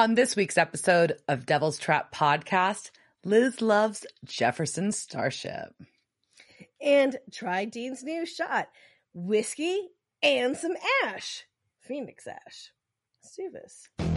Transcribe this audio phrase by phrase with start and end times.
[0.00, 2.90] On this week's episode of Devil's Trap Podcast,
[3.22, 5.74] Liz loves Jefferson Starship.
[6.80, 8.70] And try Dean's new shot
[9.12, 9.88] whiskey
[10.22, 10.72] and some
[11.04, 11.44] ash.
[11.82, 12.72] Phoenix ash.
[13.22, 14.09] Let's do this.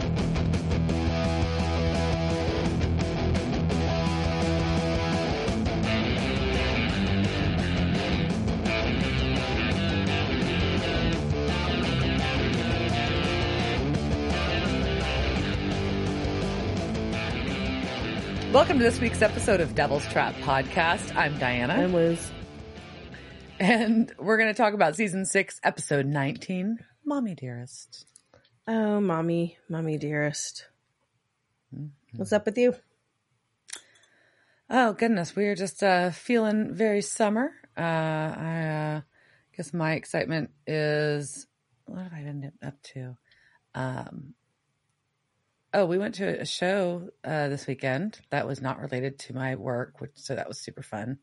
[18.54, 21.16] Welcome to this week's episode of Devil's Trap Podcast.
[21.16, 21.74] I'm Diana.
[21.74, 22.30] I'm Liz.
[23.58, 28.06] And we're going to talk about season six, episode 19, Mommy Dearest.
[28.68, 30.68] Oh, mommy, mommy dearest.
[32.14, 32.76] What's up with you?
[34.70, 35.34] Oh, goodness.
[35.34, 37.50] We are just uh, feeling very summer.
[37.76, 39.00] Uh, I uh,
[39.56, 41.48] guess my excitement is
[41.86, 43.16] what have I been up to?
[43.74, 44.34] Um,
[45.74, 49.56] oh, we went to a show uh, this weekend that was not related to my
[49.56, 51.18] work, which so that was super fun.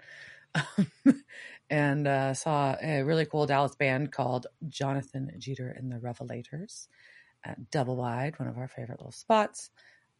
[1.69, 6.88] and uh, saw a really cool Dallas band called Jonathan Jeter and the Revelators
[7.45, 9.69] at Double Wide, one of our favorite little spots.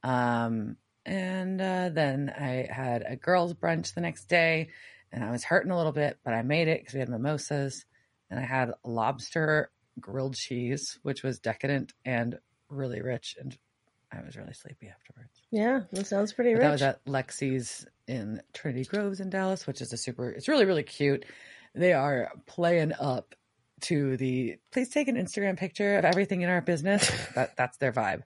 [0.02, 4.70] Um, and uh, then I had a girls' brunch the next day,
[5.12, 7.86] and I was hurting a little bit, but I made it because we had mimosas,
[8.30, 13.58] and I had lobster grilled cheese, which was decadent and really rich, and
[14.12, 15.42] I was really sleepy afterwards.
[15.52, 16.62] Yeah, that sounds pretty rich.
[16.62, 20.30] that was at Lexi's in Trinity Groves in Dallas, which is a super.
[20.30, 21.26] It's really really cute.
[21.74, 23.36] They are playing up
[23.82, 24.58] to the.
[24.72, 27.10] Please take an Instagram picture of everything in our business.
[27.36, 28.24] that that's their vibe.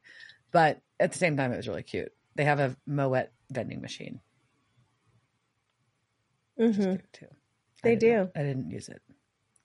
[0.51, 2.11] But at the same time, it was really cute.
[2.35, 4.21] They have a Moet vending machine.
[6.59, 7.01] Mhm.
[7.11, 7.27] too.
[7.83, 8.39] They didn't- do.
[8.39, 9.01] I didn't use it,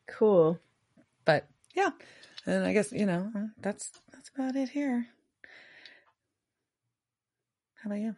[0.06, 0.58] Cool.
[1.24, 1.90] but yeah.
[2.46, 5.06] And I guess you know that's that's about it here.
[7.82, 8.14] How about you?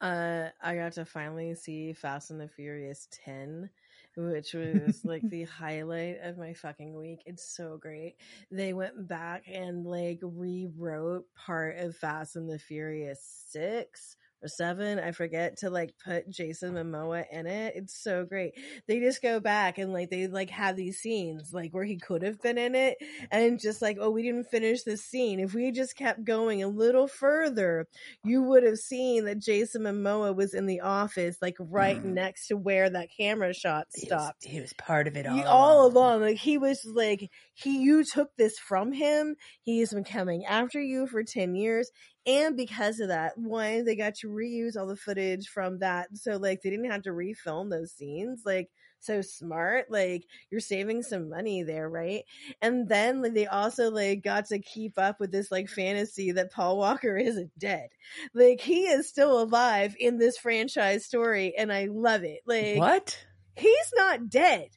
[0.00, 3.70] Uh, I got to finally see Fast and the Furious 10,
[4.16, 7.22] which was like the highlight of my fucking week.
[7.26, 8.16] It's so great.
[8.50, 14.98] They went back and like rewrote part of Fast and the Furious 6 or 7,
[14.98, 17.74] I forget, to like put Jason Momoa in it.
[17.76, 18.52] It's so great.
[18.88, 22.22] They just go back and like they like have these scenes like where he could
[22.22, 22.96] have been in it
[23.30, 25.40] and just like, oh, we didn't finish this scene.
[25.40, 27.86] If we just kept going a little further,
[28.24, 32.14] you would have seen that Jason Momoa was in the office, like right Mm.
[32.14, 34.44] next to where that camera shot stopped.
[34.44, 37.82] He was part of it You- all along, like he was like he.
[37.82, 39.36] You took this from him.
[39.62, 41.90] He's been coming after you for ten years,
[42.26, 46.36] and because of that, one they got to reuse all the footage from that, so
[46.36, 48.42] like they didn't have to refilm those scenes.
[48.44, 49.90] Like so smart.
[49.90, 52.24] Like you're saving some money there, right?
[52.60, 56.52] And then like, they also like got to keep up with this like fantasy that
[56.52, 57.88] Paul Walker isn't dead.
[58.34, 62.40] Like he is still alive in this franchise story, and I love it.
[62.46, 63.18] Like What?
[63.56, 64.68] he's not dead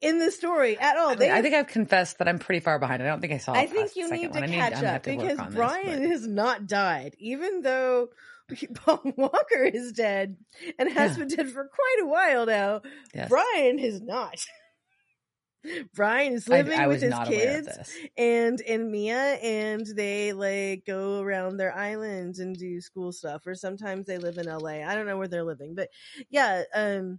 [0.00, 1.10] in the story at all.
[1.10, 3.02] I, mean, I think I've confessed that I'm pretty far behind.
[3.02, 3.52] I don't think I saw.
[3.52, 4.48] I think you need to one.
[4.48, 8.08] Catch have up because on this, Brian has not died, even though
[8.74, 10.36] Paul Walker is dead
[10.78, 11.18] and has Yeah.
[11.24, 12.82] been dead for quite a while now.
[13.14, 13.28] Yes.
[13.28, 14.44] Brian is not.
[15.94, 20.34] Brian is living I with his not aware of kids and and Mia and they
[20.34, 24.82] like go around their islands and do school stuff or sometimes they live in LA.
[24.86, 25.88] I don't know where they're living, but
[26.28, 27.18] yeah, um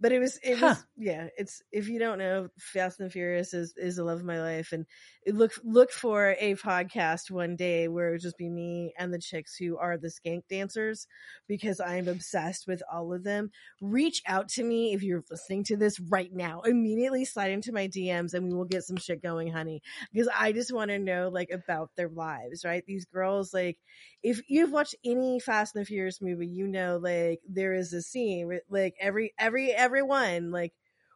[0.00, 3.74] but it was it was yeah, it's if you don't know Fast and Furious is
[3.76, 4.72] is the love of my life.
[4.72, 4.86] And
[5.32, 9.18] look look for a podcast one day where it would just be me and the
[9.18, 11.06] chicks who are the skank dancers
[11.46, 13.50] because I'm obsessed with all of them.
[13.80, 16.60] Reach out to me if you're listening to this right now.
[16.62, 19.82] Immediately slide into my DMs and we will get some shit going, honey.
[20.12, 22.84] Because I just want to know like about their lives, right?
[22.86, 23.78] These girls, like,
[24.22, 28.02] if you've watched any Fast and the Furious movie, you know like there is a
[28.02, 30.72] scene like every every everyone like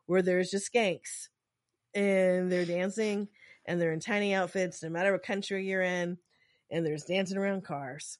[0.06, 1.28] where there's just skanks
[1.94, 3.28] and they're dancing
[3.66, 6.18] and they're in tiny outfits no matter what country you're in
[6.70, 8.18] and there's dancing around cars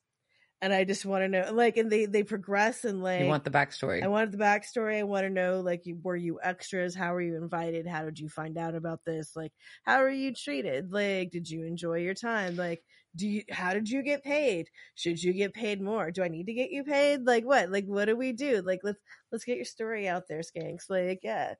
[0.61, 3.44] and i just want to know like and they they progress and like You want
[3.44, 4.02] the backstory?
[4.02, 4.99] I wanted the backstory.
[4.99, 6.94] I want to know, like, you, were you extras?
[6.94, 7.87] How were you invited?
[7.87, 9.34] How did you find out about this?
[9.34, 9.52] Like,
[9.84, 10.93] how were you treated?
[10.93, 12.56] Like, did you enjoy your time?
[12.56, 12.82] Like,
[13.17, 14.69] do you, how did you get paid?
[14.94, 16.11] Should you get paid more?
[16.11, 17.26] Do I need to get you paid?
[17.26, 17.70] Like, what?
[17.70, 18.62] Like, what do we do?
[18.64, 19.00] Like, let's,
[19.31, 20.88] let's get your story out there, skanks.
[20.88, 21.55] Like, yeah.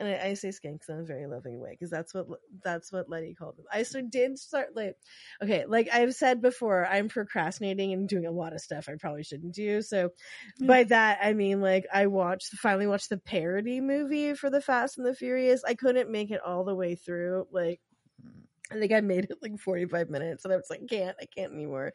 [0.00, 2.26] And I, I say skanks in a very loving way because that's what
[2.64, 3.66] that's what Letty called them.
[3.70, 4.96] I so did start like
[5.42, 9.22] okay, like I've said before, I'm procrastinating and doing a lot of stuff I probably
[9.22, 9.82] shouldn't do.
[9.82, 10.10] So
[10.58, 14.96] by that I mean like I watched finally watched the parody movie for the Fast
[14.96, 15.62] and the Furious.
[15.64, 17.46] I couldn't make it all the way through.
[17.52, 17.80] Like
[18.22, 18.40] hmm.
[18.72, 21.52] I think I made it like 45 minutes and I was like, can't, I can't
[21.52, 21.92] anymore.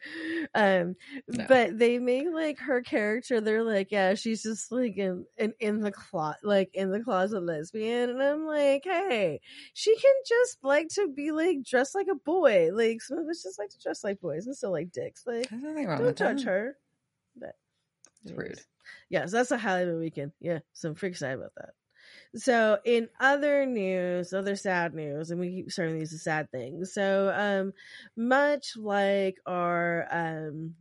[0.54, 0.96] Um,
[1.28, 1.46] No.
[1.48, 5.80] but they make like her character, they're like, yeah, she's just like in, in, in
[5.80, 8.10] the closet, like in the closet lesbian.
[8.10, 9.40] And I'm like, hey,
[9.74, 12.72] she can just like to be like dressed like a boy.
[12.74, 15.24] Like some of us just like to dress like boys and still like dicks.
[15.26, 16.50] Like, There's nothing wrong don't judge that.
[16.50, 16.78] her.
[17.38, 17.56] But
[18.24, 18.60] It's rude.
[19.10, 20.32] Yeah, so that's a Halloween weekend.
[20.40, 21.70] Yeah, so I'm pretty excited about that.
[22.36, 26.94] So in other news, other sad news, and we keep starting these as sad things.
[26.94, 27.74] So um
[28.16, 30.76] much like our um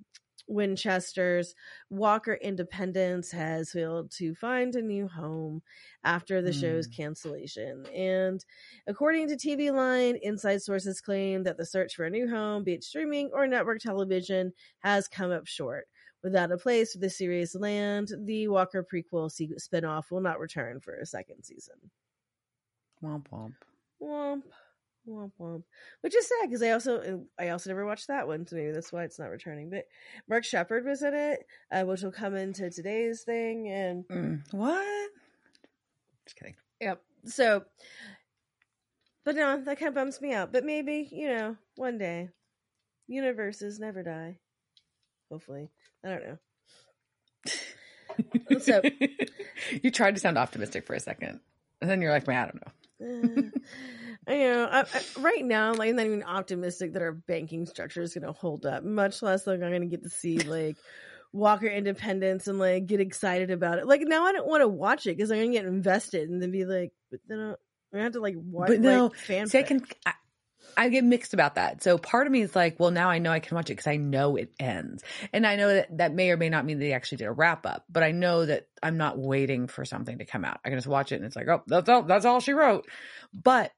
[0.47, 1.55] Winchester's
[1.89, 5.63] Walker Independence has failed to find a new home
[6.05, 6.95] after the show's Hmm.
[6.95, 7.87] cancellation.
[7.87, 8.45] And
[8.87, 12.75] according to TV Line, inside sources claim that the search for a new home, be
[12.75, 15.89] it streaming or network television, has come up short.
[16.25, 20.41] Without a place for the series to land, the Walker prequel se- spinoff will not
[20.41, 21.75] return for a second season.
[23.03, 23.53] Womp womp.
[24.03, 24.43] Womp,
[25.06, 25.62] womp, womp.
[26.00, 28.91] Which is sad because I also I also never watched that one, so maybe that's
[28.91, 29.69] why it's not returning.
[29.69, 29.85] But
[30.26, 35.11] Mark Sheppard was in it, uh, which will come into today's thing, and Mm, what?
[36.25, 36.55] Just kidding.
[36.81, 37.03] Yep.
[37.26, 37.65] So,
[39.26, 40.55] but no, that kind of bums me out.
[40.55, 42.31] But maybe, you know, one day,
[43.09, 44.38] universes never die.
[45.31, 45.71] Hopefully.
[46.05, 46.39] I don't know.
[48.61, 48.81] So-
[49.83, 51.41] you tried to sound optimistic for a second,
[51.81, 53.51] and then you're like, "Man, I don't know." Uh,
[54.29, 54.69] I know.
[54.71, 58.25] I, I, right now, like, I'm not even optimistic that our banking structure is going
[58.25, 60.77] to hold up, much less like I'm going to get to see, like,
[61.33, 63.87] Walker Independence and, like, get excited about it.
[63.87, 66.41] Like, now I don't want to watch it because I'm going to get invested and
[66.41, 67.57] then be like, but then I'm going
[67.95, 69.49] to have to, like, watch But no, like, fanfic.
[69.50, 69.85] See, I can.
[70.07, 70.12] I,
[70.76, 71.82] I get mixed about that.
[71.82, 73.87] So part of me is like, well, now I know I can watch it because
[73.87, 76.93] I know it ends, and I know that that may or may not mean they
[76.93, 77.85] actually did a wrap up.
[77.91, 80.61] But I know that I'm not waiting for something to come out.
[80.65, 82.03] I can just watch it, and it's like, oh, that's all.
[82.03, 82.87] That's all she wrote.
[83.32, 83.73] But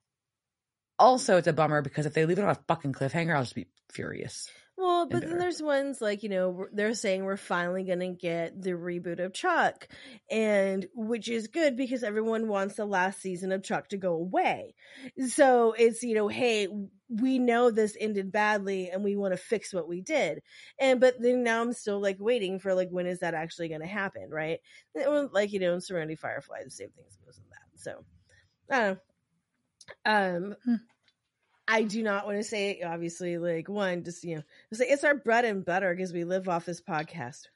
[0.98, 3.54] also, it's a bummer because if they leave it on a fucking cliffhanger, I'll just
[3.54, 4.48] be furious.
[4.78, 8.72] Well, but then there's ones like you know they're saying we're finally gonna get the
[8.72, 9.88] reboot of Chuck,
[10.30, 14.74] and which is good because everyone wants the last season of Chuck to go away.
[15.28, 16.68] So it's you know, hey,
[17.08, 20.42] we know this ended badly, and we want to fix what we did.
[20.78, 23.86] And but then now I'm still like waiting for like when is that actually gonna
[23.86, 24.58] happen, right?
[24.94, 27.80] And, well, Like you know, in Serenity Firefly, the same thing goes in that.
[27.80, 28.04] So
[28.70, 28.98] I don't
[30.04, 30.54] know.
[30.68, 30.80] Um.
[31.68, 34.88] I do not want to say it, obviously like one just you know it's, like,
[34.90, 37.48] it's our bread and butter because we live off this podcast.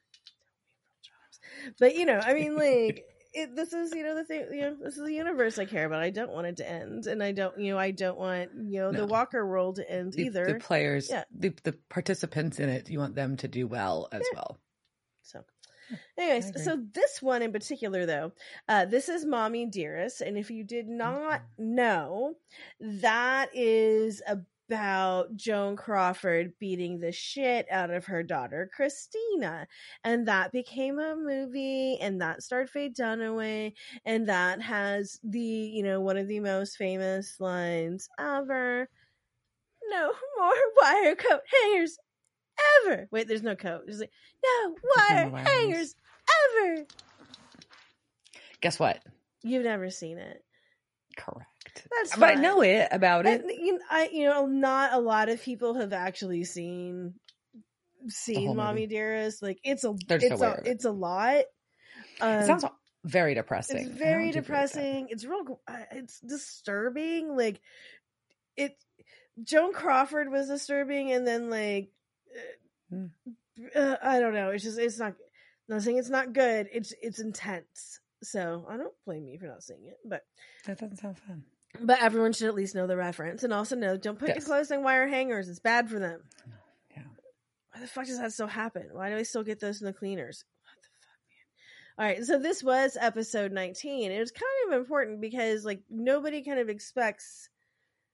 [1.79, 4.45] But you know, I mean, like it, this is you know the thing.
[4.51, 6.01] You know, this is the universe I care about.
[6.01, 8.79] I don't want it to end, and I don't you know I don't want you
[8.81, 8.99] know No.
[8.99, 10.45] the Walker world to end The, either.
[10.45, 11.23] the players, Yeah.
[11.33, 14.35] the the participants in it, you want them to do well as Yeah.
[14.39, 14.59] well.
[16.17, 18.31] Anyways, so this one in particular, though,
[18.67, 22.35] uh, this is Mommy Dearest, and if you did not know,
[22.79, 29.67] that is about Joan Crawford beating the shit out of her daughter Christina,
[30.03, 33.73] and that became a movie, and that starred Faye Dunaway,
[34.05, 38.87] and that has the you know one of the most famous lines ever.
[39.89, 41.97] No more wire coat hangers
[42.85, 43.07] ever.
[43.11, 43.83] Wait, there's no coat.
[43.85, 44.11] There's like
[44.43, 45.95] no wire wire hangers
[46.57, 46.85] ever.
[48.61, 48.99] Guess what?
[49.43, 50.43] You've never seen it.
[51.17, 51.87] Correct.
[51.91, 53.41] That's But I know it about it.
[53.41, 57.15] And, you know, I you know not a lot of people have actually seen
[58.07, 58.95] seen Mommy movie.
[58.95, 59.41] Dearest.
[59.41, 60.61] Like it's a They're it's a it.
[60.65, 61.43] it's a lot.
[62.19, 62.65] Um, it sounds
[63.03, 63.77] very depressing.
[63.77, 65.07] it's very depressing.
[65.09, 65.59] It's real.
[65.91, 67.35] It's disturbing.
[67.35, 67.59] Like
[68.55, 68.75] it.
[69.43, 71.89] Joan Crawford was disturbing, and then like
[72.35, 73.05] uh, Hmm.
[73.75, 74.49] uh, I don't know.
[74.49, 75.13] It's just it's not.
[75.69, 76.67] Not saying it's not good.
[76.73, 77.99] It's it's intense.
[78.23, 80.25] So I don't blame you for not seeing it, but
[80.65, 81.43] That doesn't sound fun.
[81.79, 84.45] but everyone should at least know the reference and also know don't put your Yes.
[84.45, 85.47] clothes on wire hangers.
[85.47, 86.23] It's bad for them.
[86.95, 87.03] Yeah.
[87.73, 88.89] Why the fuck does that still happen?
[88.91, 90.43] Why do I still get those in the cleaners?
[90.65, 92.05] What the fuck, man?
[92.09, 94.11] All right, so this was episode 19.
[94.11, 97.49] It was kind of important because like nobody kind of expects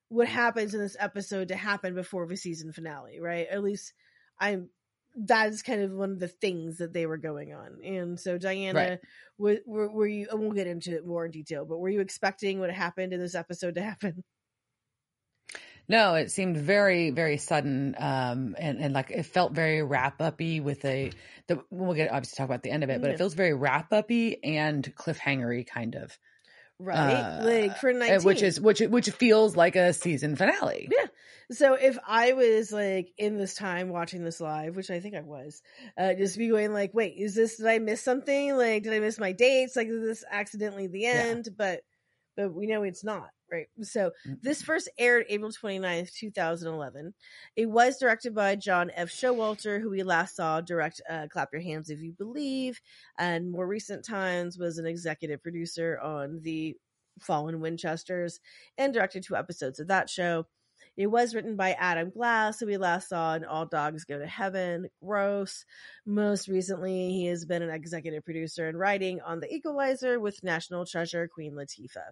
[0.09, 3.47] what happens in this episode to happen before the season finale, right?
[3.50, 3.93] At least
[4.39, 4.70] I'm
[5.20, 7.79] that's kind of one of the things that they were going on.
[7.84, 9.00] And so Diana, Right.
[9.38, 12.01] were, were, were you and we'll get into it more in detail, but were you
[12.01, 14.24] expecting what happened in this episode to happen?
[15.89, 20.60] No, it seemed very, very sudden, um, and and like it felt very wrap uppy
[20.60, 21.15] with a.
[21.48, 23.12] The, we'll get obviously talk about the end of it, but Yeah.
[23.12, 26.17] it feels very wrap uppy and cliffhangery kind of,
[26.79, 27.00] Right?
[27.00, 28.24] Uh, like for uh, 19.
[28.24, 30.88] which is which which feels like a season finale.
[30.91, 31.07] Yeah.
[31.50, 35.22] So if I was like in this time watching this live, which I think I
[35.22, 35.62] was,
[35.98, 38.57] uh, just be going like, wait, is this, did I miss something?
[38.57, 39.75] Like, did I miss my dates?
[39.77, 41.48] Like, is this accidentally the end?
[41.57, 41.81] But,
[42.36, 43.29] but we know it's not.
[43.51, 43.68] Right.
[43.82, 44.12] So
[44.42, 47.13] this first aired April 29th, 2011.
[47.56, 49.10] It was directed by John F.
[49.10, 52.80] Showalter, who we last saw direct uh, Clap Your Hands If You Believe,
[53.18, 56.75] and more recent times was an executive producer on the
[57.20, 58.39] Fallen Winchesters
[58.77, 60.46] and directed two episodes of that show.
[60.96, 64.25] It was written by Adam Glass, who we last saw in All Dogs Go to
[64.25, 64.89] Heaven.
[65.04, 65.63] Gross.
[66.08, 70.88] Most recently, he has been an executive producer and writing on The Equalizer with National
[70.88, 72.12] Treasure Queen Latifah.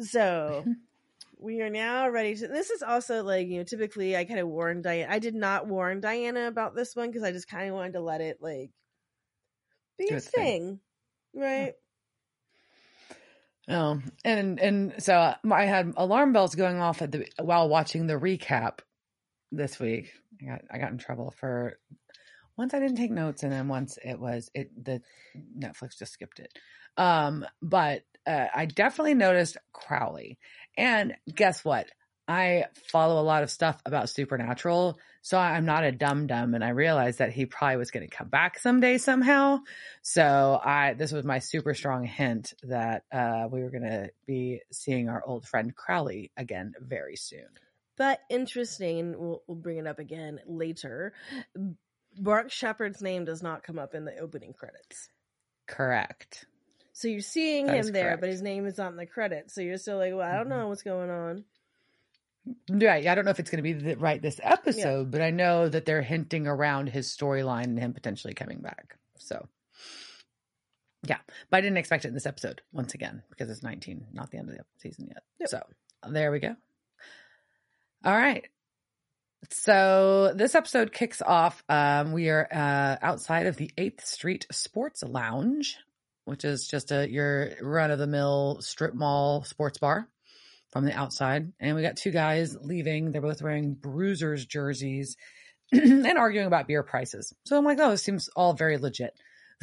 [0.00, 0.64] So
[1.38, 2.48] we are now ready to.
[2.48, 5.12] This is also like, you know, typically I kind of warned Diana.
[5.12, 8.00] I did not warn Diana about this one because I just kind of wanted to
[8.00, 8.70] let it like
[9.98, 10.30] be Do a thing.
[10.30, 10.80] thing,
[11.34, 11.74] right?
[13.68, 18.06] Oh, and and so uh, I had alarm bells going off at the while watching
[18.06, 18.80] the recap
[19.52, 20.12] this week.
[20.40, 21.78] I got I got in trouble for
[22.56, 25.00] once I didn't take notes, and then once it was it the
[25.56, 26.52] Netflix just skipped it.
[26.96, 30.38] Um, but uh, I definitely noticed Crowley,
[30.76, 31.88] and guess what?
[32.28, 36.64] I follow a lot of stuff about supernatural, so I'm not a dum dum, and
[36.64, 39.58] I realized that he probably was going to come back someday somehow.
[40.02, 44.60] So I this was my super strong hint that uh, we were going to be
[44.70, 47.48] seeing our old friend Crowley again very soon.
[47.98, 51.12] But interesting, we'll, we'll bring it up again later.
[52.18, 55.08] Mark Sheppard's name does not come up in the opening credits.
[55.66, 56.46] Correct.
[57.02, 58.20] So you're seeing That him there, correct.
[58.20, 59.54] but his name is in the credits.
[59.54, 60.50] So you're still like, well, I don't Mhm.
[60.50, 61.44] know what's going on.
[62.70, 63.06] Right.
[63.08, 65.68] I don't know if it's going to be the, right this episode, but I know
[65.68, 68.98] that they're hinting around his storyline and him potentially coming back.
[69.18, 69.48] So,
[71.04, 71.18] yeah,
[71.50, 74.38] but I didn't expect it in this episode once again because it's 19, not the
[74.38, 75.24] end of the season yet.
[75.40, 75.48] Yep.
[75.48, 75.62] So,
[76.08, 76.54] there we go.
[78.04, 78.46] All right.
[79.50, 81.64] So this episode kicks off.
[81.68, 85.78] Um, we are uh, outside of the Eighth Street Sports Lounge,
[86.24, 90.08] which is just a your run of the mill strip mall sports bar
[90.70, 91.52] from the outside.
[91.60, 93.12] And we got two guys leaving.
[93.12, 95.16] They're both wearing Bruisers jerseys
[95.72, 97.32] and arguing about beer prices.
[97.44, 99.14] So I'm like, oh, this seems all very legit.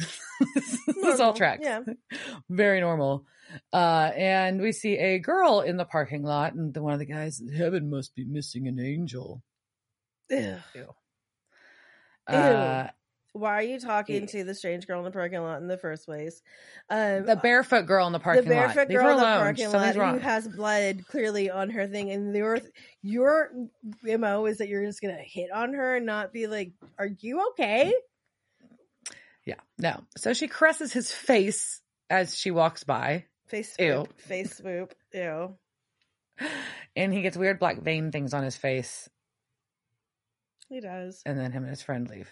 [1.02, 1.62] this all tracks.
[1.62, 1.80] yeah.
[2.48, 3.26] Very normal.
[3.72, 7.04] Uh, and we see a girl in the parking lot, and the, one of the
[7.04, 9.42] guys, heaven must be missing an angel.
[12.28, 12.36] Ugh.
[12.36, 12.88] Uh,
[13.32, 16.04] Why are you talking to the strange girl in the parking lot in the first
[16.04, 16.42] place?
[16.88, 18.48] Um, the barefoot girl in the parking lot.
[18.48, 19.38] The barefoot Leave girl her in the alone.
[19.38, 20.14] parking Something's lot wrong.
[20.14, 22.60] who has blood clearly on her thing, and your
[23.02, 23.50] your
[24.18, 27.46] mo is that you're just gonna hit on her and not be like, "Are you
[27.50, 27.92] okay?"
[29.46, 30.02] yeah, no.
[30.16, 34.06] So she caresses his face as she walks by, Face Ew.
[34.16, 35.56] face swoop, ew.
[36.96, 39.08] and he gets weird black vein things on his face.
[40.68, 41.22] He does.
[41.24, 42.28] and then him and his friend leave.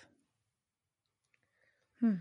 [2.00, 2.14] Hmm.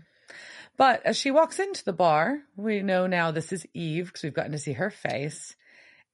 [0.76, 4.34] But as she walks into the bar, we know now this is Eve because we've
[4.34, 5.56] gotten to see her face.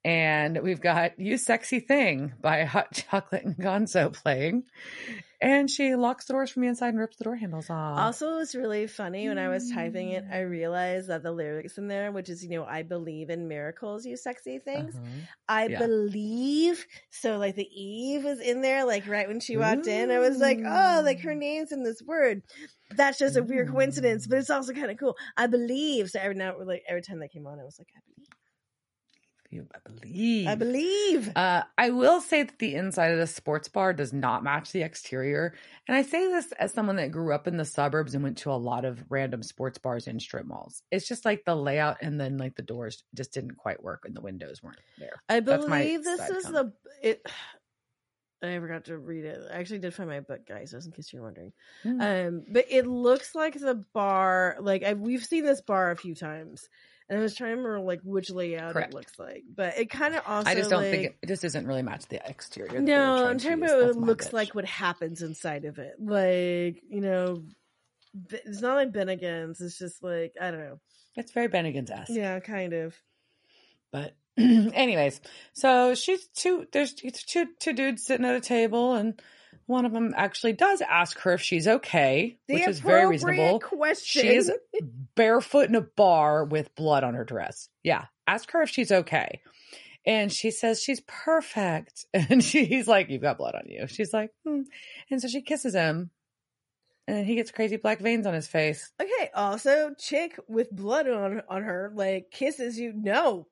[0.05, 4.65] And we've got You Sexy Thing by Hot Chocolate and Gonzo playing.
[5.41, 7.99] And she locks the doors from the inside and rips the door handles off.
[7.99, 10.25] Also, it was really funny when I was typing it.
[10.31, 14.07] I realized that the lyrics in there, which is, you know, I believe in miracles,
[14.07, 14.95] you sexy things.
[14.95, 15.05] Uh-huh.
[15.49, 15.79] I Yeah.
[15.79, 16.87] believe.
[17.11, 20.11] So, like, the Eve was in there, like, right when she walked in.
[20.11, 22.43] I was like, oh, like, her name's in this word.
[22.91, 25.17] That's just a weird coincidence, but it's also kind of cool.
[25.37, 26.11] I believe.
[26.11, 28.14] So, every now, like, every time that came on, I was like, I believe.
[29.55, 30.49] You- I believe.
[30.49, 31.33] I believe.
[31.37, 34.83] Uh, I will say that the inside of the sports bar does not match the
[34.83, 35.55] exterior.
[35.87, 38.51] And I say this as someone that grew up in the suburbs and went to
[38.51, 40.83] a lot of random sports bars and strip malls.
[40.91, 44.15] It's just like the layout and then like the doors just didn't quite work and
[44.15, 45.23] the windows weren't there.
[45.29, 46.73] I believe this is comment.
[47.03, 47.09] the.
[47.09, 47.27] it.
[48.43, 49.41] I forgot to read it.
[49.51, 51.55] I actually did find my book, guys, just in case you're wondering.
[51.83, 52.29] Mm.
[52.29, 54.59] Um, but it looks like the bar.
[54.61, 56.69] Like I, we've seen this bar a few times,
[57.09, 58.93] and I was trying to remember like which layout Correct.
[58.93, 59.43] it looks like.
[59.55, 60.49] But it kind of also.
[60.49, 62.69] I just don't like, think it, it just doesn't really match the exterior.
[62.69, 64.33] that they were No, I'm trying to talking about what it looks bitch.
[64.33, 65.95] like what happens inside of it.
[65.99, 67.43] Like you know,
[68.31, 69.61] it's not like Bennigan's.
[69.61, 70.81] It's just like I don't know.
[71.17, 72.11] It's very Bennigan's esque.
[72.11, 72.95] Yeah, kind of.
[73.93, 75.21] But anyways,
[75.53, 76.67] so she's two.
[76.73, 79.21] There's two two dudes sitting at a table, and
[79.67, 83.61] one of them actually does ask her if she's okay, The which is very reasonable.
[83.61, 84.23] Question.
[84.23, 84.53] She is
[85.15, 87.69] barefoot in a bar with blood on her dress.
[87.83, 89.41] Yeah, ask her if she's okay.
[90.07, 92.07] And she says she's perfect.
[92.15, 93.87] And she's like, You've got blood on you.
[93.89, 94.63] She's like, hmm.
[95.11, 96.11] And so she kisses him.
[97.07, 98.91] And then he gets crazy black veins on his face.
[99.01, 102.93] Okay, also chick with blood on on her like kisses you.
[102.95, 103.47] No.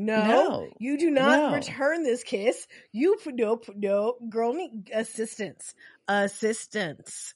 [0.00, 0.70] No, No.
[0.78, 1.56] you do not No.
[1.56, 2.68] return this kiss.
[2.92, 5.74] You nope, no girl need assistance.
[6.06, 7.34] Assistance.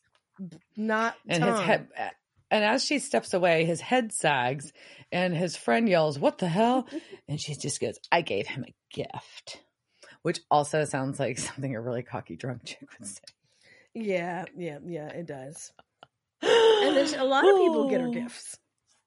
[0.76, 1.52] Not And Tom.
[1.56, 1.88] his head
[2.52, 4.72] and as she steps away, his head sags,
[5.10, 6.86] and his friend yells, "What the hell?"
[7.28, 9.64] and she just goes, "I gave him a gift,"
[10.22, 13.22] which also sounds like something a really cocky drunk chick would say.
[13.94, 15.72] Yeah, yeah, yeah, it does.
[16.42, 18.56] And there's a lot of people get her gifts.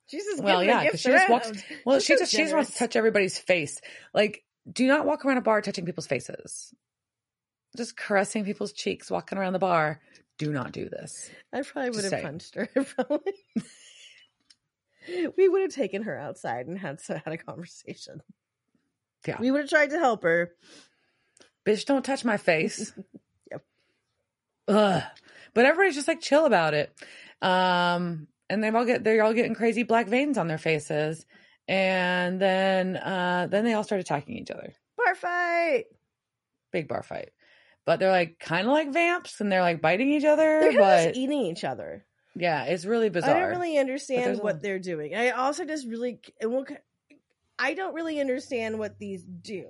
[0.08, 1.52] She's just Well, yeah, her yeah, 'cause she just walks-
[1.86, 3.82] Well, she just she just wants to touch everybody's face.
[4.14, 6.74] Like, do not walk around a bar touching people's faces.
[7.76, 10.00] Just caressing people's cheeks, walking around the bar.
[10.38, 11.30] Do not do this.
[11.54, 12.24] I probably Just would have saying.
[12.24, 12.68] punched her.
[12.84, 13.34] Probably.
[15.38, 18.22] we would have taken her outside and had had a conversation.
[19.28, 19.38] Yeah.
[19.40, 20.54] We would have tried to help her.
[21.66, 22.94] Bitch, don't touch my face.
[23.52, 23.64] Yep.
[24.68, 25.04] Ugh.
[25.54, 26.92] But everybody's just like chill about it.
[27.42, 31.26] Um, and they've all get they're all getting crazy black veins on their faces.
[31.68, 34.74] And then uh then they all start attacking each other.
[34.98, 35.86] Bar fight.
[36.72, 37.30] Big bar fight.
[37.86, 40.60] But they're like kind of like vamps and they're like biting each other.
[40.62, 42.06] They're but just eating each other.
[42.36, 43.36] yeah, it's really bizarre.
[43.36, 45.16] I don't really understand what a- they're doing.
[45.16, 46.66] I also just really, and we'll,
[47.60, 49.66] I don't really understand what these do.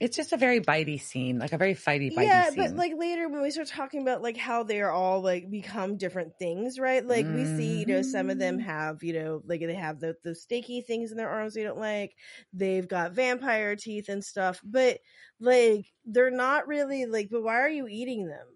[0.00, 2.56] It's just a very bitey scene, like a very fighty, bitey yeah, scene.
[2.56, 5.98] but like later when we start talking about like how they are all like become
[5.98, 7.06] different things, right?
[7.06, 8.62] Like we see, you know, some of them Mhm.
[8.62, 11.78] have, you know, like they have the the stakey things in their arms we don't
[11.78, 12.16] like.
[12.54, 15.00] They've got vampire teeth and stuff, but
[15.38, 17.28] like they're not really like.
[17.30, 18.46] But why are you eating them?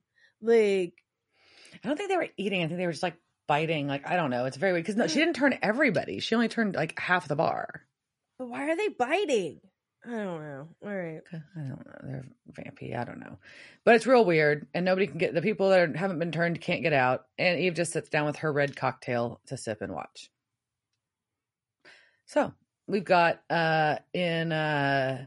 [0.41, 0.95] Like
[1.85, 2.63] I don't think they were eating.
[2.63, 3.87] I think they were just like biting.
[3.87, 4.47] Like I don't know.
[4.47, 6.21] It's very weird because no, she didn't turn everybody.
[6.21, 7.83] She only turned like half the bar.
[8.39, 9.61] But why are they biting?
[10.07, 10.69] I don't know.
[10.85, 11.23] All right.
[11.33, 11.93] I don't know.
[12.03, 12.99] They're vampy.
[12.99, 13.39] I don't know.
[13.85, 16.61] But it's real weird, and nobody can get the people that are, haven't been turned
[16.61, 17.25] can't get out.
[17.39, 20.31] And Eve just sits down with her red cocktail to sip and watch.
[22.27, 22.53] So
[22.87, 25.27] we've got uh in uh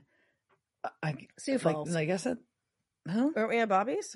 [1.02, 1.96] I Sioux like, Falls.
[1.96, 2.38] I guess it.
[3.10, 3.30] Huh?
[3.36, 4.16] Aren't we at Bobby's?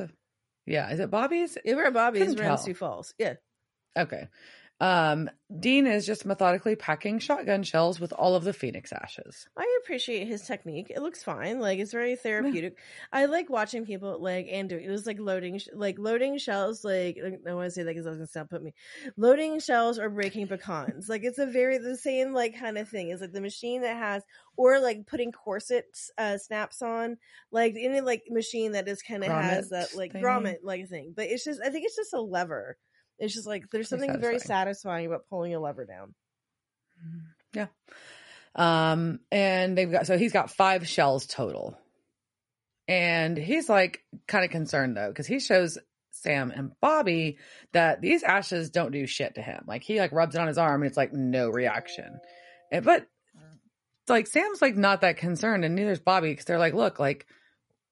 [0.66, 0.92] Yeah.
[0.92, 1.58] Is it Bobby's?
[1.66, 2.22] Yeah, we're at Bobby's.
[2.22, 2.58] Couldn't We're in tell.
[2.58, 3.14] Sioux Falls.
[3.18, 3.34] Yeah.
[3.98, 4.28] Okay.
[4.82, 9.48] Um, Dean is just methodically packing shotgun shells with all of the phoenix ashes.
[9.56, 10.88] I appreciate his technique.
[10.90, 11.60] It looks fine.
[11.60, 12.80] Like it's very therapeutic.
[13.14, 16.84] I like watching people like and do it was like loading sh- like loading shells.
[16.84, 18.74] Like I don't want to say that because I was gonna sound put me
[19.18, 21.08] loading shells or breaking pecans.
[21.08, 23.10] like it's a very the same like kind of thing.
[23.10, 24.24] It's like the machine that has
[24.58, 27.18] or like putting corsets uh, snaps on
[27.52, 31.14] like any like machine that just kind of has that like grommet like thing.
[31.16, 32.78] But it's just I think it's just a lever.
[33.22, 34.66] It's just like there's something very satisfying.
[34.66, 36.16] satisfying about pulling a lever down.
[37.54, 37.68] Yeah.
[38.56, 41.78] Um, and they've got so he's got five shells total.
[42.88, 45.78] And he's like kind of concerned though, because he shows
[46.10, 47.38] Sam and Bobby
[47.74, 49.64] that these ashes don't do shit to him.
[49.68, 52.20] Like he like rubs it on his arm and it's like no reaction.
[52.72, 53.06] And, but
[54.08, 57.28] like Sam's like not that concerned, and neither's Bobby because they're like, look, like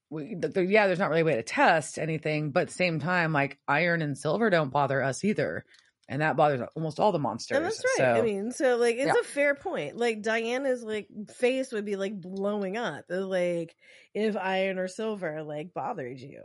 [0.10, 2.74] we, th- th- yeah, there's not really a way to test anything, but at the
[2.74, 5.66] same time, like iron and silver don't bother us either,
[6.08, 7.58] and that bothers almost all the monsters.
[7.58, 8.18] And that's right.
[8.18, 9.20] I mean, so like it's Yeah.
[9.22, 9.96] a fair point.
[9.98, 13.06] Like Diana's like face would be like blowing up.
[13.10, 13.76] Like
[14.16, 16.42] if iron or silver like bothered you.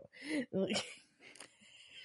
[0.53, 0.85] Like,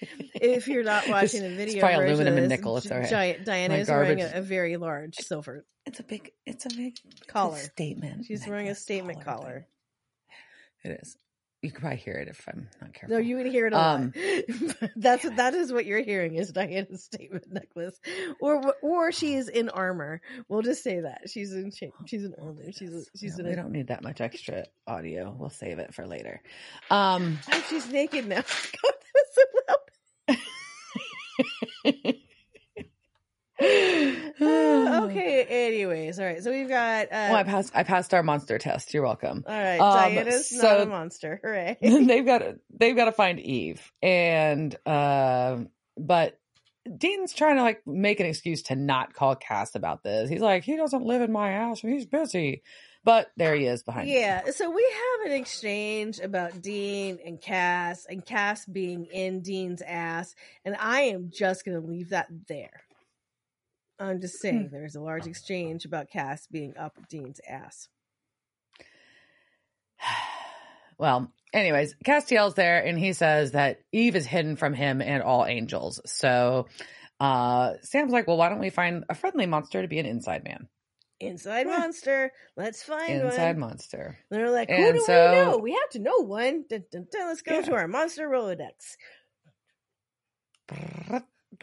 [0.34, 2.86] if you're not watching the It's video, probably version aluminum of and this, nickel, it's
[2.86, 3.10] Gi- okay.
[3.10, 5.66] Giant Diana My is wearing a, a very large silver.
[5.84, 7.58] it's a big, it's a big it's a Collar.
[7.58, 8.24] statement.
[8.24, 9.66] She's wearing a statement collar collar.
[10.82, 11.18] It is.
[11.62, 13.16] You could probably hear it if I'm not careful.
[13.16, 14.90] No, you can hear it a Um, lot.
[14.96, 18.00] That's that is what you're hearing is Diana's statement necklace,
[18.40, 20.22] or or she's in armor.
[20.48, 21.92] We'll just say that she's in shape.
[22.06, 22.72] She's in armor.
[22.72, 25.36] She's a, she's Yeah, we A, don't need that much extra audio.
[25.38, 26.40] We'll save it for later.
[26.90, 28.36] Um, Oh, she's naked now.
[28.36, 28.44] God,
[28.82, 30.36] that was so loud.
[31.86, 32.20] Okay.
[35.50, 36.42] Anyways, all right.
[36.42, 37.06] So we've got.
[37.06, 37.72] Uh, Well, I passed.
[37.74, 38.94] I passed our monster test.
[38.94, 39.44] You're welcome.
[39.46, 39.78] all right.
[39.78, 41.40] um, Diana's not so- a monster.
[41.44, 41.76] Hooray!
[41.82, 42.58] they've got to.
[42.74, 45.58] They've got to find Eve, and uh,
[45.98, 46.38] but
[46.96, 50.30] Dean's trying to like make an excuse to not call Cass about this.
[50.30, 52.62] He's like, he doesn't live in my house and he's busy.
[53.02, 54.08] But there he is behind.
[54.10, 54.42] yeah.
[54.50, 54.82] So we
[55.22, 60.34] have an exchange about Dean and Cass, and Cass being in Dean's ass,
[60.66, 62.82] and I am just going to leave that there.
[64.00, 64.72] I'm just saying, Hmm.
[64.74, 67.88] there's a large exchange about Cass being up Dean's ass.
[70.98, 75.46] Well, anyways, Castiel's there and he says that Eve is hidden from him and all
[75.46, 75.98] angels.
[76.04, 76.66] So
[77.18, 80.44] uh Sam's like, well, why don't we find a friendly monster to be an inside
[80.44, 80.68] man?
[81.18, 81.78] Inside Yeah.
[81.78, 82.32] monster.
[82.54, 83.26] Let's find one.
[83.32, 83.60] Inside one.
[83.70, 84.18] monster.
[84.30, 85.56] They're like, who And do so- we know?
[85.56, 86.64] We have to know one.
[86.68, 87.28] Dun, dun, dun.
[87.28, 87.62] Let's go Yeah.
[87.62, 88.96] to our monster Rolodex.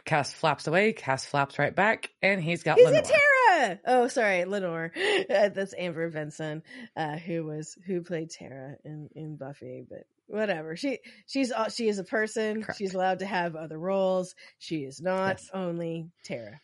[0.04, 3.00] Cass flaps away, Cass flaps right back, and he's got Is Lenore.
[3.00, 3.80] it Tara?
[3.86, 4.92] Oh, sorry, Lenore.
[5.30, 6.62] Uh, that's Amber Benson,
[6.96, 9.84] uh, who was who played Tara in in Buffy.
[9.88, 10.76] But whatever.
[10.76, 12.62] She she's uh, she is a person.
[12.62, 12.78] Correct.
[12.78, 14.34] She's allowed to have other roles.
[14.58, 15.50] She is not Yes.
[15.52, 16.60] only Tara.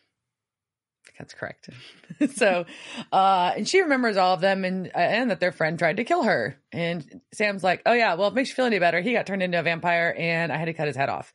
[1.19, 1.69] That's correct.
[2.35, 2.65] so,
[3.11, 6.23] uh, and she remembers all of them and and that their friend tried to kill
[6.23, 6.57] her.
[6.71, 9.25] And Sam's like, "Oh yeah, well, if it makes you feel any better, he got
[9.27, 11.31] turned into a vampire, and I had to cut his head off."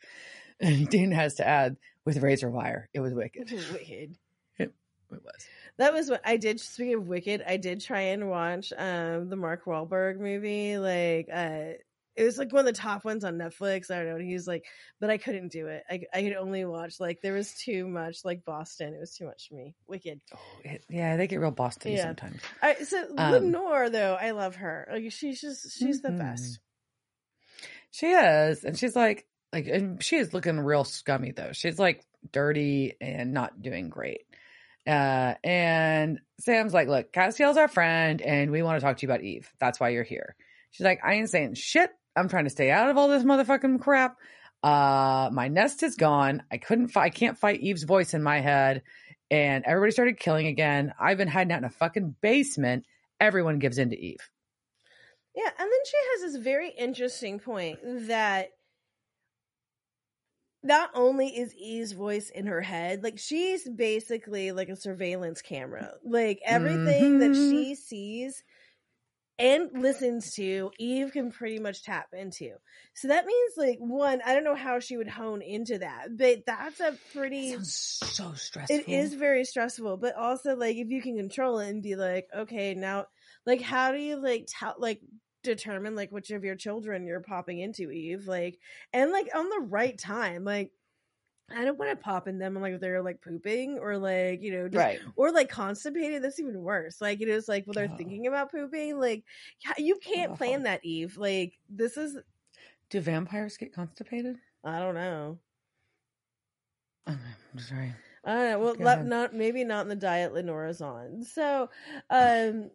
[0.60, 3.50] And Dean has to add, "With razor wire, it was wicked.
[3.50, 4.16] Wicked.
[4.58, 4.72] It
[5.10, 6.60] was." That was what I did.
[6.60, 10.78] Speaking of Wicked, I did try and watch um the Mark Wahlberg movie.
[10.78, 11.78] Like, uh,
[12.16, 13.90] it was like one of the top ones on Netflix.
[13.90, 14.16] I don't know.
[14.16, 14.66] And he was like,
[15.00, 15.84] but I couldn't do it.
[15.88, 18.94] I I could only watch like there was too much like Boston.
[18.94, 19.74] It was too much for me.
[19.86, 20.20] Wicked.
[20.34, 22.08] Oh, it, yeah, they get real Boston Yeah.
[22.08, 22.42] sometimes.
[22.62, 24.86] All right, so Um, Lenore though, I love her.
[24.90, 26.18] Like she's just she's the Mhm.
[26.18, 26.60] best.
[27.90, 31.52] She is, and she's like, like, and she is looking real scummy though.
[31.52, 34.22] She's like dirty and not doing great.
[34.86, 39.12] Uh, and Sam's like, look, Castiel's our friend, and we want to talk to you
[39.12, 39.52] about Eve.
[39.58, 40.34] That's why you're here.
[40.70, 41.90] She's like, I ain't saying shit.
[42.16, 44.16] I'm trying to stay out of all this motherfucking crap.
[44.62, 46.42] Uh, my nest is gone.
[46.50, 47.04] I couldn't fight.
[47.04, 48.82] I can't fight Eve's voice in my head.
[49.30, 50.92] And everybody started killing again.
[50.98, 52.84] I've been hiding out in a fucking basement.
[53.20, 54.28] Everyone gives in to Eve.
[55.36, 58.50] Yeah, and then she has this very interesting point that
[60.62, 65.94] not only is Eve's voice in her head, like she's basically like a surveillance camera.
[66.04, 67.36] Like everything that Mhm.
[67.36, 68.44] she sees
[69.38, 72.56] and listens to, Eve can pretty much tap into.
[72.94, 76.44] So that means like one, I don't know how she would hone into that, but
[76.46, 78.68] that's a pretty Sounds so stressful.
[78.68, 82.28] it is very stressful, but also like if you can control it and be like,
[82.34, 83.06] okay, now
[83.44, 85.00] like how do you like tell like
[85.42, 88.26] determine like which of your children you're popping into, Eve?
[88.26, 88.58] Like
[88.92, 90.72] and like on the right time, like
[91.52, 94.52] I don't want to pop in them like if they're like pooping or like, you
[94.52, 95.00] know, just right.
[95.16, 96.22] or like constipated.
[96.22, 97.00] That's even worse.
[97.00, 97.96] Like it is like well they're Oh.
[97.96, 99.24] thinking about pooping, like
[99.64, 100.36] yeah, you can't Awful.
[100.36, 101.16] plan that, Eve.
[101.16, 102.16] Like this is
[102.90, 104.36] Do vampires get constipated?
[104.64, 105.38] I don't know.
[107.06, 107.18] Oh,
[107.52, 107.94] I'm sorry.
[108.24, 108.74] I don't know.
[108.78, 111.24] Well, not maybe not in the diet Lenora's on.
[111.24, 111.70] So,
[112.10, 112.70] um,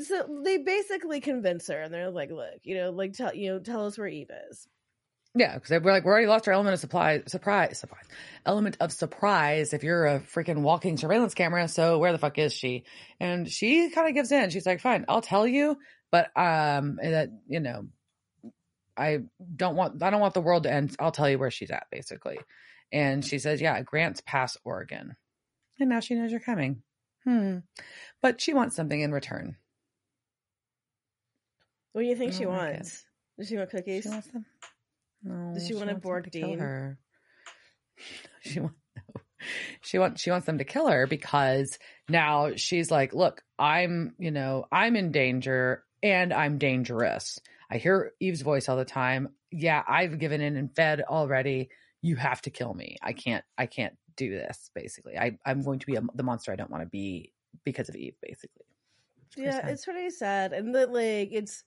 [0.00, 3.58] so they basically convince her, and they're like, "Look, you know, like tell you know,
[3.58, 4.68] tell us where Eve is."
[5.34, 8.04] Yeah, because we're like, we already lost our element of supply, surprise, surprise,
[8.44, 9.72] element of surprise.
[9.72, 12.84] If you're a freaking walking surveillance camera, so where the fuck is she?
[13.18, 14.50] And she kind of gives in.
[14.50, 15.78] She's like, fine, I'll tell you,
[16.10, 17.86] but um, that you know,
[18.94, 19.20] I
[19.56, 20.94] don't want, I don't want the world to end.
[21.00, 22.38] I'll tell you where she's at, basically.
[22.92, 25.16] And she says, yeah, Grant's Pass, Oregon,
[25.80, 26.82] and now she knows you're coming.
[27.24, 27.58] Hmm,
[28.20, 29.56] but she wants something in return.
[31.92, 33.04] What do you think she wants?
[33.38, 34.04] Does she want cookies?
[34.04, 34.44] She wants them.
[35.22, 35.54] No.
[35.54, 36.58] Does she want to kill Dean?
[36.58, 36.98] her.
[38.40, 39.20] She wants no.
[39.82, 41.78] She wants she wants them to kill her because
[42.08, 47.38] now she's like, look, I'm you know I'm in danger and I'm dangerous.
[47.70, 49.28] I hear Eve's voice all the time.
[49.50, 51.70] Yeah, I've given in and fed already.
[52.00, 52.96] You have to kill me.
[53.02, 53.44] I can't.
[53.56, 54.70] I can't do this.
[54.74, 57.32] Basically, I I'm going to be a, the monster I don't want to be
[57.64, 58.16] because of Eve.
[58.20, 58.66] Basically,
[59.28, 59.70] It's yeah, sad.
[59.70, 61.62] it's pretty sad, and that like it's.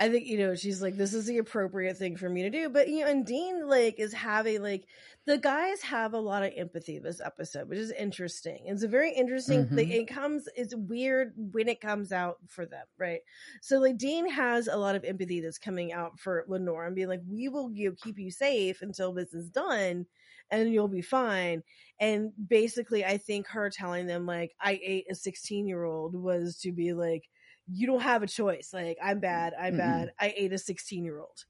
[0.00, 2.68] I think you know she's like this is the appropriate thing for me to do,
[2.68, 4.86] but you know, and Dean like is having like
[5.26, 8.64] the guys have a lot of empathy this episode, which is interesting.
[8.66, 9.88] It's a very interesting thing.
[9.88, 9.92] Mhm.
[9.92, 13.20] It comes, it's weird when it comes out for them, right?
[13.60, 17.06] So like Dean has a lot of empathy that's coming out for Lenore and being
[17.08, 20.06] like, we will you know, keep you safe until this is done,
[20.50, 21.62] and you'll be fine.
[22.00, 26.56] And basically, I think her telling them like I ate a sixteen year old was
[26.58, 27.28] to be like
[27.72, 28.70] you don't have a choice.
[28.72, 29.54] Like, I'm bad.
[29.58, 29.78] I'm Mm-mm.
[29.78, 30.12] bad.
[30.20, 31.44] I ate a 16 year old.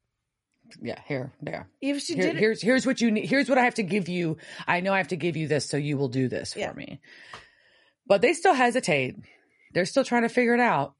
[0.81, 1.01] yeah.
[1.07, 1.69] Here, there.
[1.81, 3.27] If she Here- did here's here's what you need.
[3.27, 4.37] Here's what I have to give you.
[4.67, 7.01] I know I have to give you this, so you will do this for me.
[8.07, 9.17] But they still hesitate.
[9.75, 10.95] They're still trying to figure it out.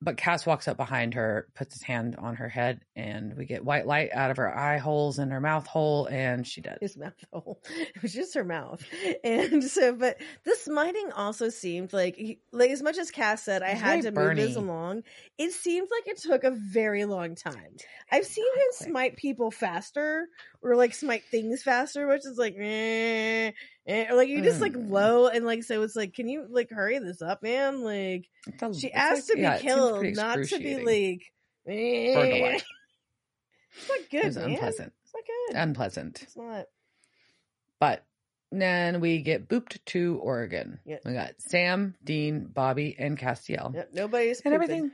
[0.00, 3.64] But Cass walks up behind her, puts his hand on her head, and we get
[3.64, 6.78] white light out of her eye holes and her mouth hole, and she does.
[6.80, 7.60] his mouth hole.
[7.68, 8.84] It was just her mouth.
[9.24, 13.70] And so, but the smiting also seemed like, like as much as Cass said, I
[13.70, 15.02] had to move this along.
[15.36, 17.76] It seemed like it took a very long time.
[18.12, 18.90] I've seen him Exactly.
[18.92, 20.26] smite people faster
[20.62, 23.50] or like smite things faster, which is like, eh,
[23.88, 24.90] like you just like Mm.
[24.90, 27.82] low and like, so it's like, can you like hurry this up, man?
[27.82, 28.28] Like,
[28.60, 31.22] a- she asked like- to be yeah, killed, not to be like,
[31.66, 32.58] eh.
[33.76, 34.50] It's not good, It was man.
[34.50, 34.92] unpleasant.
[35.04, 35.56] It's not good.
[35.56, 36.22] Unpleasant.
[36.22, 36.66] it's not.
[37.80, 38.04] But
[38.50, 40.80] then we get booped to Oregon.
[40.84, 40.98] Yeah.
[41.04, 43.74] We got Sam, Dean, Bobby, and Castiel.
[43.74, 44.54] Yep, nobody's and pooping.
[44.54, 44.90] everything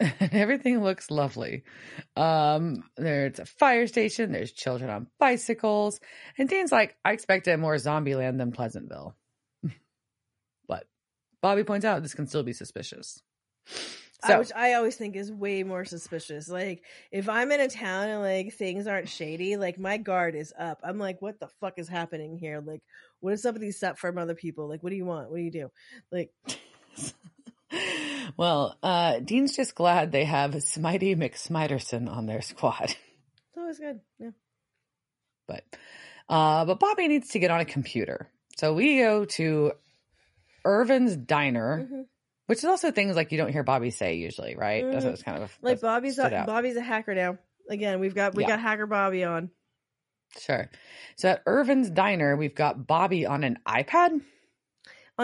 [0.20, 1.64] everything looks lovely
[2.16, 5.98] um there's a fire station there's children on bicycles
[6.38, 9.16] and dean's like i expected more zombie land than pleasantville
[10.68, 10.86] but
[11.42, 13.22] bobby points out this can still be suspicious
[14.24, 16.48] So- which I always think is way more suspicious.
[16.48, 16.82] Like
[17.12, 20.80] if I'm in a town and like things aren't shady, like my guard is up.
[20.82, 22.60] I'm like, what the fuck is happening here?
[22.60, 22.82] Like,
[23.20, 24.68] what is up with these set from other people?
[24.68, 25.30] Like, what do you want?
[25.30, 25.70] What do you do?
[26.10, 26.32] Like,
[28.36, 32.84] well, uh, Dean's just glad they have Smitey McSmiderson on their squad.
[32.84, 34.00] it's always good.
[34.18, 34.30] Yeah.
[35.46, 35.64] But
[36.28, 38.28] uh, but Bobby needs to get on a computer.
[38.56, 39.72] So we go to
[40.64, 42.04] Irvin's Diner, Mhm.
[42.46, 44.84] which is also things like you don't hear Bobby say usually, right?
[44.84, 45.10] That's Mhm.
[45.10, 46.44] what's kind of Like Bobby's a.
[46.46, 47.38] Bobby's a hacker now.
[47.70, 48.50] Again, we've got we Yeah.
[48.50, 49.50] got hacker Bobby on.
[50.38, 50.68] Sure.
[51.16, 54.20] So at Irvin's Diner, we've got Bobby on an iPad.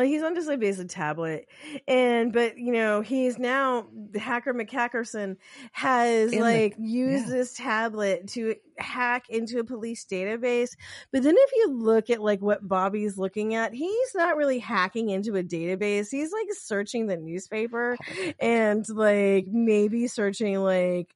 [0.03, 1.47] He's on just like basic tablet,
[1.87, 5.37] and but you know he's now hacker McHackerson
[5.73, 7.35] has In the- like used yeah.
[7.35, 10.71] this tablet to hack into a police database.
[11.13, 15.11] But then if you look at like what Bobby's looking at, he's not really hacking
[15.11, 16.09] into a database.
[16.11, 17.97] He's like searching the newspaper
[18.41, 21.15] and like maybe searching like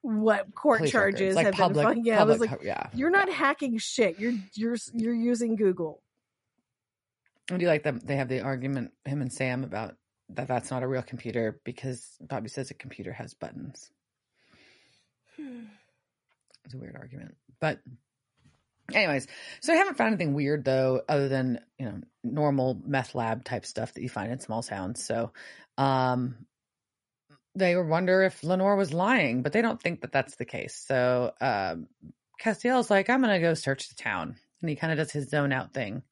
[0.00, 1.94] what court Police charges like have public, been.
[1.94, 2.06] filed.
[2.06, 2.88] Yeah, I was like, yeah.
[2.94, 4.18] you're not hacking shit.
[4.18, 6.02] You're you're you're using Google.
[7.50, 9.96] I do like that They have the argument, him and Sam, about
[10.30, 13.90] that that's not a real computer because Bobby says a computer has buttons.
[16.64, 17.36] It's a weird argument.
[17.60, 17.80] But
[18.90, 19.26] anyways,
[19.60, 23.66] so I haven't found anything weird though, other than, you know, normal meth lab type
[23.66, 25.04] stuff that you find in small towns.
[25.04, 25.32] So
[25.76, 26.46] um
[27.54, 30.82] they wonder if Lenore was lying, but they don't think that that's the case.
[30.88, 31.86] So um
[32.40, 34.36] Castiel's like, I'm gonna go search the town.
[34.62, 36.02] And he kind of does his zone out thing.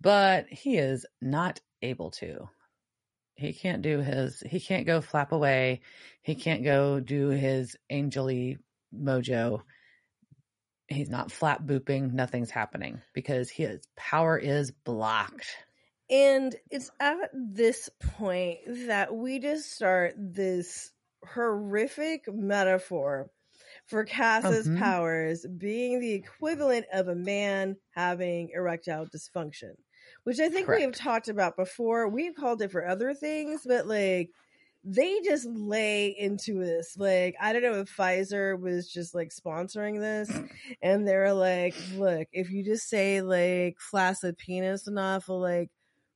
[0.00, 2.48] But he is not able to.
[3.36, 5.82] He can't do his he can't go flap away.
[6.22, 8.58] He can't go do his angely
[8.94, 9.62] mojo
[10.88, 15.64] he's not flat booping nothing's happening because his power is blocked
[16.10, 20.92] And it's at this point that we just start this
[21.24, 23.30] horrific metaphor
[23.86, 24.70] for Cass's Mhm.
[24.70, 29.74] powers being the equivalent of a man having erectile dysfunction,
[30.28, 32.06] which I think we have talked about before.
[32.06, 34.28] We've called it for other things, but like
[34.84, 36.98] they just lay into this.
[36.98, 40.30] Like, I don't know if Pfizer was just like sponsoring this
[40.82, 45.70] and they're like, look, if you just say like flaccid penis enough, like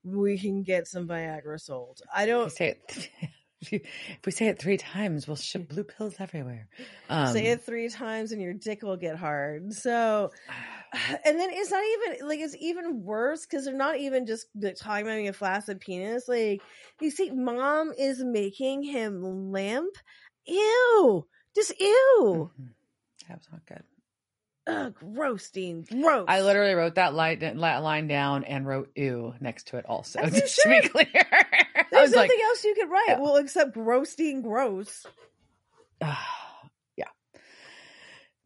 [0.05, 2.03] we can get some Viagra sold.
[2.14, 3.09] I don't say it
[3.62, 6.68] if, you, if we say it three times we'll ship blue pills everywhere
[7.09, 9.72] um, say it three times and your dick will get hard.
[9.72, 10.33] So,
[11.24, 14.76] and then it's not even like it's even worse because they're not even just like,
[14.76, 16.28] talking about a flaccid penis.
[16.28, 16.62] Like
[17.00, 19.96] you see, mom is making him limp.
[20.46, 22.50] Ew, just ew.
[22.59, 22.68] mhm.
[23.28, 23.85] that was not good
[24.66, 25.85] Ugh, gross, Dean.
[25.90, 26.24] Gross.
[26.28, 30.20] i literally wrote that line, that line down and wrote ew next to it also
[30.20, 31.07] As just to be clear
[31.90, 33.05] There's was like nothing else you could write.
[33.09, 33.20] Yeah.
[33.20, 34.42] Well, except gross, Dean.
[34.42, 35.05] Gross.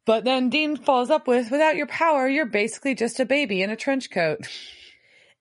[0.06, 3.70] But then Dean follows up with, without your power, you're basically just a baby in
[3.70, 4.46] a trench coat.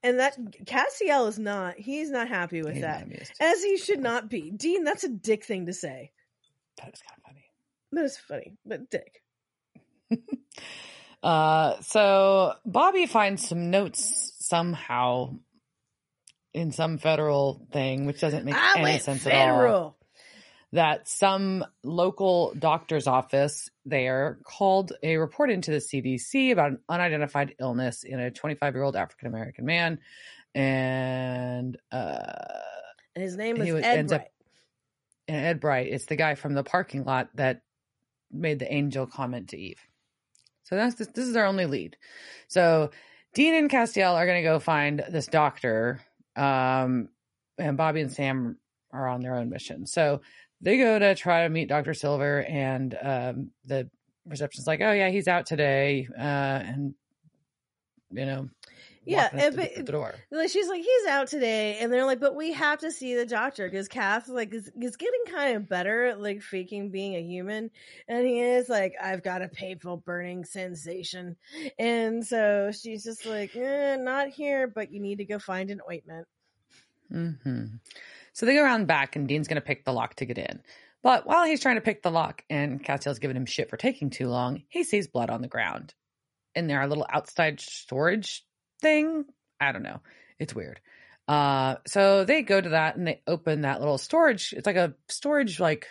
[0.03, 1.75] And that Castiel is not.
[1.77, 3.07] He's not happy with He's that,
[3.39, 4.51] as he should not be.
[4.51, 6.11] Dean, that's a dick thing to say.
[6.77, 7.45] That was kind of funny.
[7.91, 9.21] That is funny, but dick.
[11.23, 15.35] Uh, so Bobby finds some notes somehow
[16.53, 19.97] in some federal thing, which doesn't make I any sense at all.
[20.75, 27.55] That some local doctor's office there called a report into the CDC about an unidentified
[27.61, 29.99] illness in a 25 year old African American man,
[30.53, 32.23] and uh,
[33.15, 34.31] And his name is was- Ed ends up- Bright.
[35.29, 35.87] and Ed Bright.
[35.87, 37.61] It's the guy from the parking lot that
[38.29, 39.79] made the angel comment to Eve.
[40.63, 41.95] So that's this, this is our only lead.
[42.49, 42.91] So
[43.33, 46.01] Dean and Castiel are going to go find this doctor,
[46.35, 47.07] um,
[47.57, 48.57] and Bobby and Sam
[48.91, 49.85] are on their own mission.
[49.85, 50.21] So
[50.65, 53.89] they go to try to meet Doctor Silver, and um, the
[54.25, 56.95] reception's like, "Oh yeah, he's out today," uh, and
[58.11, 58.49] you know,
[59.05, 60.15] Yeah, and to the, but- the door.
[60.31, 63.25] Like she's like, he's out today, and they're like, but we have to see the
[63.25, 67.21] doctor because Cass like is, is getting kind of better at like faking being a
[67.21, 67.69] human,
[68.07, 71.35] and he is like, I've got a painful burning sensation,
[71.77, 75.81] and so she's just like, eh, not here, but you need to go find an
[75.89, 76.27] ointment.
[77.11, 77.65] hmm
[78.35, 80.61] So they go around back, and Dean's going to pick the lock to get in.
[81.01, 84.09] But while he's trying to pick the lock, and Castiel's giving him shit for taking
[84.09, 85.93] too long, he sees blood on the ground
[86.53, 88.43] in their little outside storage
[88.81, 89.23] thing.
[89.61, 90.01] I don't know.
[90.37, 90.81] It's weird.
[91.29, 94.51] Uh, so they go to that and they open that little storage.
[94.51, 95.87] It's like a storage like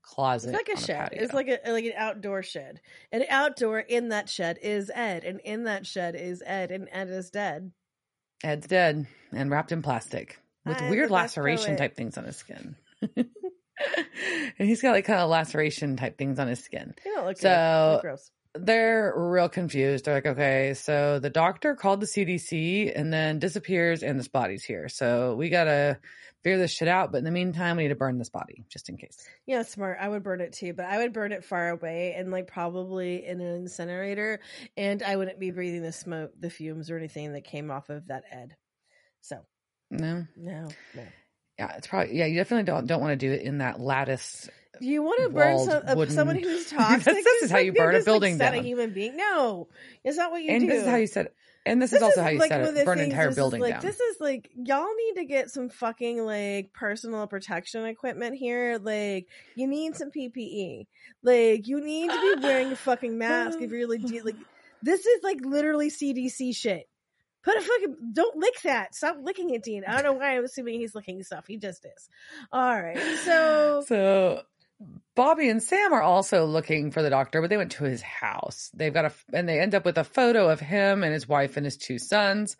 [0.00, 0.54] closet.
[0.54, 1.10] It's like a shed.
[1.10, 1.22] patio.
[1.22, 2.80] It's like a like an outdoor shed.
[3.12, 7.10] And outdoor in that shed is Ed, and in that shed is Ed, and Ed
[7.10, 7.72] is dead.
[8.42, 12.76] Ed's dead and wrapped in plastic with I'm weird laceration type things on his skin.
[13.16, 13.26] and
[14.58, 16.94] he's got like kind of laceration type things on his skin.
[17.04, 17.50] They don't look So- good.
[17.50, 18.30] They look gross.
[18.58, 20.06] They're real confused.
[20.06, 24.64] They're like, okay, so the doctor called the CDC and then disappears, and this body's
[24.64, 24.88] here.
[24.88, 25.98] So we gotta
[26.42, 27.12] figure this shit out.
[27.12, 29.18] But in the meantime, we need to burn this body just in case.
[29.44, 29.98] Yeah, smart.
[30.00, 33.26] I would burn it too, but I would burn it far away and like probably
[33.26, 34.40] in an incinerator,
[34.74, 38.06] and I wouldn't be breathing the smoke, the fumes, or anything that came off of
[38.06, 38.56] that Ed.
[39.20, 39.36] So
[39.90, 41.02] No, no, no.
[41.58, 42.26] yeah, it's probably yeah.
[42.26, 44.48] You definitely don't don't want to do it in that lattice.
[44.80, 47.04] You want to burn Walled some, uh, wooden- someone who's This- toxic?
[47.14, 48.60] this is Just, how you burn a just, like, building set down.
[48.60, 49.16] a human being.
[49.16, 49.68] No,
[50.04, 50.54] it's not what you do.
[50.56, 51.28] and this is how you said.
[51.64, 52.74] And this, This is also is, how you like, said it.
[52.74, 53.82] the Burn an entire this is, building like, down.
[53.82, 58.78] This is like y'all need to get some fucking like personal protection equipment here.
[58.80, 60.86] Like you need some PPE.
[61.24, 64.24] Like you need to be wearing a fucking mask if you're legit.
[64.24, 64.36] Like
[64.82, 66.86] this is like literally CDC shit.
[67.46, 68.96] Put a fucking don't lick that.
[68.96, 69.84] Stop licking it, Dean.
[69.86, 71.46] I don't know why I'm assuming he's licking stuff.
[71.46, 72.08] He just is.
[72.50, 74.42] All right, so So
[75.14, 78.68] Bobby and Sam are also looking for the doctor, but they went to his house.
[78.74, 81.56] They've got a, and they end up with a photo of him and his wife
[81.56, 82.56] and his two sons.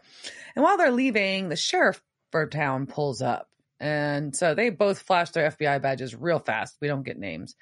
[0.55, 3.49] And while they're leaving, the sheriff for town pulls up.
[3.81, 6.77] And so they both flash their FBI badges real fast.
[6.81, 7.57] We don't get names.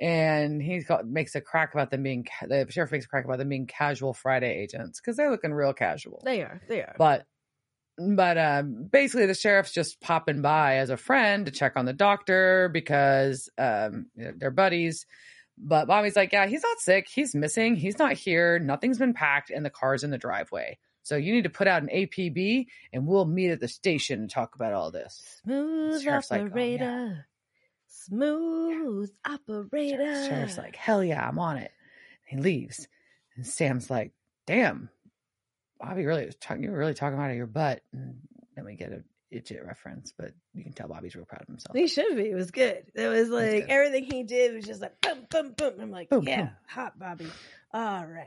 [0.00, 3.38] And he got, makes a crack about them being, the sheriff makes a crack about
[3.38, 6.22] them being casual Friday agents because they're looking real casual.
[6.24, 6.62] They are.
[6.68, 6.94] They are.
[6.96, 7.26] but
[7.98, 11.92] but um basically the sheriff's just popping by as a friend to check on the
[11.92, 15.04] doctor because um they're buddies.
[15.58, 17.08] But bobby's like yeah he's not sick.
[17.12, 17.76] He's missing.
[17.76, 18.58] He's not here.
[18.58, 20.78] Nothing's been packed and the car's in the driveway.
[21.02, 24.30] So you need to put out an apb and we'll meet at the station and
[24.30, 25.40] talk about all this.
[25.44, 27.14] Smooth Sheriff's like, oh, yeah.
[28.06, 30.26] Smooth operator.
[30.28, 31.70] sheriff's like hell yeah i'm on it
[32.26, 32.86] he leaves
[33.36, 34.12] and sam's like
[34.46, 34.88] damn
[35.78, 38.14] bobby really was talking you were really talking out of your butt and
[38.56, 41.76] then we get a idiot reference but you can tell bobby's real proud of himself
[41.76, 42.30] He should be.
[42.30, 42.82] It was good.
[42.96, 43.66] It was like good.
[43.70, 45.74] everything he did was just like boom, boom, boom.
[45.80, 46.50] I'm like, Boom, yeah, boom.
[46.66, 47.26] hot Bobby.
[47.72, 48.26] All right.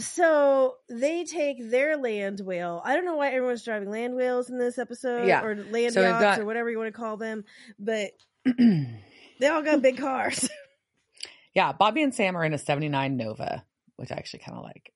[0.00, 2.80] So they take their land whale.
[2.82, 5.42] I don't know why everyone's driving land whales in this episode, Yeah.
[5.44, 7.44] or land So yachts, got- or whatever you want to call them.
[7.78, 8.12] But
[9.40, 10.48] they all got big cars.
[11.54, 13.64] yeah bobby and sam are in a 79 nova
[13.96, 14.92] which i actually kind of like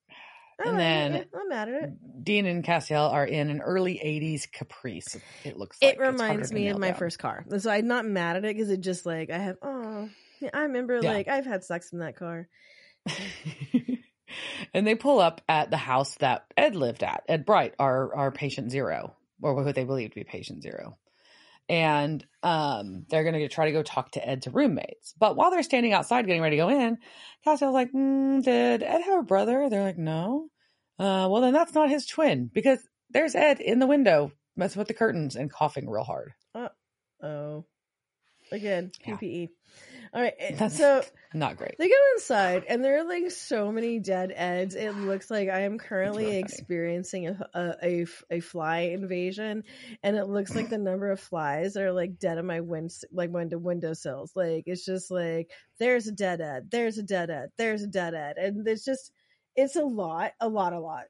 [0.61, 2.25] I And like then- I'm mad at it.
[2.25, 6.69] dean and castiel are in an early 80s caprice it looks like It reminds me
[6.69, 6.99] of my down.
[6.99, 7.45] first car.
[7.59, 9.57] So I'm not mad at it because it just like I have.
[9.63, 10.09] Oh,
[10.41, 11.13] yeah, I remember Yeah.
[11.15, 12.47] like I've had sex in that car.
[14.75, 18.31] and they pull up at the house that Ed lived at, Ed Bright, our our
[18.31, 20.97] patient zero, or what they believe to be patient zero.
[21.69, 25.15] And um, they're going to try to go talk to Ed's roommates.
[25.19, 26.99] But while they're standing outside getting ready to go in,
[27.45, 29.69] Castiel's like, mm, Did Ed have a brother?
[29.71, 30.49] They're like, No.
[30.99, 32.79] Uh, well, then that's not his twin because
[33.11, 36.33] there's Ed in the window messing with the curtains and coughing real hard.
[37.23, 37.65] Oh,
[38.51, 39.51] again Yeah.
[40.15, 41.77] All right, eh, That's so not great.
[41.79, 44.75] They go inside, and there are like so many dead eds.
[44.75, 49.65] It looks like I am currently experiencing a, a a a fly invasion,
[50.03, 53.31] and it looks like the number of flies are like dead on my wind like
[53.31, 54.33] window windowsills.
[54.37, 58.13] Like it's just like there's a dead ed, there's a dead ed, there's a dead
[58.13, 59.13] ed, and it's just
[59.57, 61.05] it's a lot, a lot, a lot.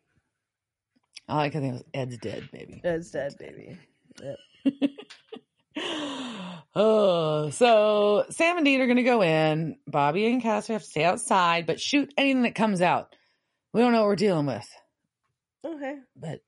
[1.29, 2.81] I like I think was Ed's dead, baby.
[2.85, 3.79] Ed's dead, baby.
[4.23, 4.91] Yep.
[6.75, 9.77] oh, so Sam and Dean are going to go in.
[9.87, 13.15] Bobby and Cassie have to stay outside, but shoot anything that comes out.
[13.73, 14.69] We don't know what we're dealing with.
[15.65, 15.97] Okay.
[16.17, 16.41] But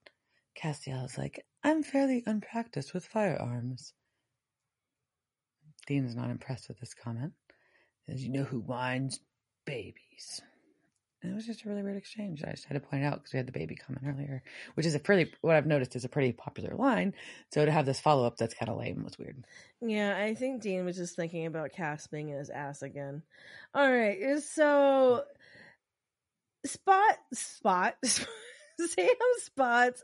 [0.60, 3.92] Castiel is like, I'm fairly unpracticed with firearms.
[5.86, 7.32] Dean is not impressed with this comment.
[8.08, 9.20] As you know who whines
[9.64, 10.42] babies.
[11.24, 12.44] And it was just a really weird exchange.
[12.46, 14.42] I just had to point it out because we had the baby coming earlier,
[14.74, 17.14] which is a pretty, what I've noticed is a pretty popular line.
[17.50, 19.46] So to have this follow up that's kind of lame was weird.
[19.80, 23.22] Yeah, I think Dean was just thinking about Cass being in his ass again.
[23.74, 25.24] All right, uh, so
[26.66, 29.08] Spot, Spot, Sam
[29.38, 30.02] spots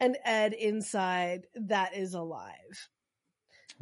[0.00, 2.88] and Ed inside that is alive.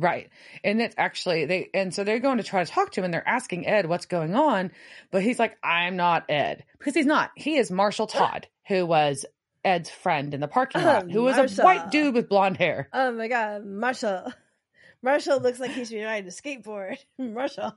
[0.00, 0.30] Right.
[0.64, 3.14] And it's actually they and so they're going to try to talk to him and
[3.14, 4.72] they're asking Ed what's going on,
[5.10, 6.64] but he's like, I'm not Ed.
[6.78, 7.30] Because he's not.
[7.36, 9.26] He is Marshall Todd, who was
[9.64, 12.88] Ed's friend in the parking lot, who was a white dude with blonde hair.
[12.92, 14.32] Oh my god, Marshall.
[15.02, 16.96] Marshall looks like he should be riding a skateboard.
[17.18, 17.74] Marshall.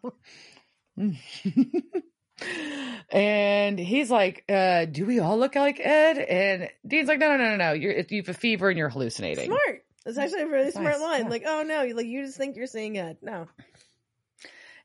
[3.09, 6.17] and he's like, uh, do we all look like Ed?
[6.17, 7.73] And Dean's like, no, no, no, no, no.
[7.73, 9.45] You're you have a fever and you're hallucinating.
[9.45, 9.85] Smart.
[10.05, 11.23] That's actually a really smart line.
[11.23, 11.29] yeah.
[11.29, 13.17] Like, oh no, like you just think you're seeing it.
[13.21, 13.47] No.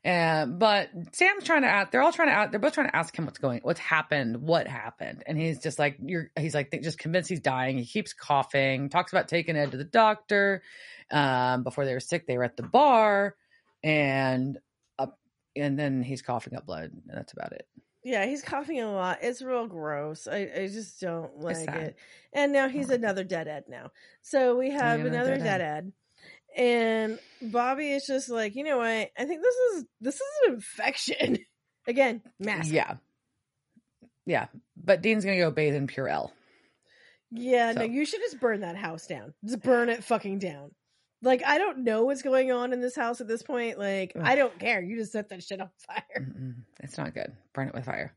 [0.05, 2.95] Um, but Sam's trying to ask, they're all trying to ask, they're both trying to
[2.95, 5.23] ask him what's going, what's happened, what happened.
[5.27, 7.77] And he's just like, you're, he's like, just convinced he's dying.
[7.77, 10.63] He keeps coughing, talks about taking Ed to the doctor.
[11.11, 13.35] Um, before they were sick, they were at the bar.
[13.83, 14.57] and
[14.97, 15.17] up,
[15.55, 17.67] and then he's coughing up blood, and that's about it.
[18.03, 19.19] Yeah, he's coughing a lot.
[19.21, 20.27] It's real gross.
[20.27, 21.97] I, I just don't like it.
[22.33, 23.91] And now he's another deadhead now.
[24.21, 25.59] So we oh, have another another deadhead.
[25.59, 25.93] deadhead.
[26.55, 28.87] And Bobby is just like, you know what?
[29.17, 31.37] I think this is this is an infection.
[31.87, 32.71] Again, mask.
[32.71, 32.95] Yeah,
[34.25, 34.47] yeah.
[34.77, 36.31] But Dean's gonna go bathe in Purell.
[37.31, 39.33] Yeah, no, you should just burn that house down.
[39.45, 40.71] Just burn it fucking down.
[41.21, 43.77] Like I don't know what's going on in this house at this point.
[43.77, 44.21] Like Ugh.
[44.23, 44.81] I don't care.
[44.81, 46.03] You just set that shit on fire.
[46.19, 47.33] Mm-mm, it's not good.
[47.53, 48.13] Burn it with fire.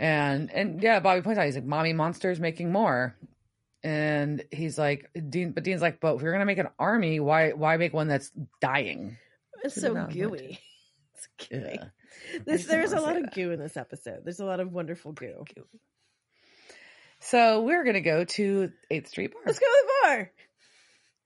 [0.00, 3.16] And and yeah, Bobby points out he's like, "Mommy Monster's making more,"
[3.84, 7.52] and he's like, "Dean," but Dean's like, "But if you're gonna make an army, why
[7.52, 9.16] why make one that's dying?"
[9.62, 10.58] It's so gooey.
[11.14, 11.78] It's gooey.
[11.78, 12.38] Yeah.
[12.44, 13.34] This, there's a lot of that.
[13.34, 14.24] goo in this episode.
[14.24, 15.44] There's a lot of wonderful goo.
[17.20, 19.42] So we're gonna go to Eighth Street Bar.
[19.46, 20.32] Let's go to the bar.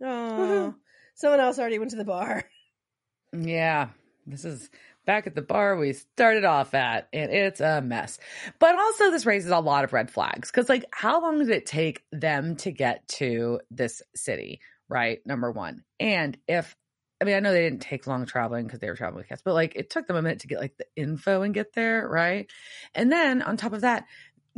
[0.05, 0.75] Oh.
[1.17, 2.45] Someone else already went to the bar.
[3.33, 3.89] Yeah,
[4.27, 4.71] this is
[5.05, 8.19] back at the bar we started off at, and it's a mess.
[8.61, 11.67] But also, this raises a lot of red flags because, like, how long did it
[11.67, 14.61] take them to get to this city?
[14.89, 16.77] Right, number one, and if
[17.21, 19.43] I mean, I know they didn't take long traveling because they were traveling with cats,
[19.45, 22.09] but like, it took them a minute to get like the info and get there,
[22.09, 22.49] right?
[22.95, 24.05] And then on top of that.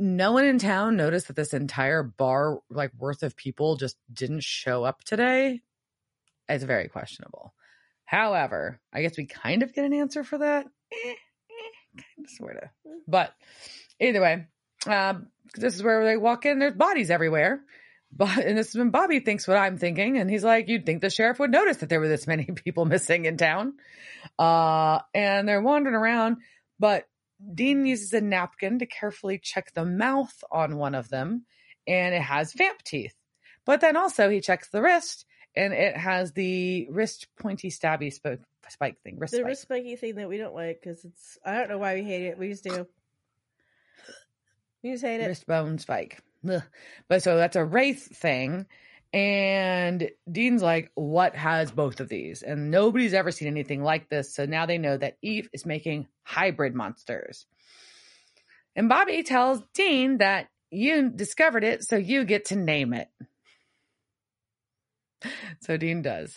[0.00, 4.44] No one in town noticed that this entire bar, like worth of people, just didn't
[4.44, 5.60] show up today.
[6.48, 7.54] It's very questionable.
[8.04, 10.66] However, I guess we kind of get an answer for that.
[10.92, 11.14] Eh, eh,
[11.96, 12.68] kind of, sort of.
[13.06, 13.34] But
[14.00, 14.46] either way,
[14.86, 16.58] um, this is where they walk in.
[16.58, 17.60] There's bodies everywhere.
[18.10, 21.02] But and this is when Bobby thinks what I'm thinking, and he's like, "You'd think
[21.02, 23.74] the sheriff would notice that there were this many people missing in town."
[24.38, 26.38] Uh, and they're wandering around,
[26.78, 27.06] but
[27.54, 31.44] Dean uses a napkin to carefully check the mouth on one of them,
[31.86, 33.14] and it has vamp teeth.
[33.64, 35.26] But then also he checks the wrist,
[35.56, 39.18] and it has the wrist pointy stabby spike, spike thing.
[39.18, 39.46] Wrist The spike.
[39.48, 42.26] wrist spiky thing that we don't like because it's I don't know why we hate
[42.26, 42.38] it.
[42.38, 42.86] We just do.
[44.82, 45.26] We just hate it.
[45.26, 46.22] wrist bone spike.
[46.48, 46.62] Ugh.
[47.08, 48.66] But so that's a wraith thing.
[49.12, 52.42] And Dean's like, what has both of these?
[52.42, 54.34] And nobody's ever seen anything like this.
[54.34, 57.46] So now they know that Eve is making hybrid monsters.
[58.76, 63.08] And Bobby tells Dean that you discovered it, so you get to name it.
[65.60, 66.36] So Dean does.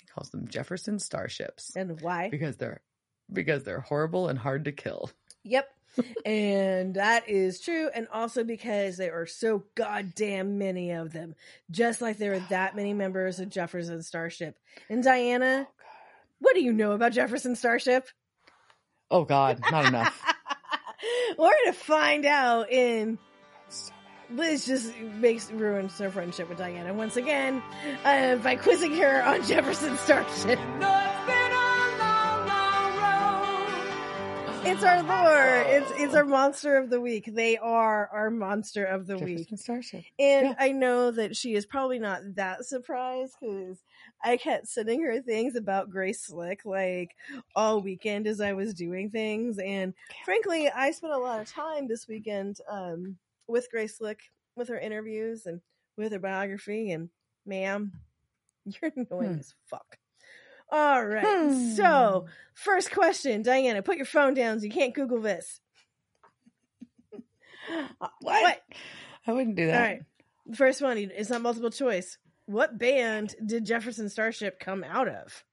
[0.00, 2.28] He calls them Jefferson Starships And why?
[2.30, 2.80] because they're
[3.32, 5.10] because they're horrible and hard to kill.
[5.44, 5.68] Yep.
[6.26, 7.88] and that is true.
[7.94, 11.34] And also because there are so goddamn many of them.
[11.70, 14.56] Just like there are that many members of Jefferson Starship.
[14.88, 15.72] And Diana, oh,
[16.38, 18.08] what do you know about Jefferson Starship?
[19.10, 20.24] Oh God, not enough.
[21.38, 23.18] We're gonna find out in
[24.32, 27.62] Liz just makes ruins her friendship with Diana once again
[28.04, 30.58] uh, by quizzing her on Jefferson Starship.
[34.62, 35.64] It's our lore.
[35.66, 37.30] It's it's our monster of the week.
[37.32, 39.38] They are our monster of the week.
[39.38, 40.04] Jefferson Starship.
[40.18, 40.54] And Yeah.
[40.58, 43.82] I know that she is probably not that surprised because
[44.22, 47.16] I kept sending her things about Grace Slick like
[47.56, 49.58] all weekend as I was doing things.
[49.58, 53.16] And frankly, I spent a lot of time this weekend um,
[53.50, 54.20] with Grace Slick,
[54.56, 55.60] with her interviews and
[55.96, 56.90] with her biography.
[56.92, 57.08] And
[57.46, 57.92] ma'am,
[58.64, 59.38] you're annoying Hmm.
[59.40, 59.96] as fuck.
[60.72, 61.24] All right.
[61.24, 61.70] Hmm.
[61.74, 65.60] So, first question, Diana, put your phone down so you can't Google this.
[68.00, 68.60] Uh, What?
[69.26, 69.74] I wouldn't do that.
[69.76, 70.02] all right.
[70.56, 72.18] First one is not multiple choice.
[72.46, 75.44] What band did Jefferson Starship come out of?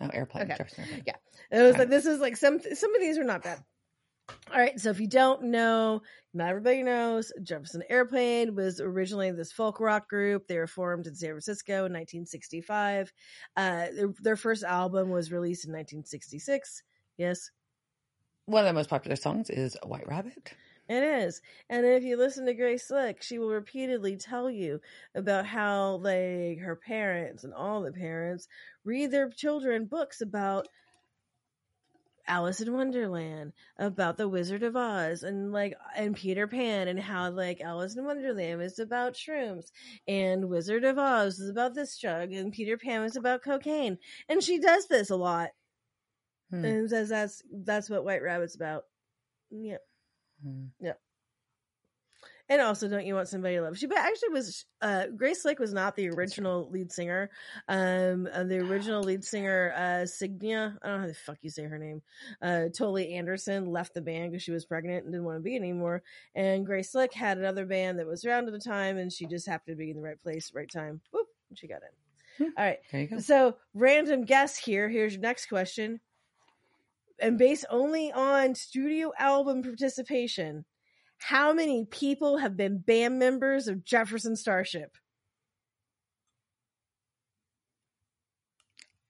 [0.00, 0.44] Oh, airplane.
[0.44, 0.54] Okay.
[0.56, 1.02] Jefferson Airplane.
[1.06, 1.58] Yeah.
[1.58, 3.58] It was like this is like some some of these are not bad.
[4.52, 6.02] All right, so if you don't know,
[6.34, 10.46] not everybody knows Jefferson Airplane was originally this folk rock group.
[10.46, 13.12] They were formed in San Francisco in 1965.
[13.56, 16.82] Uh, their, their first album was released in 1966.
[17.16, 17.50] Yes,
[18.46, 20.54] One of the most popular songs is White Rabbit.
[20.88, 21.40] It is.
[21.68, 24.80] And if you listen to Grace Slick, she will repeatedly tell you
[25.14, 28.48] about how like her parents and all the parents
[28.84, 30.66] read their children books about
[32.30, 37.30] Alice in Wonderland, about the Wizard of Oz and like and Peter Pan and how
[37.30, 39.66] like Alice in Wonderland is about shrooms
[40.08, 43.98] and Wizard of Oz is about this drug and Peter Pan is about cocaine.
[44.28, 45.50] And she does this a lot
[46.50, 46.64] Hmm.
[46.64, 48.84] and says that's that's what White Rabbit's about.
[49.50, 49.78] Yeah.
[50.42, 50.66] Hmm.
[52.50, 53.78] And also, don't you want somebody to love?
[53.78, 57.30] She but actually was uh, Grace Slick was not the original lead singer.
[57.68, 61.50] Um, uh, the original lead singer, uh, Signia, I don't know how the fuck you
[61.50, 62.02] say her name.
[62.42, 65.54] Uh, Toly Anderson left the band because she was pregnant and didn't want to be
[65.54, 66.02] anymore.
[66.34, 69.46] And Grace Slick had another band that was around at the time, and she just
[69.46, 71.00] happened to be in the right place, right time.
[71.12, 72.52] Whoop, and she got in.
[72.58, 72.78] All right.
[72.92, 73.20] You.
[73.20, 74.88] So, random guess here.
[74.88, 76.00] Here's your next question.
[77.20, 80.64] And based only on studio album participation,
[81.20, 84.96] how many people have been band members of Jefferson Starship?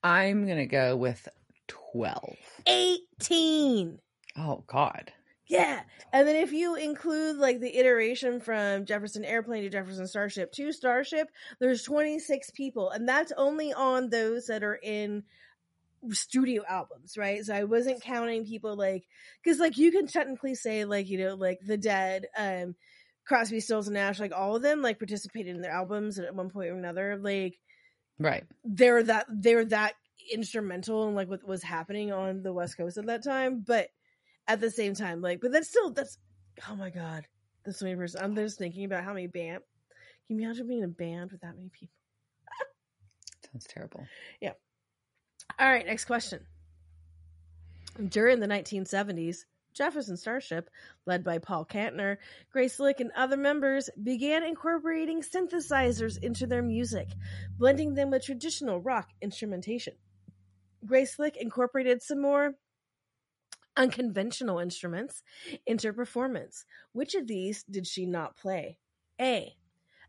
[0.02, 1.28] I'm gonna go with
[1.68, 2.36] twelve.
[2.66, 3.98] 18.
[4.36, 5.12] Oh God.
[5.46, 5.80] Yeah.
[6.12, 10.72] And then if you include like the iteration from Jefferson Airplane to Jefferson Starship to
[10.72, 12.90] Starship, there's 26 people.
[12.90, 15.24] And that's only on those that are in
[16.10, 17.44] studio albums, right?
[17.44, 19.04] So I wasn't counting people like,
[19.44, 22.74] cause like you can technically say like, you know, like The Dead, um,
[23.26, 26.50] Crosby, Stills, and Nash, like all of them like participated in their albums at one
[26.50, 27.18] point or another.
[27.20, 27.58] Like
[28.18, 28.44] Right.
[28.64, 29.94] they're that, they're that
[30.32, 33.62] instrumental in like what was happening on the West Coast at that time.
[33.66, 33.88] But
[34.48, 36.18] at the same time, like, but that's still, that's,
[36.68, 37.26] oh my God.
[37.64, 38.22] That's so many person.
[38.22, 39.62] I'm just thinking about how many band,
[40.26, 41.94] can you imagine being in a band with that many people?
[43.52, 44.06] Sounds terrible.
[45.58, 46.40] All right, next question.
[48.08, 50.68] During the 1970s, Jefferson Starship,
[51.06, 52.16] led by Paul Kantner,
[52.50, 57.08] Grace Slick, and other members, began incorporating synthesizers into their music,
[57.58, 59.94] blending them with traditional rock instrumentation.
[60.84, 62.54] Grace Slick incorporated some more
[63.76, 65.22] unconventional instruments
[65.66, 66.64] into her performance.
[66.92, 68.78] Which of these did she not play?
[69.20, 69.54] A.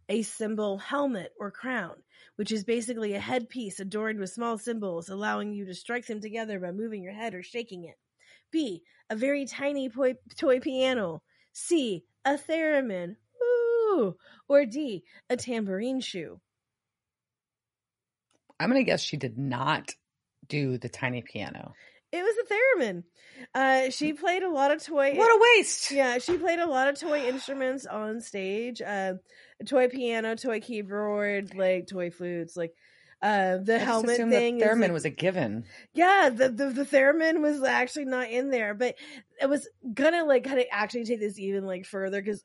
[0.10, 1.95] A cymbal helmet or crown,
[2.36, 6.60] which is basically a headpiece adorned with small cymbals, allowing you to strike them together
[6.60, 7.95] by moving your head or shaking it.
[8.52, 8.84] B.
[9.10, 11.22] A very tiny toy, toy piano.
[11.54, 12.04] C.
[12.26, 13.16] A theremin.
[13.43, 14.16] Ooh.
[14.47, 15.04] Or D.
[15.30, 16.39] A tambourine shoe.
[18.60, 19.95] I'm gonna guess she did not
[20.47, 21.74] do the tiny piano.
[22.12, 23.04] It was a theremin.
[23.56, 25.16] Uh, she played a lot of toy.
[25.16, 25.91] What a waste!
[25.91, 28.82] Yeah, she played a lot of toy instruments on stage.
[28.82, 29.14] Uh,
[29.66, 32.74] toy piano, toy keyboard, like toy flutes, like
[33.22, 34.57] uh, the I helmet thing.
[34.57, 35.66] The theremin like- was a given.
[35.93, 38.95] yeah, the, the the theremin was actually not in there, but
[39.41, 42.43] it was gonna like kind of actually take this even like further because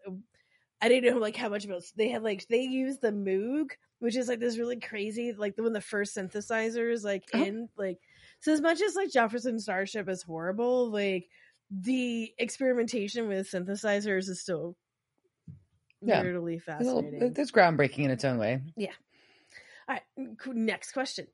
[0.83, 4.17] I didn't know like how much about they had like they used the Moog, which
[4.17, 7.43] is like this really crazy like the one the first synthesizers like Oh.
[7.43, 7.99] in like
[8.41, 11.27] so as much as like Jefferson Starship is horrible, like
[11.71, 14.77] the experimentation with synthesizers is still
[16.03, 16.23] Yeah.
[16.23, 17.35] weirdly little- fascinating.
[17.37, 18.61] It's groundbreaking in its own way.
[18.77, 18.93] Yeah.
[19.89, 21.27] All right, next question.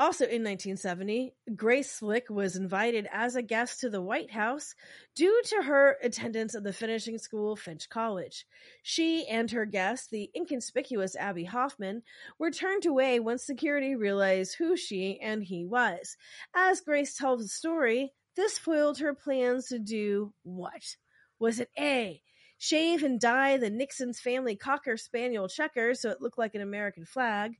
[0.00, 4.76] Also in 1970, Grace Slick was invited as a guest to the White House
[5.16, 8.46] due to her attendance at the finishing school Finch College.
[8.84, 12.04] She and her guest, the inconspicuous Abbie Hoffman,
[12.38, 16.16] were turned away once security realized who she and he was.
[16.54, 20.96] As Grace tells the story, this foiled her plans to do what?
[21.40, 22.22] Was it A?
[22.58, 27.04] Shave and dye the Nixon's family Cocker Spaniel checker so it looked like an American
[27.04, 27.52] flag.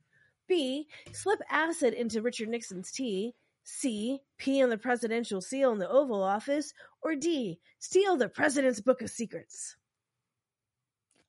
[0.49, 0.88] B.
[1.12, 3.34] Slip acid into Richard Nixon's tea.
[3.62, 4.20] C.
[4.38, 6.74] Pee on the presidential seal in the Oval Office.
[7.03, 7.61] Or D.
[7.78, 9.76] Steal the president's book of secrets.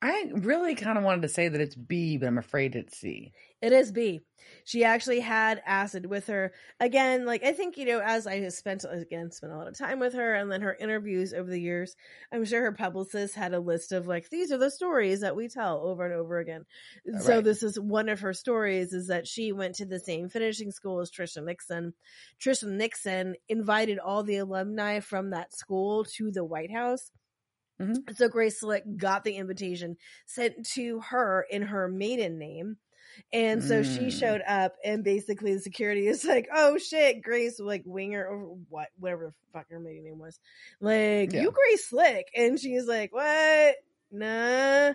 [0.01, 3.33] I really kind of wanted to say that it's B, but I'm afraid it's C.
[3.61, 4.21] It is B.
[4.63, 6.53] She actually had acid with her.
[6.79, 9.77] Again, like I think, you know, as I have spent again spent a lot of
[9.77, 11.97] time with her and then her interviews over the years,
[12.31, 15.49] I'm sure her publicist had a list of like these are the stories that we
[15.49, 16.65] tell over and over again.
[17.19, 20.71] So this is one of her stories is that she went to the same finishing
[20.71, 21.93] school as Tricia Nixon.
[22.41, 27.11] Tricia Nixon invited all the alumni from that school to the White House.
[27.79, 28.15] Mhm.
[28.17, 32.77] So Grace Slick got the invitation sent to her in her maiden name.
[33.33, 34.19] And so she Mm.
[34.19, 38.89] showed up and basically the security is like, oh shit, Grace, like Winger or what,
[38.99, 40.39] whatever the fuck her maiden name was.
[40.79, 41.41] Like, Yeah.
[41.41, 42.27] you Grace Slick.
[42.35, 43.75] And she's like, what?
[44.11, 44.93] Nah.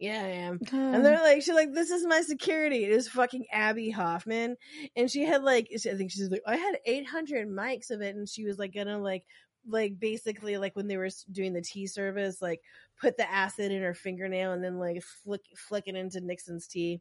[0.00, 0.58] Yeah, I am.
[0.72, 2.84] And they're like, she's like, this is my security.
[2.84, 4.56] It is fucking Abbie Hoffman.
[4.96, 8.16] And she had like, I think she's like, I had 800 mics of it.
[8.16, 9.24] And she was like, gonna like,
[9.68, 12.60] like basically like when they were doing the tea service, like
[13.00, 17.00] put the acid in her fingernail and then like flick, flick it into Nixon's tea.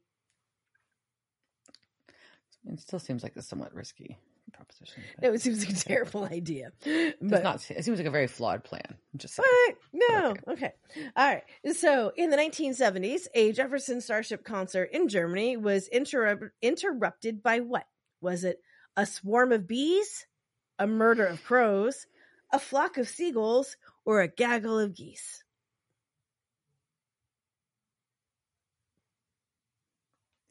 [2.68, 4.18] it still seems like a somewhat risky
[4.54, 5.04] proposition.
[5.22, 6.72] No, it seems like a terrible idea.
[6.84, 7.70] Does But not.
[7.72, 8.84] It seems like a very flawed plan.
[8.88, 9.46] I'm just saying.
[9.68, 9.76] What?
[9.94, 10.30] No.
[10.30, 10.42] Okay.
[10.54, 10.72] Okay.
[11.16, 11.44] All right.
[11.76, 17.86] So, in the 1970s, a Jefferson Starship concert in Germany was interrupt- interrupted by what?
[18.22, 18.60] Was it
[18.96, 20.26] a swarm of bees,
[20.80, 22.06] a murder of crows,
[22.54, 23.76] a flock of seagulls,
[24.06, 25.44] or a gaggle of geese?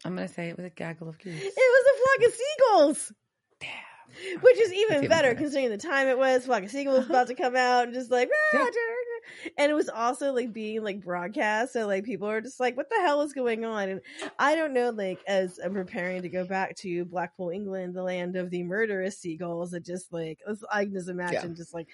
[0.05, 1.41] I'm gonna say it was a gaggle of geese.
[1.43, 3.13] It was a flock of seagulls,
[3.61, 4.41] Damn.
[4.41, 6.45] which is even better considering the time it was.
[6.45, 8.71] Flock of seagulls about to come out and just like, "Ah,
[9.45, 9.51] Yeah.
[9.51, 11.73] da, da, da." and it was also like being like broadcast.
[11.73, 14.01] So like people are just like, "What the hell is going on?" And
[14.39, 14.91] I don't know.
[14.91, 19.19] Like as I'm preparing to go back to Blackpool, England, the land of the murderous
[19.19, 21.57] seagulls, it just like I can just imagine yeah.
[21.57, 21.89] just like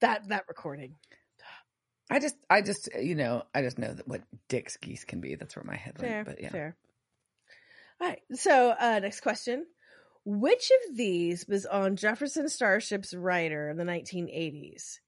[0.00, 0.94] that that recording.
[2.10, 5.36] I just, I just, you know, I just know that what Dick's geese can be.
[5.36, 6.26] That's where my head fair, went.
[6.26, 6.76] But yeah, fair.
[8.00, 8.20] All right.
[8.34, 9.64] So, uh, next question.
[10.24, 14.98] Which of these was on Jefferson Starship's rider in the 1980s?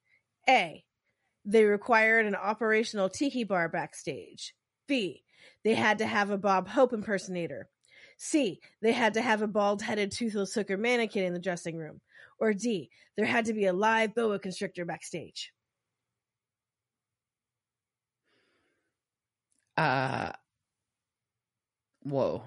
[0.48, 0.84] A.
[1.46, 4.54] They required an operational tiki bar backstage.
[4.88, 5.22] B.
[5.64, 7.68] They had to have a Bob Hope impersonator.
[8.18, 8.60] C.
[8.82, 12.00] They had to have a bald headed toothless hooker mannequin in the dressing room.
[12.38, 12.90] Or D.
[13.16, 15.52] There had to be a live boa constrictor backstage.
[19.76, 20.32] Uh,
[22.02, 22.42] whoa.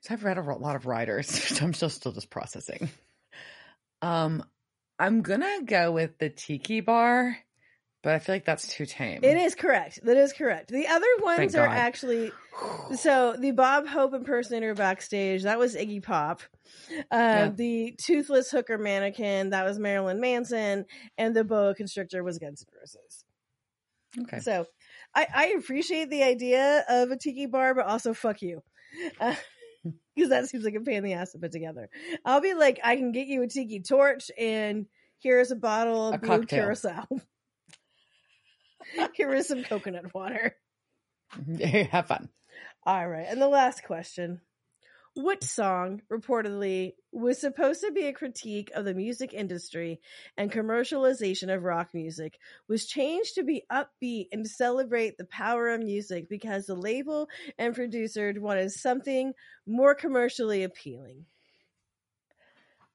[0.00, 1.28] So I've read a lot of writers.
[1.56, 2.88] So I'm still still just processing.
[4.02, 4.44] Um,
[4.98, 7.36] I'm gonna go with the tiki bar,
[8.02, 9.24] but I feel like that's too tame.
[9.24, 10.00] It is correct.
[10.04, 10.70] That is correct.
[10.70, 12.30] The other ones are actually
[12.96, 16.42] so the Bob Hope impersonator backstage that was Iggy Pop.
[16.90, 17.50] Uh, yeah.
[17.54, 20.84] The toothless hooker mannequin that was Marilyn Manson,
[21.18, 23.24] and the boa constrictor was Guns N' Roses.
[24.22, 24.40] Okay.
[24.40, 24.66] So
[25.14, 28.62] I, I appreciate the idea of a tiki bar, but also fuck you.
[29.20, 29.34] Uh,
[30.14, 31.88] because that seems like a pain in the ass to put together.
[32.24, 34.86] I'll be like, I can get you a tiki torch, and
[35.18, 36.64] here's a bottle of a blue cocktail.
[36.64, 37.06] curacao.
[39.14, 40.56] Here is some coconut water.
[41.90, 42.28] Have fun.
[42.84, 44.40] All right, and the last question:
[45.16, 50.00] which song reportedly was supposed to be a critique of the music industry
[50.36, 55.80] and commercialization of rock music was changed to be upbeat and celebrate the power of
[55.80, 57.28] music because the label
[57.58, 59.32] and producer wanted something
[59.66, 61.24] more commercially appealing.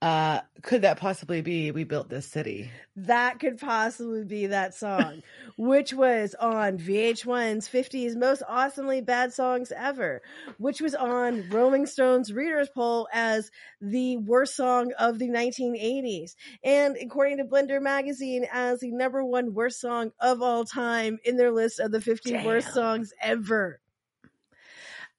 [0.01, 2.71] Uh, could that possibly be We Built This City?
[2.95, 5.21] That could possibly be that song,
[5.57, 10.23] which was on VH1's 50s Most Awesomely Bad Songs Ever,
[10.57, 16.31] which was on Rolling Stone's Reader's Poll as the worst song of the 1980s.
[16.63, 21.37] And according to Blender Magazine, as the number one worst song of all time in
[21.37, 22.45] their list of the 50 Damn.
[22.45, 23.79] worst songs ever.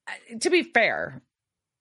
[0.09, 1.23] Uh, to be fair,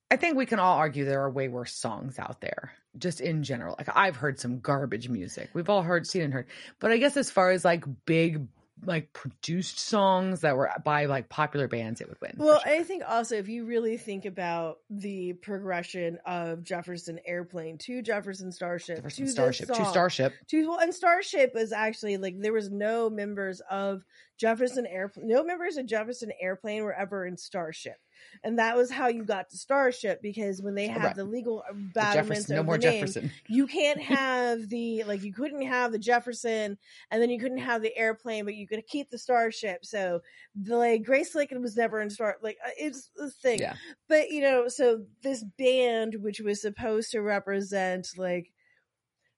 [0.08, 3.42] I think we can all argue there are way worse songs out there just in
[3.42, 3.74] general.
[3.78, 5.50] Like I've heard some garbage music.
[5.54, 6.46] We've all heard, seen and heard.
[6.78, 8.46] But I guess as far as like big
[8.84, 12.34] like produced songs that were by like popular bands, it would win.
[12.36, 12.72] Well, sure.
[12.72, 18.50] I think also if you really think about the progression of Jefferson Airplane to Jefferson
[18.50, 22.52] Starship Jefferson to Starship song, to Starship to well, and Starship was actually like there
[22.52, 24.04] was no members of
[24.38, 27.96] Jefferson Airplane, no members of Jefferson Airplane were ever in Starship
[28.44, 31.16] and that was how you got to Starship because when they had right.
[31.16, 31.62] the legal
[31.94, 33.30] battlements no more name, Jefferson.
[33.48, 36.78] you can't have the like you couldn't have the Jefferson
[37.10, 39.84] and then you couldn't have the airplane, but you could keep the Starship.
[39.84, 40.20] So
[40.54, 43.60] the like Grace Slick was never in Star like uh, it's the thing.
[43.60, 43.74] Yeah.
[44.08, 48.50] But you know, so this band which was supposed to represent like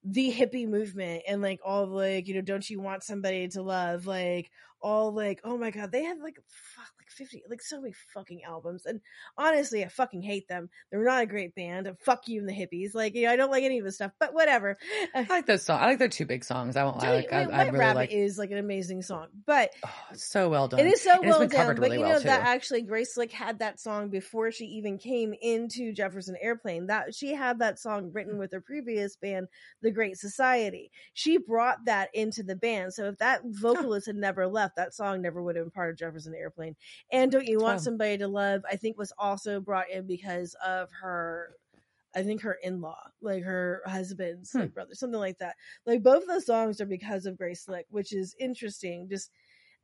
[0.04, 4.06] the hippie movement and like all like you know don't you want somebody to love
[4.06, 4.50] like
[4.82, 8.42] all like oh my god they had like fuck like 50 like so many fucking
[8.44, 9.00] albums and
[9.36, 10.68] honestly i fucking hate them.
[10.90, 13.50] They're not a great band fuck you and the hippies like you know i don't
[13.50, 14.78] like any of this stuff but whatever.
[15.14, 17.42] I like those songs i like their two big songs i won't lie like, I,
[17.42, 20.80] I really Rabbit like is like an amazing song but oh, so well done.
[20.80, 23.80] it is so well done but you know well that actually grace slick had that
[23.80, 28.52] song before she even came into jefferson airplane that she had that song written with
[28.52, 29.48] her previous band
[29.82, 30.90] the great society.
[31.12, 35.22] She brought that into the band so if that vocalist had never left that song
[35.22, 36.76] never would have been part of Jefferson Airplane.
[37.12, 40.88] And Don't You Want Somebody to Love, I think was also brought in because of
[41.02, 41.56] her
[42.14, 44.60] I think her in law, like her husband's hmm.
[44.60, 45.56] like brother, something like that.
[45.84, 49.08] Like both of those songs are because of Grace Slick, which is interesting.
[49.08, 49.30] Just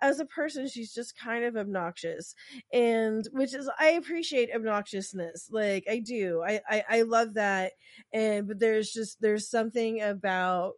[0.00, 2.34] as a person, she's just kind of obnoxious,
[2.72, 5.50] and which is I appreciate obnoxiousness.
[5.50, 7.72] Like I do, I I, I love that.
[8.12, 10.74] And but there's just there's something about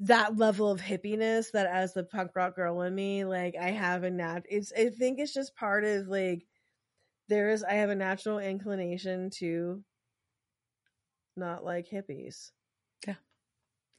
[0.00, 4.02] that level of hippiness that as the punk rock girl in me, like I have
[4.04, 6.46] a nat it's I think it's just part of like
[7.28, 9.84] there is I have a natural inclination to
[11.36, 12.50] not like hippies.
[13.06, 13.16] Yeah.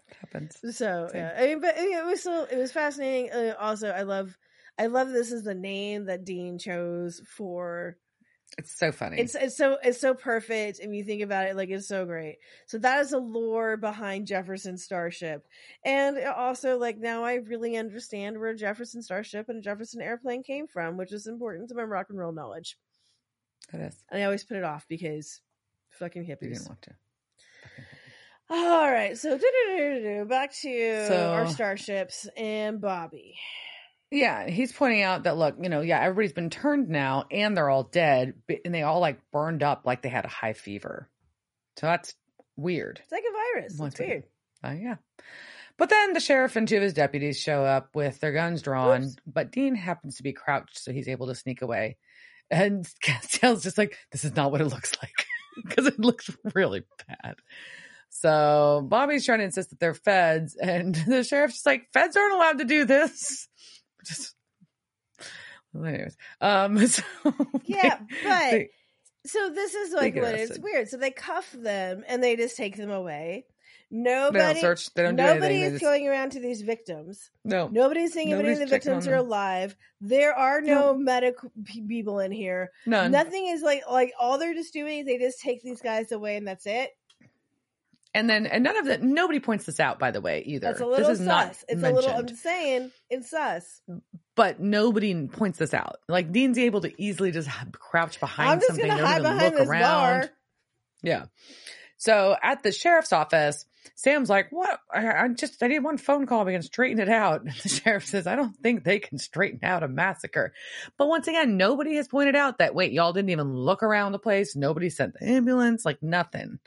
[0.08, 0.66] It happens.
[0.72, 1.22] So Same.
[1.22, 3.32] yeah, I mean, but it was still it was fascinating.
[3.32, 4.38] Uh, also, I love
[4.78, 7.98] I love this is the name that Dean chose for
[8.58, 9.20] it's so funny.
[9.20, 11.56] It's it's so it's so perfect and you think about it.
[11.56, 12.38] Like it's so great.
[12.68, 15.46] So that is the lore behind Jefferson Starship,
[15.84, 20.96] and also like now I really understand where Jefferson Starship and Jefferson Airplane came from,
[20.98, 22.78] which is important to my rock and roll knowledge.
[23.74, 23.96] It is.
[24.10, 25.42] And I always put it off because
[26.00, 26.42] fucking hippies.
[26.44, 26.92] You didn't want to.
[28.48, 29.40] All right, so
[30.30, 33.36] back to So- our starships and Bobby.
[34.16, 37.70] Yeah, he's pointing out that look, you know, yeah, everybody's been turned now, and they're
[37.70, 41.10] all dead, and they all like burned up like they had a high fever.
[41.78, 42.16] So that's
[42.56, 43.02] weird.
[43.04, 43.78] It's like a virus.
[43.78, 44.24] Once It's weird.
[44.64, 44.96] Uh, yeah.
[45.78, 49.04] But then the sheriff and two of his deputies show up with their guns drawn,
[49.04, 49.16] Oops.
[49.28, 51.98] but Dean happens to be crouched, so he's able to sneak away.
[52.50, 55.26] And Castiel's just like, this is not what it looks like
[55.66, 57.36] because it looks really bad.
[58.10, 62.34] So Bobby's trying to insist that they're feds, and the sheriff's just like, feds aren't
[62.34, 63.50] allowed to do this.
[64.06, 64.36] Just,
[65.74, 67.04] well, anyways, um, so
[67.66, 68.70] Yeah, but they-
[69.26, 70.88] so this is like what it's weird.
[70.88, 73.46] So they cuff them and they just take them away.
[73.90, 75.64] they don't Nobody, search, they don't do nobody.
[75.64, 77.32] Is just, going around to these victims.
[77.44, 79.76] no, Nobody's seeing if any of the victims are alive.
[80.00, 82.70] There are no medical people in here.
[82.86, 83.12] none.
[83.12, 85.00] Nothing is like like all they're just doing.
[85.00, 86.92] is They just take these guys away and that's it.
[88.16, 90.68] And then, and none of that, nobody points this out, by the way, either.
[90.68, 91.28] That's a little this is sus.
[91.28, 92.10] not it's a little.
[92.10, 93.82] I'm saying it's sus.
[94.38, 95.98] but nobody points this out.
[96.08, 99.56] Like Dean's able to easily just crouch behind I'm just something, gonna hide behind look
[99.56, 99.82] this around.
[99.82, 100.30] bar.
[101.04, 101.26] Yeah.
[101.98, 104.80] So at the sheriff's office, Sam's like, "What?
[104.94, 106.46] I, I just I need one phone call.
[106.46, 109.60] We can straighten it out." And the sheriff says, "I don't think they can straighten
[109.64, 110.54] out a massacre."
[110.98, 114.20] But once again, nobody has pointed out that wait, y'all didn't even look around the
[114.20, 114.56] place.
[114.56, 115.84] Nobody sent the ambulance.
[115.84, 116.60] Like nothing.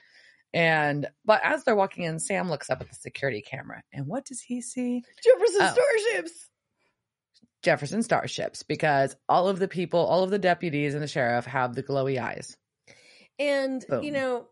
[0.55, 4.25] And but as they're walking in, Sam looks up at the security camera, and what
[4.25, 5.03] does he see?
[5.23, 5.75] Jefferson Oh.
[5.75, 6.49] starships.
[7.63, 11.75] Jefferson starships because all of the people, all of the deputies and the sheriff have
[11.75, 12.57] the glowy eyes.
[13.39, 14.47] And you know,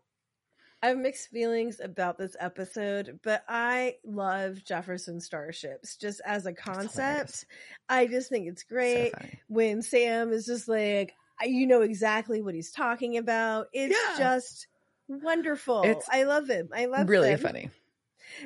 [0.83, 6.53] I have mixed feelings about this episode, but I love Jefferson starships just as a
[6.53, 7.45] concept.
[7.89, 9.39] I just think it's great funny.
[9.47, 13.67] when Sam is just like, you know exactly what he's talking about.
[13.73, 14.17] It's Yeah.
[14.35, 14.67] just
[15.07, 15.83] wonderful.
[15.83, 16.69] It's I love him.
[16.73, 17.07] I love him.
[17.07, 17.69] really funny.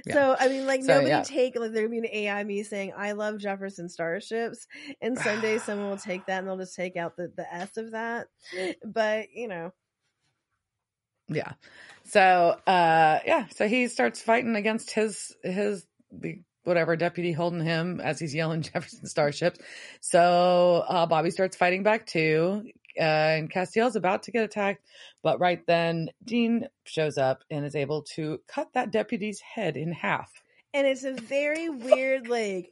[0.05, 0.13] Yeah.
[0.13, 1.23] So I mean, like So, nobody yeah.
[1.23, 4.67] take like there'd be an AI me saying I love Jefferson starships,
[5.01, 7.91] and someday someone will take that and they'll just take out the the s of
[7.91, 8.27] that.
[8.85, 9.71] But you know,
[11.27, 11.53] Yeah.
[12.05, 12.21] So
[12.67, 18.19] uh yeah, so he starts fighting against his his the whatever deputy holding him as
[18.19, 19.59] he's yelling Jefferson starships.
[20.01, 22.63] So uh Bobby starts fighting back too.
[22.99, 23.03] Uh,
[23.37, 24.83] and Castiel's about to get attacked,
[25.23, 29.91] but right then Dean shows up and is able to cut that deputy's head in
[29.91, 30.31] half.
[30.73, 32.71] and it's a very weird like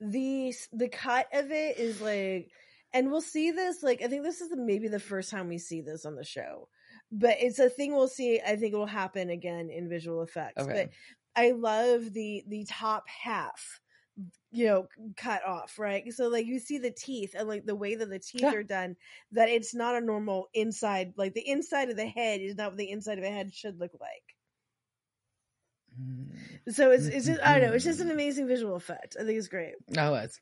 [0.00, 2.50] the the cut of it is like
[2.92, 5.58] and we'll see this like i think this is the, maybe the first time we
[5.58, 6.68] see this on the show
[7.12, 10.60] but it's a thing we'll see i think it will happen again in visual effects
[10.62, 10.88] Okay.
[11.36, 13.80] but i love the the top half
[14.50, 14.86] you know
[15.16, 18.18] cut off right so like you see the teeth and like the way that the
[18.18, 18.52] teeth Yeah.
[18.54, 18.96] are done
[19.32, 22.78] that it's not a normal inside like the inside of the head is not what
[22.78, 24.36] the inside of a head should look like
[26.68, 27.74] so it's it's just I don't know.
[27.74, 29.16] It's just an amazing visual effect.
[29.20, 29.74] I think it's great.
[29.96, 30.40] Oh, it was.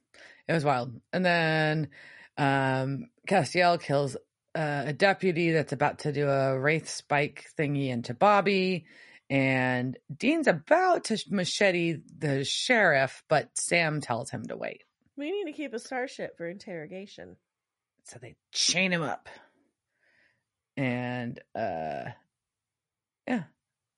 [0.49, 1.01] It was wild.
[1.13, 1.89] And then
[2.37, 4.17] um Castiel kills
[4.55, 8.87] uh, a deputy that's about to do a wraith spike thingy into Bobby.
[9.31, 14.83] And Dean's about to machete the sheriff, but Sam tells him to wait.
[15.17, 17.37] We need to keep a starship for interrogation.
[18.05, 19.29] So they chain him up.
[20.77, 22.11] And uh
[23.29, 23.45] yeah,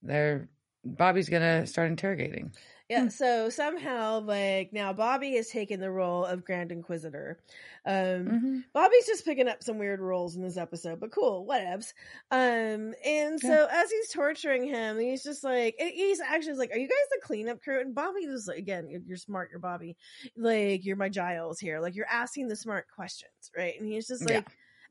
[0.02, 0.50] they're
[0.84, 2.52] Bobby's gonna start interrogating.
[2.92, 3.04] Yeah.
[3.04, 3.08] Hmm.
[3.08, 7.38] So somehow, like now, Bobby has taken the role of Grand Inquisitor.
[7.86, 8.38] Um,
[8.72, 11.92] Bobby's just picking up some weird roles in this episode, but cool, whatevs.
[12.30, 13.66] Um, and so Yeah.
[13.70, 17.60] as he's torturing him, he's just like, he's actually like, "Are you guys the cleanup
[17.62, 19.96] crew?" And Bobby was like, "Again, you're, you're smart, you're Bobby.
[20.36, 21.80] Like you're my Giles here.
[21.80, 24.42] Like you're asking the smart questions, right?" And he's just Yeah.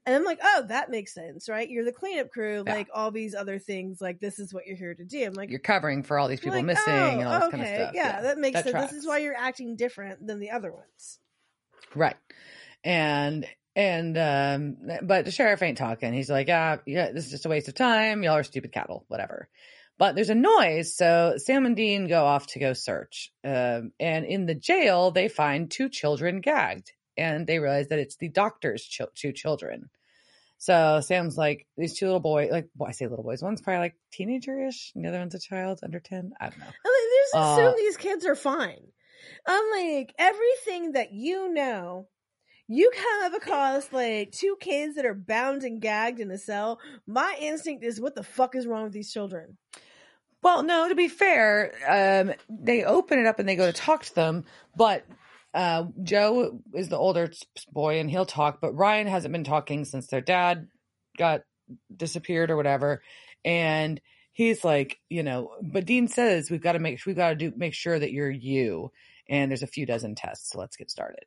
[0.05, 1.69] And I'm like, oh, that makes sense, right?
[1.69, 2.73] You're the cleanup crew, Yeah.
[2.73, 5.25] like all these other things, like this is what you're here to do.
[5.25, 7.57] I'm like, You're covering for all these people like, missing oh, and all this okay.
[7.57, 7.91] kind of stuff.
[7.93, 8.91] Yeah, that makes that sense.
[8.91, 11.19] This is why you're acting different than the other ones.
[11.93, 12.15] Right.
[12.83, 13.45] And
[13.75, 16.13] and um but the sheriff ain't talking.
[16.13, 18.23] He's like, ah, yeah, this is just a waste of time.
[18.23, 19.49] Y'all are stupid cattle, whatever.
[19.97, 23.31] But there's a noise, so Sam and Dean go off to go search.
[23.43, 28.15] Um, and in the jail, they find two children gagged, and they realize that it's
[28.15, 29.89] the doctor's chil- two children.
[30.57, 33.41] So Sam's like, these two little boys, like, well, I say little boys.
[33.41, 36.33] One's probably like teenager-ish, and the other one's a child under ten.
[36.39, 36.65] I don't know.
[36.65, 38.83] Just Uh, assume these kids are fine.
[39.45, 42.07] I'm like, everything that you know,
[42.67, 46.79] you come across like two kids that are bound and gagged in a cell.
[47.07, 49.57] My instinct is, what the fuck is wrong with these children?
[50.43, 54.05] Well, no, to be fair, um, they open it up and they go to talk
[54.05, 54.45] to them,
[54.75, 55.05] but
[55.53, 57.31] uh, Joe is the older
[57.71, 60.67] boy and he'll talk, but Ryan hasn't been talking since their dad
[61.17, 61.41] got
[61.95, 63.01] disappeared or whatever.
[63.43, 63.99] And
[64.31, 67.53] he's like, you know, but Dean says we've got to make we've got to do
[67.55, 68.91] make sure that you're you.
[69.29, 71.23] And there's a few dozen tests, so let's get started.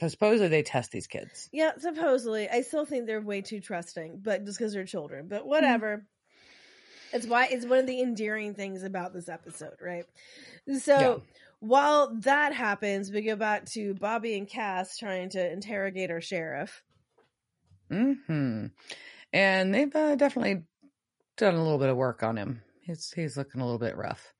[0.00, 1.48] Supposedly they test these kids.
[1.52, 2.48] Yeah, supposedly.
[2.48, 5.28] I still think they're way too trusting, but just because they're children.
[5.28, 5.98] But whatever.
[5.98, 6.02] Mm.
[7.12, 10.04] It's why it's one of the endearing things about this episode, right?
[10.80, 11.16] So yeah.
[11.60, 16.82] While that happens, we go back to Bobby and Cass trying to interrogate our sheriff.
[17.90, 18.66] Hmm.
[19.32, 20.64] And they've uh, definitely
[21.36, 22.62] done a little bit of work on him.
[22.80, 24.32] He's he's looking a little bit rough.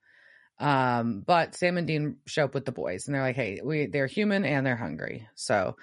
[0.58, 3.86] Um, but Sam and Dean show up with the boys, and they're like, "Hey, we
[3.86, 5.76] they're human and they're hungry." So,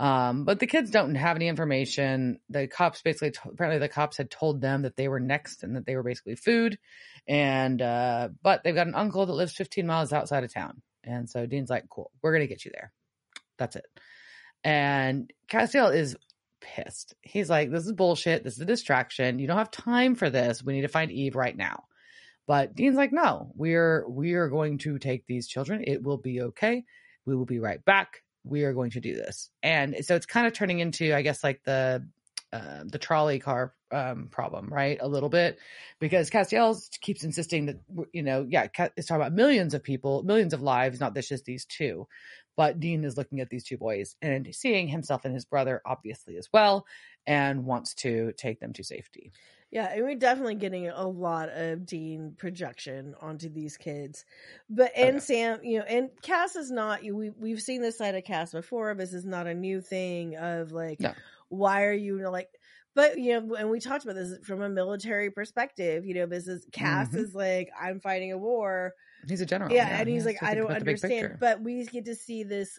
[0.00, 2.40] um, but the kids don't have any information.
[2.48, 5.86] The cops basically apparently the cops had told them that they were next and that
[5.86, 6.78] they were basically food,
[7.28, 11.28] and uh, but they've got an uncle that lives 15 miles outside of town, and
[11.28, 12.92] so Dean's like, "Cool, we're gonna get you there."
[13.58, 13.86] That's it.
[14.64, 16.16] And Castiel is
[16.60, 17.14] pissed.
[17.22, 18.44] He's like, this is bullshit.
[18.44, 19.38] This is a distraction.
[19.38, 20.62] You don't have time for this.
[20.62, 21.84] We need to find Eve right now.
[22.46, 25.84] But Dean's like, no, we're we are going to take these children.
[25.86, 26.84] It will be okay.
[27.24, 28.22] We will be right back.
[28.44, 29.50] We are going to do this.
[29.62, 32.06] And so it's kind of turning into, I guess, like the
[32.52, 34.98] uh, the trolley car um, problem, right?
[35.00, 35.58] A little bit,
[36.00, 37.80] because Castiel keeps insisting that
[38.12, 38.66] you know, yeah,
[38.96, 42.08] it's talking about millions of people, millions of lives, not this just these two.
[42.56, 46.36] But Dean is looking at these two boys and seeing himself and his brother, obviously,
[46.36, 46.86] as well,
[47.26, 49.32] and wants to take them to safety.
[49.70, 54.24] Yeah, and we're definitely getting a lot of Dean projection onto these kids.
[54.68, 55.20] But and okay.
[55.20, 58.94] Sam, you know, and Cass is not we we've seen this side of Cass before.
[58.94, 61.12] This is not a new thing of like no.
[61.48, 62.48] why are you like
[62.94, 66.04] but you know, and we talked about this from a military perspective.
[66.04, 67.18] You know, this is Cass mm-hmm.
[67.18, 68.94] is like, I'm fighting a war.
[69.28, 69.72] He's a general.
[69.72, 71.36] Yeah, yeah and he's like, I don't understand.
[71.38, 72.78] But we get to see this.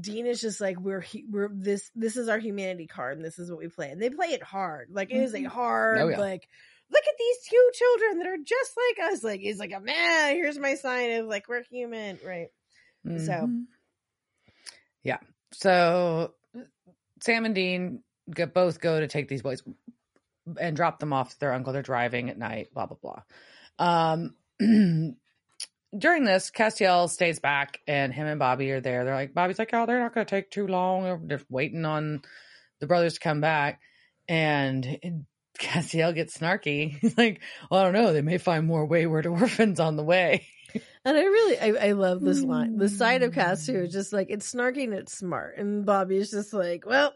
[0.00, 3.50] Dean is just like we're we're this this is our humanity card and this is
[3.50, 5.46] what we play and they play it hard like it is a mm-hmm.
[5.46, 6.18] hard oh, yeah.
[6.18, 6.48] like
[6.90, 10.34] look at these two children that are just like us like he's like a man
[10.34, 12.48] here's my sign of like we're human right
[13.06, 13.24] mm-hmm.
[13.24, 13.48] so
[15.02, 15.18] yeah
[15.52, 16.34] so
[17.20, 19.62] Sam and Dean get, both go to take these boys
[20.60, 21.72] and drop them off to their uncle.
[21.72, 23.22] They're driving at night, blah, blah, blah.
[23.78, 24.34] Um,
[25.96, 29.04] during this, Castiel stays back and him and Bobby are there.
[29.04, 31.04] They're like, Bobby's like, oh, they're not going to take too long.
[31.04, 32.22] They're just waiting on
[32.80, 33.80] the brothers to come back.
[34.28, 35.24] And
[35.58, 36.98] Castiel gets snarky.
[37.00, 37.40] He's like,
[37.70, 38.12] well, I don't know.
[38.12, 40.46] They may find more wayward orphans on the way.
[41.04, 42.78] And I really, I, I love this line.
[42.78, 45.56] The side of Castiel is just like, it's snarky and it's smart.
[45.56, 47.12] And Bobby's just like, well,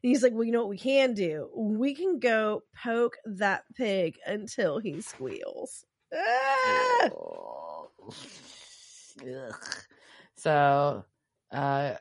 [0.00, 1.50] he's like, well, you know what we can do?
[1.54, 5.84] We can go poke that pig until he squeals.
[6.14, 7.10] Ah!
[10.36, 11.04] So,
[11.52, 11.94] uh,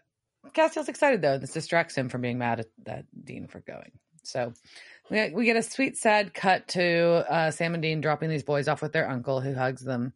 [0.54, 1.38] Castiel's excited though.
[1.38, 3.92] This distracts him from being mad at that Dean for going.
[4.24, 4.54] So
[5.10, 8.68] we, we get a sweet, sad cut to uh, Sam and Dean dropping these boys
[8.68, 10.14] off with their uncle who hugs them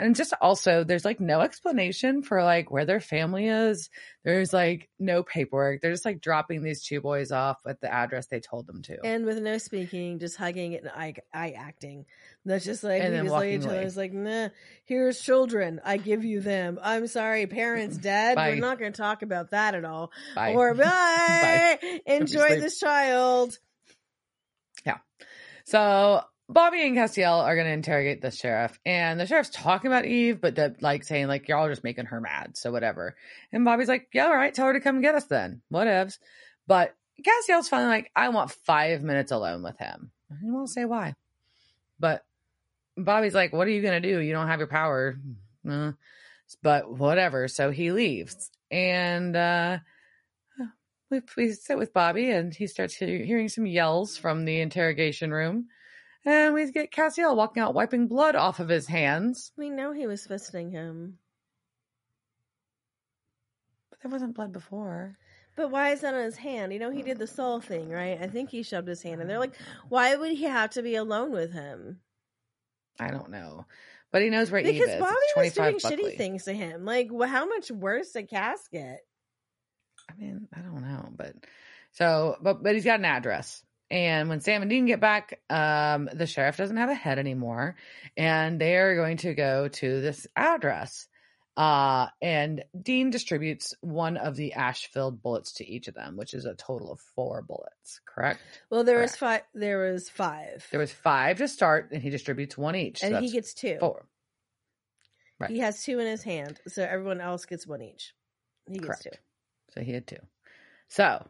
[0.00, 3.90] and just also there's like no explanation for like where their family is.
[4.24, 5.80] There's like no paperwork.
[5.80, 8.98] They're just like dropping these two boys off at the address they told them to.
[9.04, 12.06] And with no speaking just hugging and eye, eye acting.
[12.44, 14.48] That's just like and we just look at each other it's like nah
[14.84, 15.80] here's children.
[15.84, 16.78] I give you them.
[16.82, 18.36] I'm sorry parents dead.
[18.36, 20.10] We're not going to talk about that at all.
[20.34, 20.54] Bye.
[20.54, 22.00] or bye, bye.
[22.06, 23.58] enjoy this child.
[24.84, 24.98] Yeah.
[25.64, 26.22] So
[26.52, 30.40] Bobby and Castiel are going to interrogate the sheriff, and the sheriff's talking about Eve,
[30.40, 33.14] but the, like saying like you're all just making her mad, so whatever.
[33.52, 36.18] And Bobby's like, yeah, all right, tell her to come get us then, whatevs.
[36.66, 40.10] But Castiel's finally like, I want five minutes alone with him.
[40.42, 41.14] He won't say why,
[42.00, 42.24] but
[42.96, 44.18] Bobby's like, what are you going to do?
[44.18, 45.20] You don't have your power,
[45.70, 45.92] uh,
[46.64, 47.46] but whatever.
[47.46, 49.78] So he leaves, and uh,
[51.10, 55.68] we we sit with Bobby, and he starts hearing some yells from the interrogation room
[56.24, 59.52] and we get Castiel walking out, wiping blood off of his hands.
[59.56, 61.18] We know he was fisting him.
[63.90, 65.16] But there wasn't blood before.
[65.56, 66.72] But why is that on his hand?
[66.72, 68.18] You know, he did the soul thing, right?
[68.20, 69.38] I think he shoved his hand in there.
[69.38, 69.54] Like,
[69.88, 72.00] why would he have to be alone with him?
[72.98, 73.66] I don't know.
[74.12, 75.00] But he knows where because Eve is.
[75.00, 75.96] Bobby was doing Buckley.
[75.96, 76.84] shitty things to him.
[76.84, 79.00] Like, well, how much worse did Cass get?
[80.10, 81.34] I mean, I don't know, but
[81.92, 83.62] so, but but he's got an address.
[83.90, 87.76] And when Sam and Dean get back, um, the sheriff doesn't have a head anymore,
[88.16, 91.08] and they are going to go to this address.
[91.56, 96.32] Uh, and Dean distributes one of the ash filled bullets to each of them, which
[96.34, 98.40] is a total of four bullets, correct?
[98.70, 99.12] Well, there correct.
[99.12, 99.42] was five.
[99.54, 100.66] There was five.
[100.70, 103.02] There was five to start, and he distributes one each.
[103.02, 103.76] And so he gets two.
[103.80, 104.06] Four.
[105.40, 105.50] Right.
[105.50, 108.14] He has two in his hand, so everyone else gets one each.
[108.68, 109.02] He gets correct.
[109.02, 109.18] two.
[109.74, 110.18] So he had two.
[110.88, 111.26] So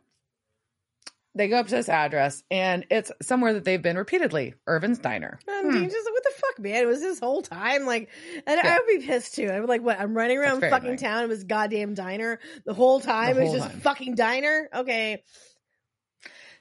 [1.35, 4.55] they go up to this address, and it's somewhere that they've been repeatedly.
[4.67, 5.39] Irvin's Diner.
[5.47, 5.81] And Hmm.
[5.81, 6.83] Dean's just like, what the fuck, man?
[6.83, 7.87] It was this whole time.
[7.87, 8.09] Like,
[8.47, 8.75] and Yeah.
[8.75, 9.49] I would be pissed too.
[9.49, 10.01] I'm like, what?
[10.01, 10.99] I'm running around fucking annoying.
[10.99, 11.25] town.
[11.25, 13.37] It was goddamn diner the whole time.
[13.37, 13.81] The it was whole just time.
[13.81, 14.69] fucking diner.
[14.75, 15.23] Okay.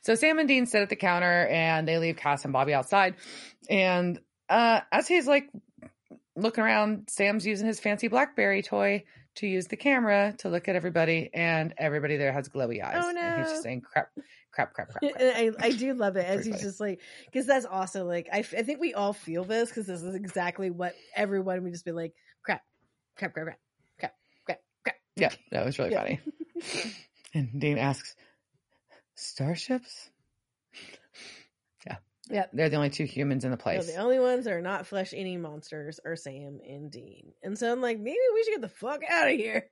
[0.02, 3.16] So Sam and Dean sit at the counter, and they leave Cass and Bobby outside.
[3.70, 5.50] And uh, as he's like
[6.36, 9.04] looking around, Sam's using his fancy BlackBerry toy
[9.36, 13.02] to use the camera to look at everybody, and everybody there has glowy eyes.
[13.04, 14.10] Oh, And he's just saying crap,
[14.60, 15.14] crap, crap, crap.
[15.20, 18.64] I, I do love it as he's just like, because that's also like, I, I
[18.64, 22.14] think we all feel this because this is exactly what everyone would just be like,
[22.44, 22.62] crap,
[23.16, 23.60] crap, crap, crap,
[24.00, 24.14] crap,
[24.46, 24.96] crap, crap.
[25.16, 26.02] Yeah, that was really Yeah.
[26.02, 26.20] funny.
[27.34, 28.16] and Dean asks,
[29.16, 30.10] "Starships?"
[31.86, 31.98] Yeah,
[32.30, 32.46] Yeah.
[32.54, 33.86] They're the only two humans in the place.
[33.88, 37.32] the only ones that are not flesh eating monsters are Sam and Dean.
[37.44, 39.70] And so I'm like, maybe we should get the fuck out of here.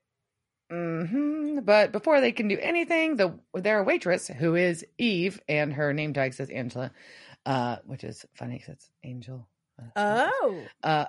[0.69, 5.93] Hmm But before they can do anything, the their waitress, who is Eve, and her
[5.93, 6.91] name tag says Angela,
[7.45, 9.47] uh, which is funny because it's Angel.
[9.95, 10.65] Uh, Oh.
[10.83, 11.05] uh,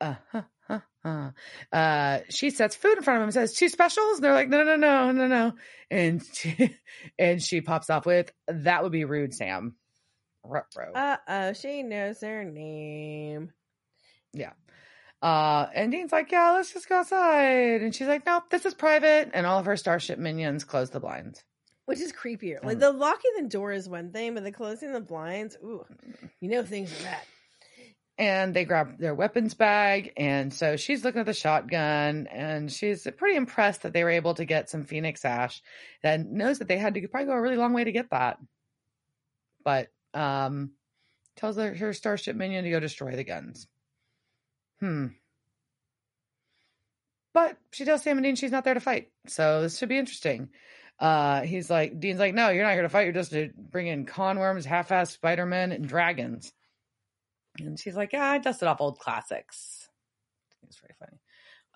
[0.00, 1.30] uh, huh, huh, huh.
[1.72, 4.16] uh, she sets food in front of him and says two specials.
[4.16, 5.52] And they're like, no, no, no, no, no.
[5.90, 6.76] And she,
[7.18, 9.76] and she pops off with, that would be rude, Sam.
[10.94, 13.52] Uh oh, she knows her name.
[15.22, 17.82] Uh, and Dean's like, yeah, let's just go outside.
[17.82, 19.30] And she's like, nope, this is private.
[19.32, 21.42] And all of her Starship minions close the blinds.
[21.86, 22.62] Which is creepier.
[22.62, 25.84] Like Um, the locking the door is one thing, but the closing the blinds, ooh,
[26.40, 27.22] you know things are bad.
[28.18, 30.12] And they grab their weapons bag.
[30.16, 34.34] And so she's looking at the shotgun and she's pretty impressed that they were able
[34.34, 35.62] to get some Phoenix Ash
[36.02, 38.38] and knows that they had to probably go a really long way to get that.
[39.64, 40.72] But, um,
[41.36, 43.68] tells her, her Starship minion to go destroy the guns.
[44.80, 45.06] Hmm.
[47.32, 49.10] But she tells Sam and Dean she's not there to fight.
[49.26, 50.48] So this should be interesting.
[50.98, 53.02] Uh, he's like, Dean's like, no, you're not here to fight.
[53.02, 56.52] You're just to bring in Khan worms, half-assed Spider-Man, and dragons.
[57.58, 59.88] And she's like, yeah, I dusted off old classics.
[60.66, 61.18] It's very funny.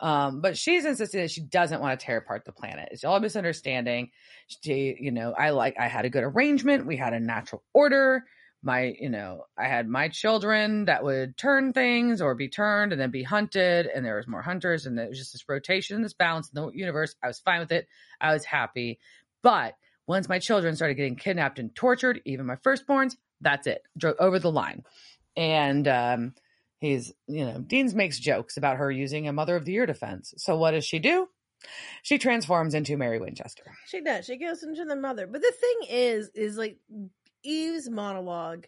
[0.01, 2.89] Um, but she's insisting that she doesn't want to tear apart the planet.
[2.93, 4.11] It's all a misunderstanding.
[4.47, 6.87] She, you know, I like, I had a good arrangement.
[6.87, 8.25] We had a natural order.
[8.63, 13.01] My, you know, I had my children that would turn things or be turned and
[13.01, 13.87] then be hunted.
[13.87, 16.71] And there was more hunters and there was just this rotation, this balance in the
[16.71, 17.15] universe.
[17.23, 17.89] I was fine with it.
[18.21, 18.99] I was happy.
[19.43, 23.83] But once my children started getting kidnapped and tortured, even my firstborns, that's it.
[23.97, 24.85] Drove over the line.
[25.37, 26.35] And, um,
[26.81, 30.33] he's you know dean's makes jokes about her using a mother of the year defense
[30.39, 31.29] so what does she do
[32.03, 34.25] she transforms into mary winchester She does.
[34.25, 35.27] She goes into the mother.
[35.27, 36.79] But the thing is, is like
[37.43, 38.67] Eve's monologue,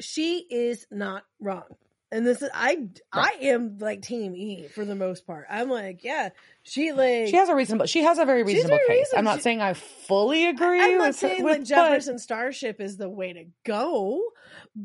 [0.00, 1.64] she is not wrong.
[2.12, 5.46] And this is I I am like team Eve for the most part.
[5.50, 6.28] I'm like, yeah,
[6.62, 9.36] she like she has a reasonable she has a very reasonable very case i'm not
[9.36, 13.08] She- saying i fully agree I'm not with, saying with like Jefferson Starship is the
[13.08, 14.22] way to go,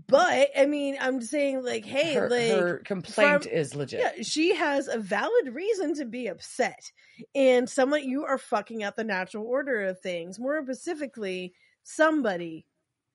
[0.08, 4.24] but I mean, I'm saying like, hey, her, like her complaint from- is legit Yeah,
[4.24, 6.92] she has a valid reason to be upset.
[7.36, 10.40] And someone you are fucking up the natural order of things.
[10.40, 11.54] More specifically,
[11.84, 12.66] somebody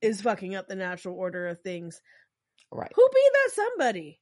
[0.03, 2.01] is fucking up the natural order of things.
[2.73, 4.21] right Who be that somebody?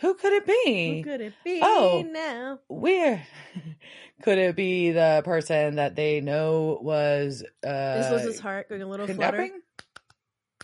[0.00, 2.04] who could it be Who could it be Oh.
[2.10, 2.58] now?
[2.68, 3.24] where
[4.22, 8.82] could it be the person that they know was uh This was his heart going
[8.82, 9.36] a little flutter.
[9.36, 9.60] kidnapping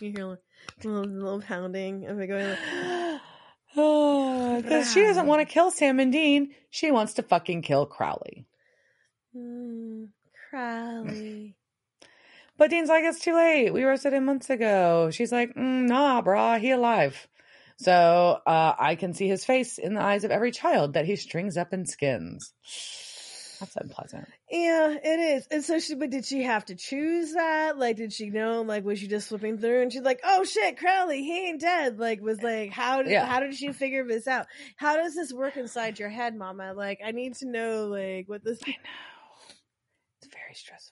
[0.01, 0.37] You hear a
[0.83, 3.21] little, little pounding of it going like,
[4.63, 6.53] because she doesn't want to kill Sam and Dean.
[6.71, 8.45] She wants to fucking kill Crowley.
[9.35, 10.07] mm,
[10.49, 11.55] Crowley.
[12.59, 13.73] But Dean's like, it's too late.
[13.73, 15.09] We roasted him months ago.
[15.11, 17.27] She's like, mm, nah, brah, he alive.
[17.77, 21.15] So uh, I can see his face in the eyes of every child that he
[21.15, 22.53] strings up and skins.
[23.61, 24.27] That's unpleasant.
[24.51, 25.47] Yeah, it is.
[25.51, 27.77] And so she, but did she have to choose that?
[27.77, 28.61] Like, did she know?
[28.63, 31.99] Like, was she just flipping through and she's like, "Oh shit, Crowley, he ain't dead."
[31.99, 33.25] Like, was like, how did Yeah.
[33.25, 34.47] how did she figure this out?
[34.75, 36.73] How does this work inside your head, Mama?
[36.73, 38.59] Like, I need to know, like, what this.
[38.65, 38.75] I know.
[40.21, 40.88] It's very stressful.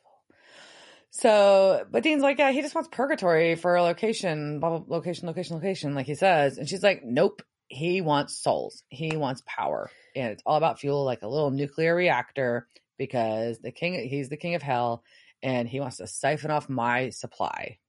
[1.20, 5.28] So, but Dean's like, yeah, he just wants purgatory for a location, blah, blah, location,
[5.28, 6.59] location, location, like he says.
[6.59, 8.84] And she's like, nope, he wants souls.
[8.89, 9.89] He wants power.
[10.15, 12.68] And it's all about fuel, like a little nuclear reactor,
[12.99, 15.03] because the king, he's the king of hell,
[15.41, 17.80] and he wants to siphon off my supply.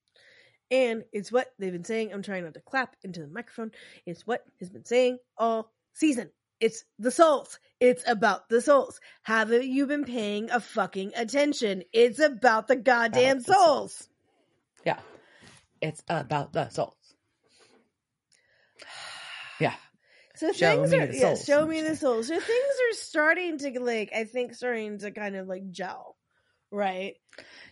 [0.70, 2.14] And it's what they've been saying.
[2.14, 3.72] I'm trying not to clap into the microphone.
[4.06, 6.30] It's what has been saying all season.
[6.60, 7.58] It's the souls.
[7.80, 9.00] It's about the souls.
[9.22, 11.84] Haven't you been paying a fucking attention?
[11.92, 13.92] It's about the goddamn About the souls.
[13.94, 14.08] souls.
[14.84, 14.98] Yeah.
[15.80, 16.94] It's about the souls.
[19.60, 19.74] Yeah.
[20.36, 22.28] So Show things me are the yeah, show me the souls.
[22.28, 26.14] So things are starting to like I think starting to kind of like gel
[26.70, 27.14] right?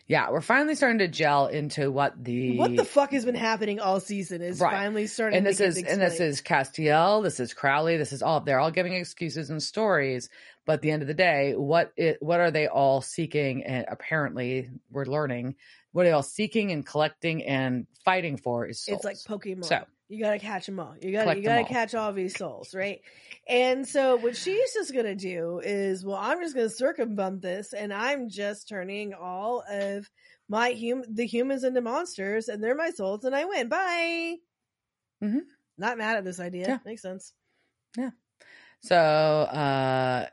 [0.07, 3.81] Yeah, we're finally starting to gel into what the What the fuck has been happening
[3.81, 4.71] all season is Right.
[4.71, 5.37] finally starting.
[5.37, 8.71] and this is and this is Castiel, this is Crowley, this is all they're all
[8.71, 10.29] giving excuses and stories,
[10.65, 13.85] but at the end of the day, what it what are they all seeking and
[13.89, 15.55] apparently we're learning
[15.91, 19.03] what are they all seeking and collecting and fighting for is souls.
[19.03, 19.65] It's like Pokemon.
[19.65, 20.95] So- you gotta catch them all.
[21.01, 21.67] You gotta Collect you gotta all.
[21.67, 23.01] catch all these souls, right?
[23.47, 27.93] And so what she's just gonna do is, well, I'm just gonna circumvent this, and
[27.93, 30.09] I'm just turning all of
[30.49, 33.67] my hum the humans into monsters, and they're my souls, and I win.
[33.69, 34.35] Bye.
[35.23, 35.41] Mhm.
[35.77, 36.67] Not mad at this idea.
[36.67, 36.79] Yeah.
[36.85, 37.33] Makes sense.
[37.97, 38.11] Yeah.
[38.81, 40.27] So, uh,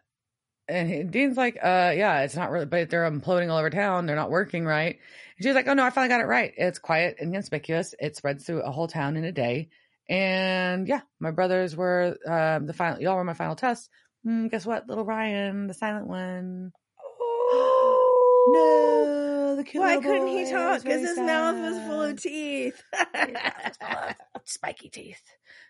[0.69, 4.07] and Dean's like, uh, yeah, it's not really, but they're imploding all over town.
[4.07, 4.99] They're not working right.
[5.37, 6.53] And she's like, oh no, I finally got it right.
[6.57, 7.95] It's quiet and conspicuous.
[7.99, 9.69] It spreads through a whole town in a day.
[10.09, 13.89] And yeah, my brothers were, um, the final, y'all were my final test.
[14.27, 14.89] Mm, guess what?
[14.89, 16.73] Little Ryan, the silent one.
[18.47, 20.83] No, the cute Why couldn't he talk?
[20.83, 22.83] Because his mouth was full of teeth.
[22.93, 25.23] His mouth was full of spiky teeth.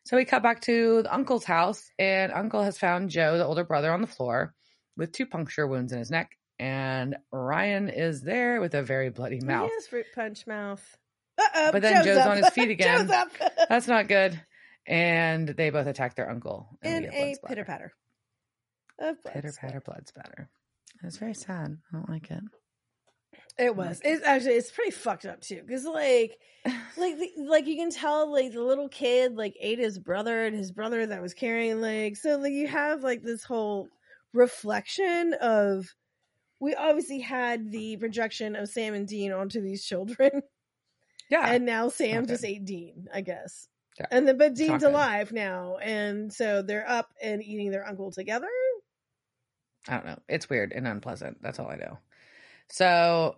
[0.04, 3.62] So we cut back to the uncle's house, and uncle has found Joe, the older
[3.62, 4.54] brother, on the floor
[4.96, 6.36] with two puncture wounds in his neck.
[6.58, 9.68] And Ryan is there with a very bloody mouth.
[9.68, 10.82] He has fruit punch mouth.
[11.36, 12.26] Uh-oh, But then Joe's up.
[12.28, 13.06] on his feet again.
[13.06, 13.28] Joe's up.
[13.68, 14.40] That's not good.
[14.86, 16.68] And they both attack their uncle.
[16.82, 17.92] in we get blood a pitter patter.
[19.26, 20.48] Pitter patter blood spatter.
[21.02, 21.76] It's very sad.
[21.92, 22.42] I don't like it.
[23.58, 24.00] It was.
[24.04, 26.36] It's actually it's pretty fucked up too, because like,
[26.96, 30.56] like, the, like you can tell like the little kid like ate his brother and
[30.56, 33.88] his brother that was carrying like so like you have like this whole
[34.32, 35.86] reflection of
[36.64, 40.30] we obviously had the projection of Sam and Dean onto these children,
[41.30, 41.46] Yeah.
[41.46, 43.68] and now Sam just ate Dean, I guess.
[44.00, 44.06] Yeah.
[44.10, 48.48] And then, but Dean's alive now, and so they're up and eating their uncle together.
[49.86, 50.18] I don't know.
[50.28, 51.42] It's weird and unpleasant.
[51.42, 51.98] That's all I know.
[52.70, 53.36] So,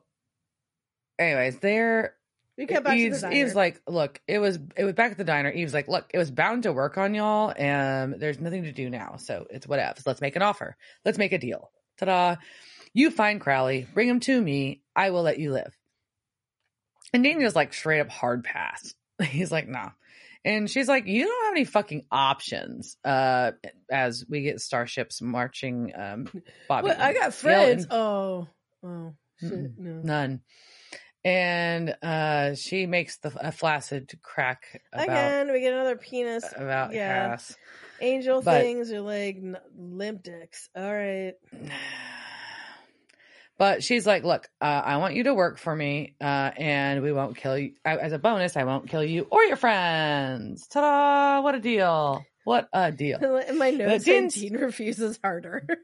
[1.18, 2.14] anyways, they're
[2.56, 5.18] We cut back Eve's, to the Eve's like, look, it was it was back at
[5.18, 5.50] the diner.
[5.50, 8.88] Eve's like, look, it was bound to work on y'all, and there's nothing to do
[8.88, 9.98] now, so it's whatever.
[10.06, 10.76] Let's make an offer.
[11.04, 11.70] Let's make a deal.
[11.98, 12.36] Ta-da!
[12.96, 14.80] You find Crowley, bring him to me.
[14.96, 15.76] I will let you live.
[17.12, 18.94] And Daniel's like straight up hard pass.
[19.22, 19.90] He's like, nah.
[20.46, 22.96] And she's like, you don't have any fucking options.
[23.04, 23.50] Uh,
[23.90, 26.26] as we get starships marching, um,
[26.68, 26.88] Bobby.
[26.88, 27.82] Well, I got friends.
[27.84, 28.48] and- Oh,
[28.82, 30.00] oh, shit, no.
[30.02, 30.40] None.
[31.22, 36.44] And uh, she makes the a flaccid crack about Again, we get another penis.
[36.56, 37.28] about yeah.
[37.28, 37.54] Cass.
[38.00, 39.36] Angel but- things are like
[39.76, 40.70] limp dicks.
[40.74, 41.34] All right.
[43.58, 47.12] But she's like, "Look, uh, I want you to work for me, uh, and we
[47.12, 47.72] won't kill you.
[47.84, 50.66] As a bonus, I won't kill you or your friends.
[50.66, 51.40] Ta-da!
[51.42, 52.24] What a deal!
[52.44, 53.18] What a deal!
[53.48, 55.66] In my notes, Dean refuses harder.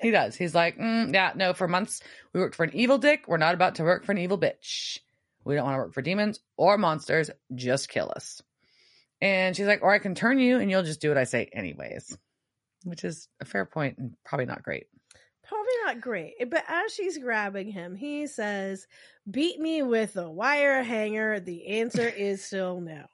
[0.00, 0.36] He does.
[0.36, 1.54] He's like, mm, yeah, no.
[1.54, 3.24] For months, we worked for an evil dick.
[3.26, 5.00] We're not about to work for an evil bitch.
[5.44, 7.30] We don't want to work for demons or monsters.
[7.52, 8.40] Just kill us."
[9.20, 11.48] And she's like, "Or I can turn you, and you'll just do what I say,
[11.52, 12.16] anyways."
[12.84, 14.86] Which is a fair point and probably not great.
[15.46, 16.34] Probably not great.
[16.50, 18.86] But as she's grabbing him, he says,
[19.30, 21.40] Beat me with a wire hanger.
[21.40, 23.04] The answer is still no.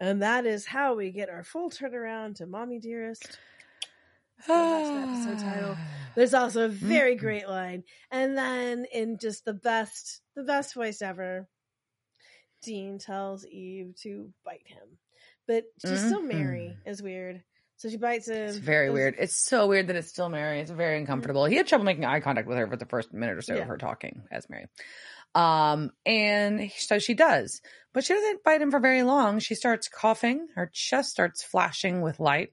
[0.00, 3.38] And that is how we get our full turnaround to Mommy Dearest.
[4.46, 5.76] To the episode title.
[6.14, 7.20] There's also a very Mhm.
[7.20, 7.84] great line.
[8.10, 11.48] And then in just the best, the best voice ever,
[12.62, 14.98] Dean tells Eve to bite him.
[15.46, 17.42] But she's still Mary is weird.
[17.78, 18.36] So she bites him.
[18.48, 19.14] It's very weird.
[19.18, 20.60] It's so weird that it's still Mary.
[20.60, 21.44] It's very uncomfortable.
[21.46, 23.62] He had trouble making eye contact with her for the first minute or so Yeah.
[23.62, 24.66] of her talking as Mary.
[25.34, 27.60] Um, and so she does,
[27.92, 29.38] but she doesn't bite him for very long.
[29.38, 30.48] She starts coughing.
[30.56, 32.50] Her chest starts flashing with light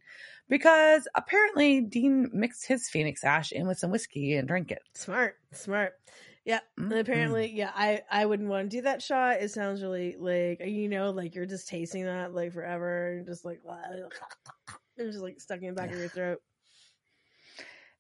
[0.48, 4.84] because apparently Dean mixed his Phoenix Ash in with some whiskey and drank it.
[4.94, 5.94] Smart, smart.
[6.44, 7.00] Yeah, and Mhm.
[7.00, 9.42] apparently, yeah, I I wouldn't want to do that shot.
[9.42, 13.44] It sounds really like you know, like you're just tasting that like forever, and just
[13.44, 13.62] like
[14.98, 16.40] it's just like stuck in the back of your throat.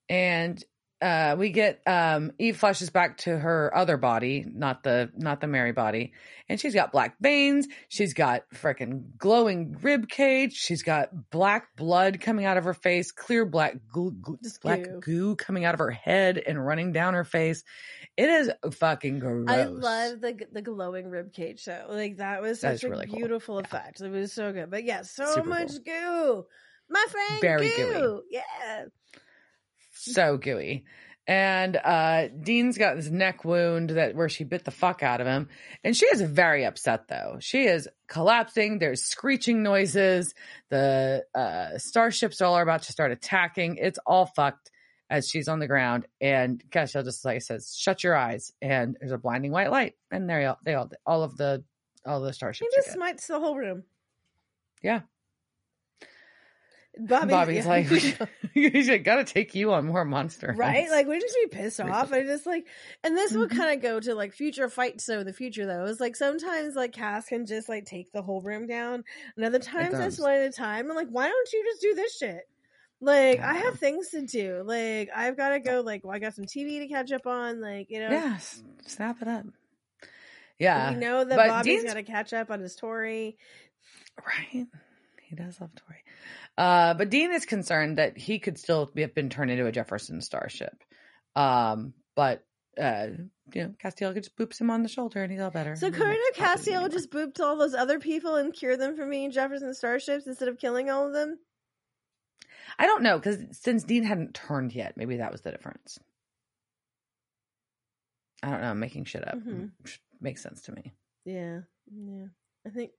[0.10, 0.64] and
[1.02, 5.48] uh we get um eve flashes back to her other body not the not the
[5.48, 6.14] mary body
[6.48, 12.22] and she's got black veins she's got freaking glowing rib cage she's got black blood
[12.22, 15.00] coming out of her face clear black goo, goo, black goo.
[15.02, 15.36] goo.
[15.36, 17.66] coming out of her head and running down her face
[18.16, 21.88] it is fucking gross I love the the glowing rib cage show.
[21.90, 23.18] Like that was such is a really cool.
[23.18, 23.62] beautiful Yeah.
[23.66, 24.00] effect.
[24.00, 24.72] It was so good.
[24.72, 26.44] But yeah, so Super much cool.
[26.44, 26.46] goo.
[26.90, 27.94] My friend Very goo.
[27.94, 28.22] gooey.
[28.32, 28.86] Yeah.
[29.94, 30.86] so gooey.
[31.28, 35.28] And uh Dean's got this neck wound that where she bit the fuck out of
[35.28, 35.50] him.
[35.84, 37.38] And she is very upset though.
[37.40, 38.78] She is collapsing.
[38.78, 40.36] There's screeching noises.
[40.70, 43.78] The uh starships all are about to start attacking.
[43.78, 44.70] It's all fucked.
[45.10, 49.12] as she's on the ground, and Castiel just like says, "Shut your eyes," and there's
[49.12, 51.64] a blinding white light, and there all they all all of the
[52.06, 52.76] all the He starships.
[52.76, 53.84] just smites the whole room.
[54.84, 55.02] Yeah.
[56.98, 57.70] Bobby, Bobby's yeah.
[57.70, 57.90] like,
[58.54, 60.76] "You got to take you on more monster right?
[60.78, 62.12] hunts." Like we just be pissed off.
[62.14, 62.66] I just like,
[63.04, 63.58] and this would Mhm.
[63.58, 65.04] kind of go to like future fights.
[65.04, 68.42] So the future though is like sometimes like Cass can just like take the whole
[68.42, 69.04] room down,
[69.36, 70.90] and other times that's one at a time.
[70.90, 72.48] I'm like, why don't you just do this shit?
[73.02, 74.64] Like I have things to do.
[74.66, 75.82] Like I've got to go.
[75.82, 77.60] Like well, I got some TV to catch up on.
[77.62, 78.38] Like you know, yeah,
[78.86, 79.46] snap it up.
[80.58, 83.38] Yeah, we know that but Bobby's got to catch up on his Tory.
[84.26, 84.66] Right.
[85.22, 86.00] He does love Tori.
[86.58, 90.22] Uh, but Dean is concerned that he could still have been turned into a Jefferson
[90.22, 90.74] starship.
[91.36, 92.46] Um, but,
[92.80, 93.08] uh,
[93.54, 95.76] you know, Castiel just boops him on the shoulder and he's all better.
[95.76, 98.80] So He Karina doesn't bother me Castiel just booped all those other people and cured
[98.80, 101.38] them from being Jefferson starships instead of killing all of them.
[102.80, 106.00] I don't know, because since Dean hadn't turned yet, maybe that was the difference.
[108.44, 108.70] I don't know.
[108.72, 109.36] I'm making shit up.
[109.38, 109.72] Mhm.
[110.22, 110.94] Makes sense to me.
[111.26, 111.62] Yeah,
[111.92, 112.28] yeah.
[112.66, 112.92] I think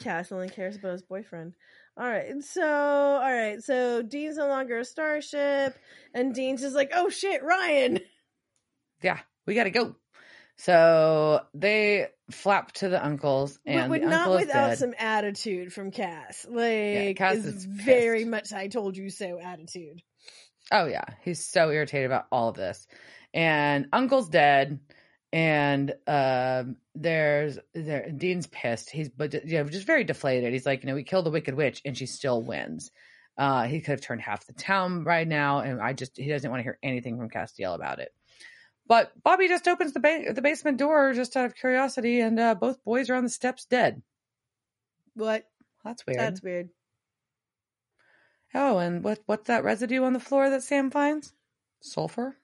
[0.00, 1.54] Cass only cares about his boyfriend.
[1.98, 5.78] All right, and so all right, so Dean's no longer a starship,
[6.12, 8.00] and Dean's just like, oh shit, Ryan.
[9.02, 9.96] Yeah, we got to go.
[10.58, 15.72] So they flap to the uncles, and but the not uncle is without some attitude
[15.72, 16.46] from Cass.
[16.48, 20.02] Like, Cass it's is very much "I told you so" attitude.
[20.72, 22.86] Oh yeah, he's so irritated about all of this.
[23.34, 24.80] And Uncle's dead,
[25.32, 28.90] and um, there's there Dean's pissed.
[28.90, 30.52] He's but you know just very deflated.
[30.52, 32.90] He's like, you know, we killed the Wicked Witch, and she still wins.
[33.36, 36.50] Uh, he could have turned half the town right now, and I just he doesn't
[36.50, 38.12] want to hear anything from Castiel about it.
[38.88, 42.54] But Bobby just opens the ba- the basement door just out of curiosity, and uh,
[42.54, 44.02] both boys are on the steps dead.
[45.14, 45.44] What?
[45.84, 46.20] That's weird.
[46.20, 46.68] That's weird.
[48.54, 51.32] Oh, and what what's that residue on the floor that Sam finds?
[51.80, 52.36] Sulfur.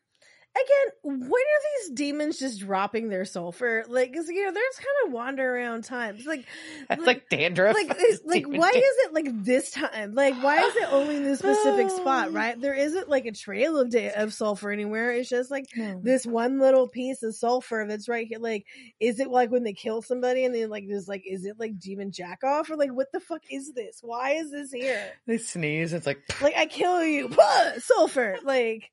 [0.55, 3.85] Again, when are these demons just dropping their sulfur?
[3.89, 6.27] Like, 'cause, you know, they're just kind of wander around times.
[6.27, 6.45] Like,
[6.91, 7.75] That's like dandruff.
[7.75, 7.89] like
[8.25, 8.75] like why is
[9.07, 12.75] it like this time like why is it only in this specific spot right there
[12.75, 16.01] isn't like a trail of da- of sulfur anywhere it's just like No.
[16.03, 18.67] this one little piece of sulfur that's right here like
[19.01, 21.79] is it like when they kill somebody and then like there's like is it like
[21.79, 25.39] demon jack off or like what the fuck is this why is this here They
[25.39, 25.93] sneeze.
[25.93, 27.31] It's like like i kill you
[27.79, 28.91] sulfur like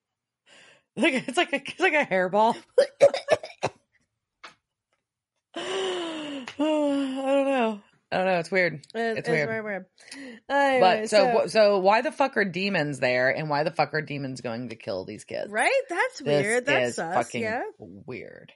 [1.01, 2.55] like it's like a it's like a hairball.
[5.55, 7.81] I don't know.
[8.11, 8.39] I don't know.
[8.39, 8.73] It's weird.
[8.75, 9.47] it's, It's it's weird.
[9.49, 9.85] very weird
[10.49, 13.93] anyway, But so so, so why the fuck are demons there, and why the fuck
[13.93, 15.51] are demons going to kill these kids?
[15.51, 18.51] right that's This weird that's is sus fucking yeah weird.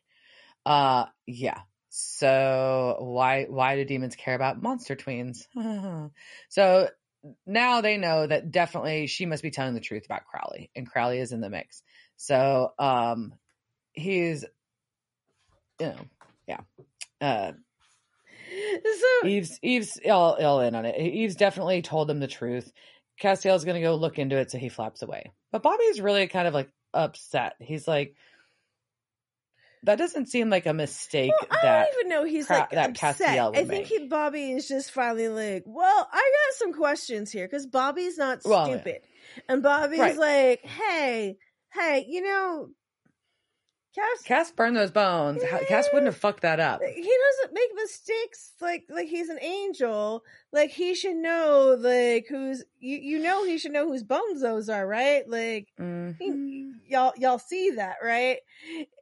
[0.65, 1.59] Uh, yeah.
[1.89, 5.45] So why why do demons care about monster tweens?
[6.49, 6.89] so
[7.45, 11.19] now they know that definitely she must be telling the truth about Crowley, and Crowley
[11.19, 11.83] is in the mix.
[12.23, 13.33] So um,
[13.91, 14.45] he's
[15.79, 16.05] you know
[16.47, 16.59] yeah.
[17.19, 17.51] Uh,
[18.83, 20.97] so Eve's Eve's all, all in on it.
[20.99, 22.71] Eve's definitely told them the truth.
[23.21, 25.31] Castiel's gonna go look into it, so he flaps away.
[25.51, 27.55] But Bobby's really kind of like upset.
[27.59, 28.15] He's like,
[29.83, 31.31] that doesn't seem like a mistake.
[31.31, 33.17] Well, I don't even know he's Cra- like that upset.
[33.17, 37.33] Castiel would I think he, Bobby is just finally like, well, I got some questions
[37.33, 38.75] here because Bobby's not Well, yeah.
[38.75, 39.01] stupid,
[39.49, 40.17] and Bobby's Right.
[40.17, 41.37] like, hey,
[41.73, 42.69] hey, you know,
[43.95, 45.43] Cass, Cass burned those bones.
[45.43, 46.81] How- Cass wouldn't have fucked that up.
[46.81, 46.87] he
[47.41, 48.53] doesn't make mistakes.
[48.59, 50.23] Like, like he's an angel.
[50.51, 52.97] Like he should know, like who's you.
[52.97, 55.29] You know, he should know whose bones those are, right?
[55.29, 56.71] Like Mhm.
[56.87, 58.39] y'all, y'all see that, right?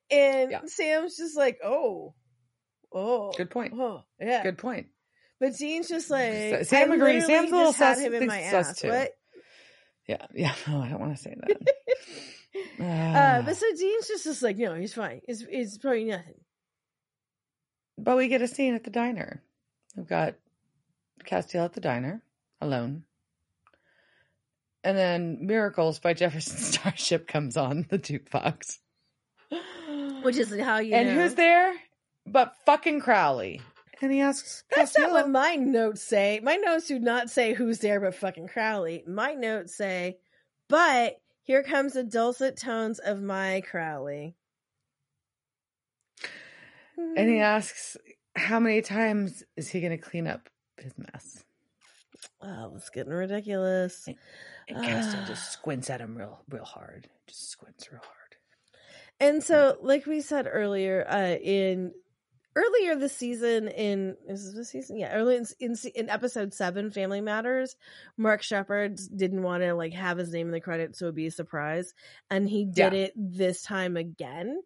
[0.10, 0.62] And Yeah.
[0.66, 2.14] Sam's just like, oh,
[2.92, 3.74] oh, Good point.
[3.78, 4.44] Oh, yeah.
[4.44, 4.88] Good point.
[5.40, 7.26] But Dean's just like Sam agrees.
[7.28, 8.78] Sam's a little sus- him in my ass.
[8.80, 8.90] too.
[8.90, 9.12] What?
[10.12, 10.56] Yeah, yeah.
[10.68, 12.80] Oh, I don't want to say that.
[12.80, 15.22] uh, but so Dean's just, just like, no, he's fine.
[15.28, 16.42] It's it's probably nothing.
[17.98, 19.42] But we get a scene at the diner.
[19.96, 20.36] We've got
[21.24, 22.22] Castiel at the diner,
[22.60, 23.04] alone.
[24.84, 28.80] And then Miracles by Jefferson Starship comes on the jukebox.
[30.24, 31.22] Which is how you and know.
[31.22, 31.74] who's there?
[32.26, 33.62] But fucking Crowley.
[34.02, 36.40] And he asks That's not what my notes say.
[36.42, 39.04] My notes do not say who's there but fucking Crowley.
[39.08, 40.18] My notes say,
[40.68, 44.36] but here comes the dulcet tones of my Crowley.
[46.98, 47.98] and he asks,
[48.36, 51.44] how many times is he going to clean up his mess?
[52.42, 54.08] Oh, it's getting ridiculous.
[54.68, 57.08] And Castiel just squints at him real, real hard.
[57.28, 58.16] Just squints real hard.
[59.20, 61.92] And so, like we said earlier, uh, in
[62.56, 64.98] earlier this season in is this the season?
[64.98, 67.78] Yeah early in, in in episode seven family matters
[68.18, 71.28] mark Sheppard didn't want to like have his name in the credits so it'd be
[71.28, 71.94] a surprise.
[72.30, 73.00] And he did Yeah.
[73.00, 74.62] it this time again.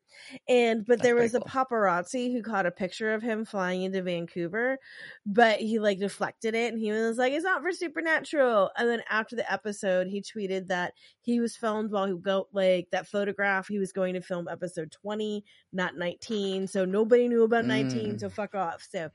[0.47, 3.83] And but That's there was pretty a paparazzi who caught a picture of him flying
[3.83, 4.79] into vancouver
[5.25, 8.71] but he like deflected it and he was like it's not for supernatural.
[8.77, 12.87] And then after the episode he tweeted that he was filmed while he go like
[12.91, 15.43] that photograph he was going to film episode 20
[15.73, 18.19] not 19 so nobody knew about 19 Mm.
[18.19, 19.09] so fuck off so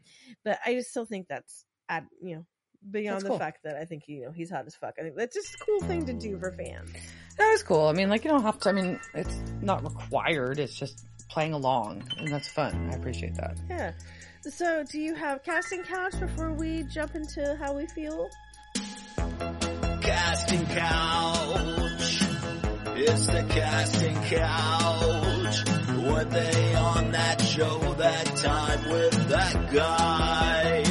[0.44, 2.46] but i just still think that's at you know
[2.90, 3.38] beyond That's the cool.
[3.38, 5.58] fact that i think you know he's hot as fuck i think that's just a
[5.64, 6.90] cool thing to do for fans
[7.38, 7.86] That was cool.
[7.86, 8.68] I mean, like you don't have to.
[8.68, 10.58] I mean, it's not required.
[10.58, 12.90] It's just playing along, and that's fun.
[12.92, 13.56] I appreciate that.
[13.68, 13.92] yeah
[14.42, 18.28] so do you have casting couch before we jump into how we feel
[20.02, 22.22] Casting couch.
[22.96, 25.29] It's the casting couch.
[26.02, 30.82] Were they on that show that time with that guy?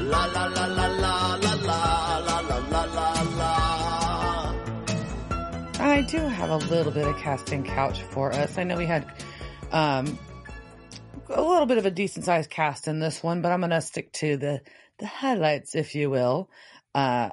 [0.00, 4.54] La la la la la la la la la la la.
[5.78, 8.56] I do have a little bit of casting couch for us.
[8.56, 9.04] I know we had
[9.72, 10.18] um,
[11.28, 13.82] a little bit of a decent sized cast in this one, but I'm going to
[13.82, 14.62] stick to the
[14.98, 16.48] the highlights, if you will.
[16.94, 17.30] Uh,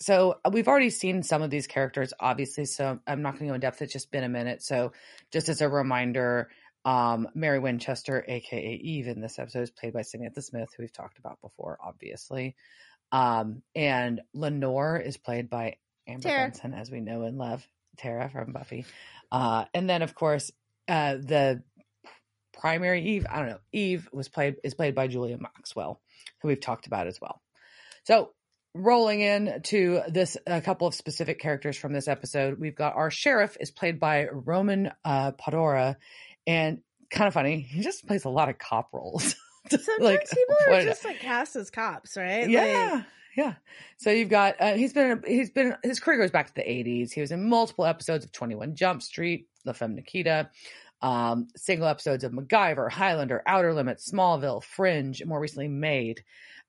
[0.00, 2.64] so we've already seen some of these characters, obviously.
[2.64, 3.82] So I'm not going to go in depth.
[3.82, 4.62] It's just been a minute.
[4.62, 4.92] So
[5.32, 6.50] just as a reminder,
[6.84, 10.92] um, Mary Winchester, aka Eve, in this episode is played by Samantha Smith, who we've
[10.92, 12.54] talked about before, obviously.
[13.10, 15.76] Um, and Lenore is played by
[16.06, 16.44] Amber Tara.
[16.46, 17.66] Benson, as we know and love,
[17.96, 18.84] Tara from Buffy.
[19.32, 20.50] Uh, and then, of course,
[20.86, 21.62] uh, the
[22.52, 26.00] primary Eve, I don't know, Eve was played is played by Julia Maxwell,
[26.40, 27.42] who we've talked about as well.
[28.04, 28.32] So
[28.78, 32.58] rolling in to this a couple of specific characters from this episode.
[32.60, 35.96] We've got our sheriff is played by roman uh Podhora
[36.46, 36.78] and
[37.10, 39.34] kind of funny he just plays a lot of cop roles.
[39.70, 42.48] Sometimes Like, people are what- just like cast as cops right?
[42.48, 43.04] Yeah Like,
[43.36, 43.54] yeah.
[43.98, 47.12] So you've got uh, he's been he's been his career goes back to the 80s
[47.12, 50.50] he was in multiple episodes of 21 jump street la femme nikita
[51.02, 56.24] um single episodes of macgyver highlander outer limits smallville fringe more recently made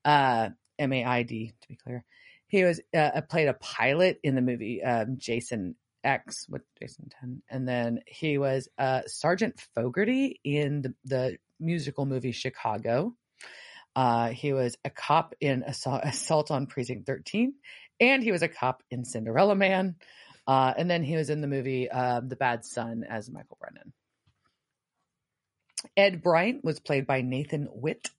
[0.06, 0.49] uh
[0.80, 2.03] m-a-i-d to be clear
[2.47, 7.41] he was uh, played a pilot in the movie um jason x with jason 10
[7.49, 13.14] and then he was uh sergeant fogarty in the, the musical movie chicago
[13.95, 17.53] uh, he was a cop in Assault, Assault on Precinct 13,
[17.99, 19.95] and he was a cop in Cinderella Man.
[20.47, 23.93] Uh, and then he was in the movie uh, The Bad Son as Michael Brennan.
[25.95, 28.10] Ed Bryant was played by Nathan Witte.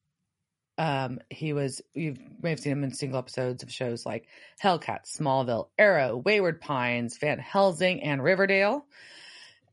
[0.78, 4.26] Um, he was, you may have seen him in single episodes of shows like
[4.62, 8.86] Hellcat, Smallville, Arrow, Wayward Pines, Van Helsing, and Riverdale.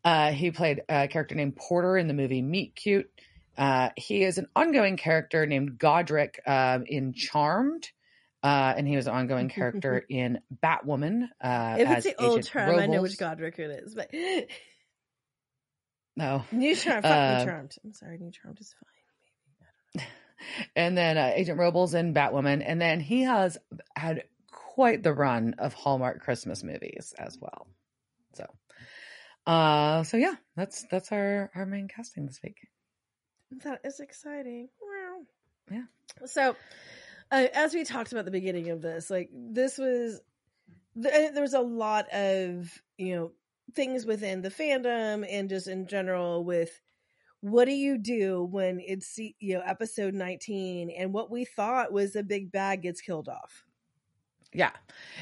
[0.03, 3.09] Uh, he played a character named Porter in the movie Meet Cute.
[3.57, 7.89] Uh, he is an ongoing character named Godric um, in Charmed.
[8.43, 11.23] Uh, and he was an ongoing character in Batwoman.
[11.41, 14.09] Uh, if as it's the old Agent charm i know which godric it is but
[16.15, 16.43] No.
[16.51, 18.73] new charm fuck Uh, new charmed i'm sorry new charmed is
[19.95, 20.05] fine
[20.75, 23.57] and then uh, Agent Robles and Batwoman, and then he has
[23.95, 27.67] had quite the run of Hallmark Christmas movies as well.
[28.33, 28.45] So,
[29.45, 32.57] uh, so yeah, that's that's our our main casting this week.
[33.63, 34.69] That is exciting.
[34.81, 35.21] Wow.
[35.71, 36.27] Yeah.
[36.27, 36.55] So,
[37.31, 40.19] uh, as we talked about the beginning of this, like this was,
[41.01, 43.31] th- there was a lot of you know
[43.73, 46.79] things within the fandom and just in general with
[47.41, 52.15] what do you do when it's you know episode 19 and what we thought was
[52.15, 53.63] a big bag gets killed off
[54.53, 54.71] Yeah,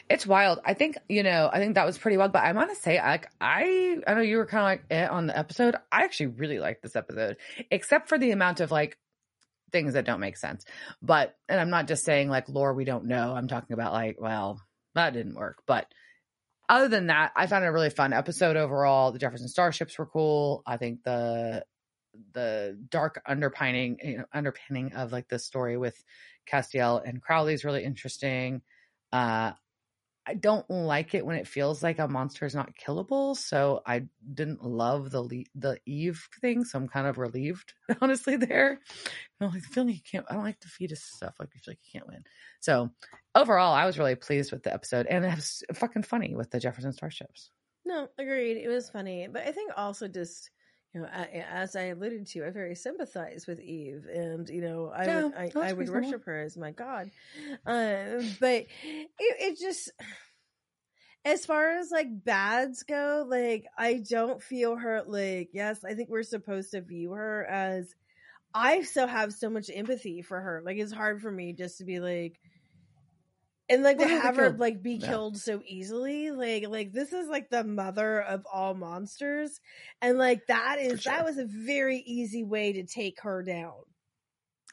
[0.10, 0.60] it's wild.
[0.64, 1.50] I think you know.
[1.52, 2.32] I think that was pretty wild.
[2.32, 5.08] But I want to say, like, I I know you were kind of like eh
[5.08, 5.76] on the episode.
[5.92, 7.38] I actually really liked this episode,
[7.72, 8.98] except for the amount of like
[9.72, 10.64] things that don't make sense.
[11.02, 13.34] But and I'm not just saying like lore we don't know.
[13.36, 14.62] I'm talking about like, well,
[14.94, 15.58] that didn't work.
[15.66, 15.88] But
[16.70, 19.12] other than that, I found it a really fun episode overall.
[19.12, 20.64] The Jefferson Starships were cool.
[20.66, 21.66] I think the
[22.34, 26.04] the dark underpinning you know, underpinning of like the story with
[26.50, 28.62] Castiel and Crowley is really interesting.
[29.12, 29.54] Uh,
[30.28, 33.38] I don't like it when it feels like a monster is not killable.
[33.38, 36.64] So I didn't love the le- the Eve thing.
[36.66, 38.36] So I'm kind of relieved, honestly.
[38.36, 38.80] There,
[39.40, 40.26] I like feeling you can't.
[40.30, 41.36] I don't like defeatist stuff.
[41.40, 42.24] Like you feel like you can't win.
[42.60, 42.90] So
[43.36, 46.60] overall, I was really pleased with the episode, and it was fucking funny with the
[46.60, 47.52] Jefferson Starships.
[47.86, 50.50] no agreed it was funny but i think also just
[50.96, 54.92] you know a- as i alluded to i very sympathize with eve and you know
[54.96, 57.12] i Yeah, would I, I would worship her as my god
[57.68, 58.70] uh, but it,
[59.20, 59.92] it just
[61.26, 66.10] as far as like bads go, like I don't feel her like yes, I think
[66.10, 67.94] we're supposed to view her as
[68.54, 70.62] I still have so much empathy for her.
[70.66, 72.40] Like it's hard for me just to be like
[73.70, 76.32] and like to have her like be killed so easily.
[76.32, 79.60] Like like this is like the mother of all monsters.
[80.02, 81.14] And like that is sure.
[81.14, 83.74] that was a very easy way to take her down.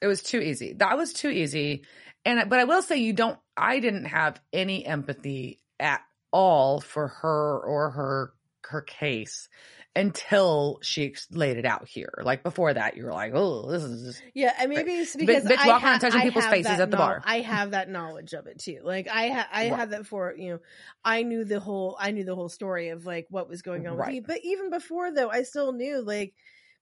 [0.01, 0.75] It was too easy.
[0.75, 1.85] That was too easy.
[2.25, 7.09] And but I will say you don't I didn't have any empathy at all for
[7.09, 8.33] her or her
[8.65, 9.49] her case
[9.97, 12.13] until she laid it out here.
[12.23, 15.47] Like before that you were like, "Oh, this is just Yeah, and maybe it's because
[15.47, 17.25] bitch I walking around touching I people's have faces that at the bar.
[17.25, 18.81] I have that knowledge of it too.
[18.83, 19.79] Like I ha- I Right.
[19.79, 20.59] had that for you know,
[21.05, 23.97] I knew the whole I knew the whole story of like what was going on
[23.97, 24.21] with me.
[24.21, 26.35] But even before though, I still knew like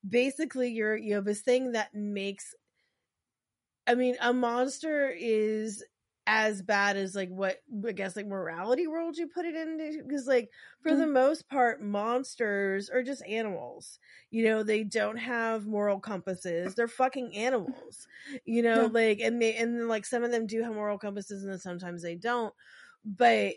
[0.06, 2.54] basically you're you have this thing that makes.
[3.86, 5.84] I mean, a monster is
[6.32, 10.28] as bad as like what I guess like morality world you put it into because
[10.28, 10.48] like
[10.80, 11.12] for the mm-hmm.
[11.12, 13.98] most part monsters are just animals.
[14.30, 16.76] You know they don't have moral compasses.
[16.76, 18.06] They're fucking animals.
[18.44, 21.42] You know like and they and then like some of them do have moral compasses
[21.42, 22.54] and then sometimes they don't.
[23.04, 23.54] But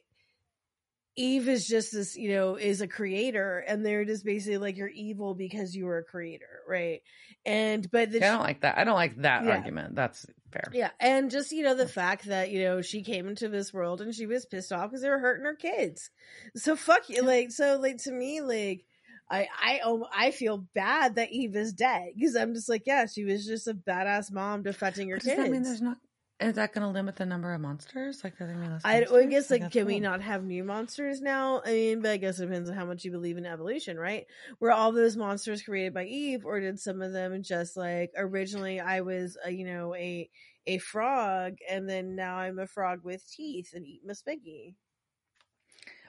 [1.15, 4.87] eve is just this you know is a creator and they're just basically like you're
[4.87, 7.03] evil because you were a creator right?
[7.45, 8.79] And but the I don't like that.
[8.79, 9.51] I don't like that Yeah.
[9.51, 9.93] argument.
[9.93, 10.71] That's fair.
[10.73, 14.01] yeah, and just you know the fact that you know she came into this world
[14.01, 16.09] and she was pissed off because they were hurting her kids.
[16.55, 18.85] So fuck you, like so like to me like
[19.29, 23.05] I I oh, I feel bad that Eve is dead because I'm just like yeah
[23.05, 25.37] she was just a badass mom defending her does kids.
[25.37, 25.97] that mean there's not
[26.39, 28.23] is that going to limit the number of monsters?
[28.23, 30.43] Like, are there gonna be less I, I guess like that's can we not have
[30.43, 31.61] new monsters now?
[31.65, 34.25] I mean, but I guess it depends on how much you believe in evolution, right?
[34.59, 38.79] Were all those monsters created by Eve, or did some of them just like originally
[38.79, 40.29] I was, a, you know, a
[40.65, 44.75] a frog, and then now I'm a frog with teeth and eat Miss Piggy?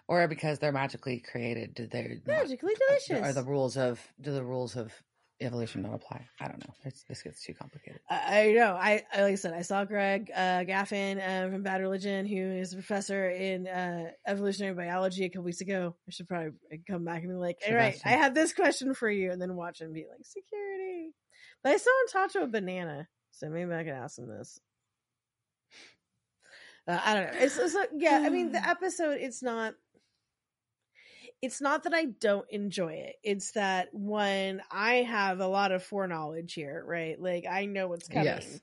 [0.07, 1.75] or because they're magically created?
[1.75, 3.11] Did they not- Magically delicious.
[3.11, 3.35] Are delicious.
[3.37, 4.93] the rules of do the rules of
[5.41, 6.27] evolution not apply?
[6.41, 6.75] I don't know.
[6.85, 8.01] It's, this gets too complicated.
[8.09, 8.77] I, I know.
[8.79, 12.37] I, I like I said, I saw Greg uh, Graffin uh, from Bad Religion, who
[12.37, 15.95] is a professor in uh, evolutionary biology, a couple weeks ago.
[16.09, 16.53] I should probably
[16.89, 19.57] come back and be like, "All right, I have this question for you," and then
[19.57, 21.15] watch him be like, "Security."
[21.63, 24.61] But I saw him talk to a banana, so maybe I can ask him this.
[26.87, 27.39] Uh, I don't know.
[27.41, 28.23] It's, it's like, yeah.
[28.25, 29.19] I mean, the episode.
[29.21, 29.75] It's not.
[31.43, 33.17] It's not that I don't enjoy it.
[33.23, 37.21] It's that when I have a lot of foreknowledge here, right?
[37.21, 38.25] Like I know what's coming.
[38.25, 38.61] Yes.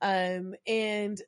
[0.00, 1.20] Um, and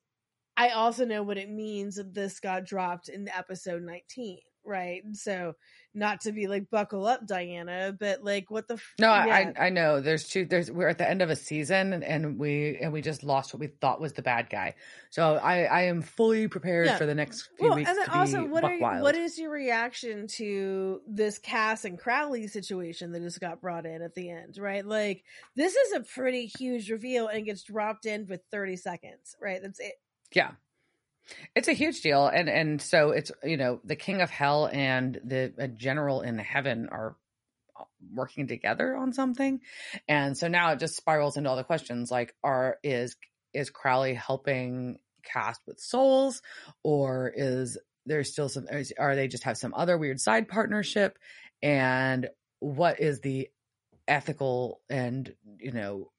[0.56, 5.02] I also know what it means that this got dropped in episode 19, right?
[5.14, 5.54] So
[5.94, 9.52] not to be like buckle up, Diana, but like what the f- No, yeah.
[9.58, 10.00] I I know.
[10.00, 10.46] There's two.
[10.46, 13.52] There's we're at the end of a season, and, and we and we just lost
[13.52, 14.74] what we thought was the bad guy.
[15.10, 16.96] So I I am fully prepared Yeah.
[16.96, 19.02] for the next few well, weeks and then to also, what are you, wild.
[19.02, 24.00] what is your reaction to this Cass and Crowley situation that just got brought in
[24.00, 24.86] at the end, right?
[24.86, 25.24] Like
[25.56, 29.60] this is a pretty huge reveal and gets dropped in with 30 seconds, right?
[29.62, 29.94] That's it.
[30.34, 30.52] Yeah.
[31.54, 32.26] It's a huge deal.
[32.26, 36.38] And and so it's you know, the king of hell and the a general in
[36.38, 37.16] heaven are
[37.78, 37.84] uh,
[38.14, 39.60] working together on something.
[40.08, 43.16] And so now it just spirals into all the questions like are is
[43.54, 46.42] is Crowley helping cast with souls
[46.82, 48.66] or is there still some
[48.98, 51.18] are they just have some other weird side partnership
[51.62, 52.28] and
[52.58, 53.48] what is the
[54.08, 56.10] ethical and you know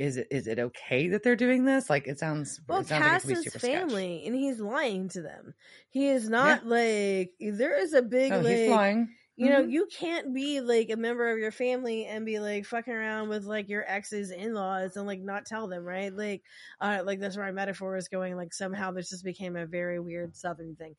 [0.00, 1.90] is it is it okay that they're doing this?
[1.90, 2.60] Like it sounds.
[2.68, 3.72] Well, it sounds like Cass could is super sketch.
[3.72, 5.54] family, and he's lying to them.
[5.90, 9.08] He is not like there is a big No, like Oh, he's lying.
[9.36, 9.70] you know Mhm.
[9.70, 13.44] you can't be like a member of your family and be like fucking around with
[13.44, 16.42] like your ex's in-laws and like not tell them right like
[16.80, 19.98] uh like that's where my metaphor is going like somehow this just became a very
[20.00, 20.94] weird southern thing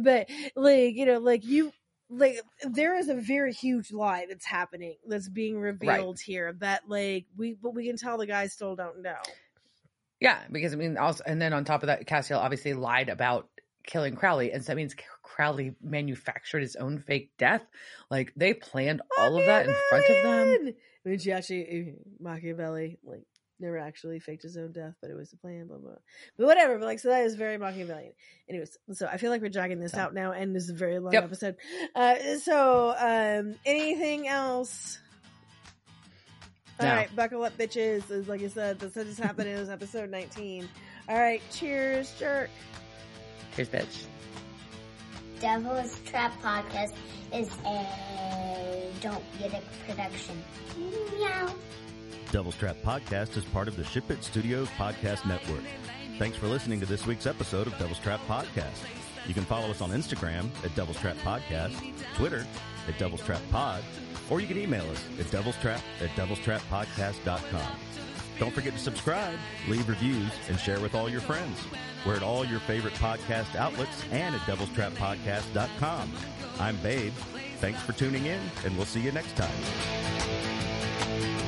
[0.00, 1.72] but like you know like you
[2.08, 7.26] like there is a very huge lie that's happening that's being revealed here that like
[7.36, 9.16] we but we can tell the guys still don't know
[10.20, 13.48] Yeah, because I mean, also, and then on top of that, Castiel obviously lied about
[13.86, 17.62] killing Crowley, and so that means Crowley manufactured his own fake death.
[18.10, 20.24] Like they planned all of that in front of them.
[20.24, 20.74] Machiavellian!
[21.04, 23.26] I mean, she actually Machiavelli like
[23.58, 25.66] never actually faked his own death, but it was a plan.
[25.66, 25.90] Blah blah.
[25.90, 25.98] blah.
[26.36, 26.78] But whatever.
[26.78, 28.12] But like, so that is very Machiavellian.
[28.48, 30.74] Anyways, so I feel like we're dragging this So- out now, and this is a
[30.74, 31.24] very long Yep.
[31.24, 31.56] episode.
[31.94, 34.98] Uh, so, um, anything else?
[36.78, 36.94] All No.
[36.94, 38.10] right, buckle up, bitches.
[38.10, 39.48] As like I said, this has just happened.
[39.48, 40.68] It was episode nineteen.
[41.08, 42.50] All right, cheers, jerk.
[43.54, 44.04] Here's bitch.
[45.40, 46.92] Devil's Trap Podcast
[47.32, 50.42] is a Don't Get It production.
[51.18, 51.54] Meow.
[52.30, 55.62] Devil's Trap Podcast is part of the Ship It Studios Podcast Network.
[56.18, 58.84] Thanks for listening to this week's episode of Devil's Trap Podcast.
[59.26, 61.74] You can follow us on Instagram at Devil's Trap Podcast,
[62.14, 62.46] Twitter
[62.88, 63.82] at Devil's Trap Pod,
[64.30, 67.78] or you can email us at devilstrap at devilstrappodcast.com.
[68.38, 69.38] Don't forget to subscribe,
[69.68, 71.58] leave reviews, and share with all your friends.
[72.06, 76.12] We're at all your favorite podcast outlets and at devilstrappodcast.com.
[76.60, 77.12] I'm Babe.
[77.60, 81.45] Thanks for tuning in, and we'll see you next time.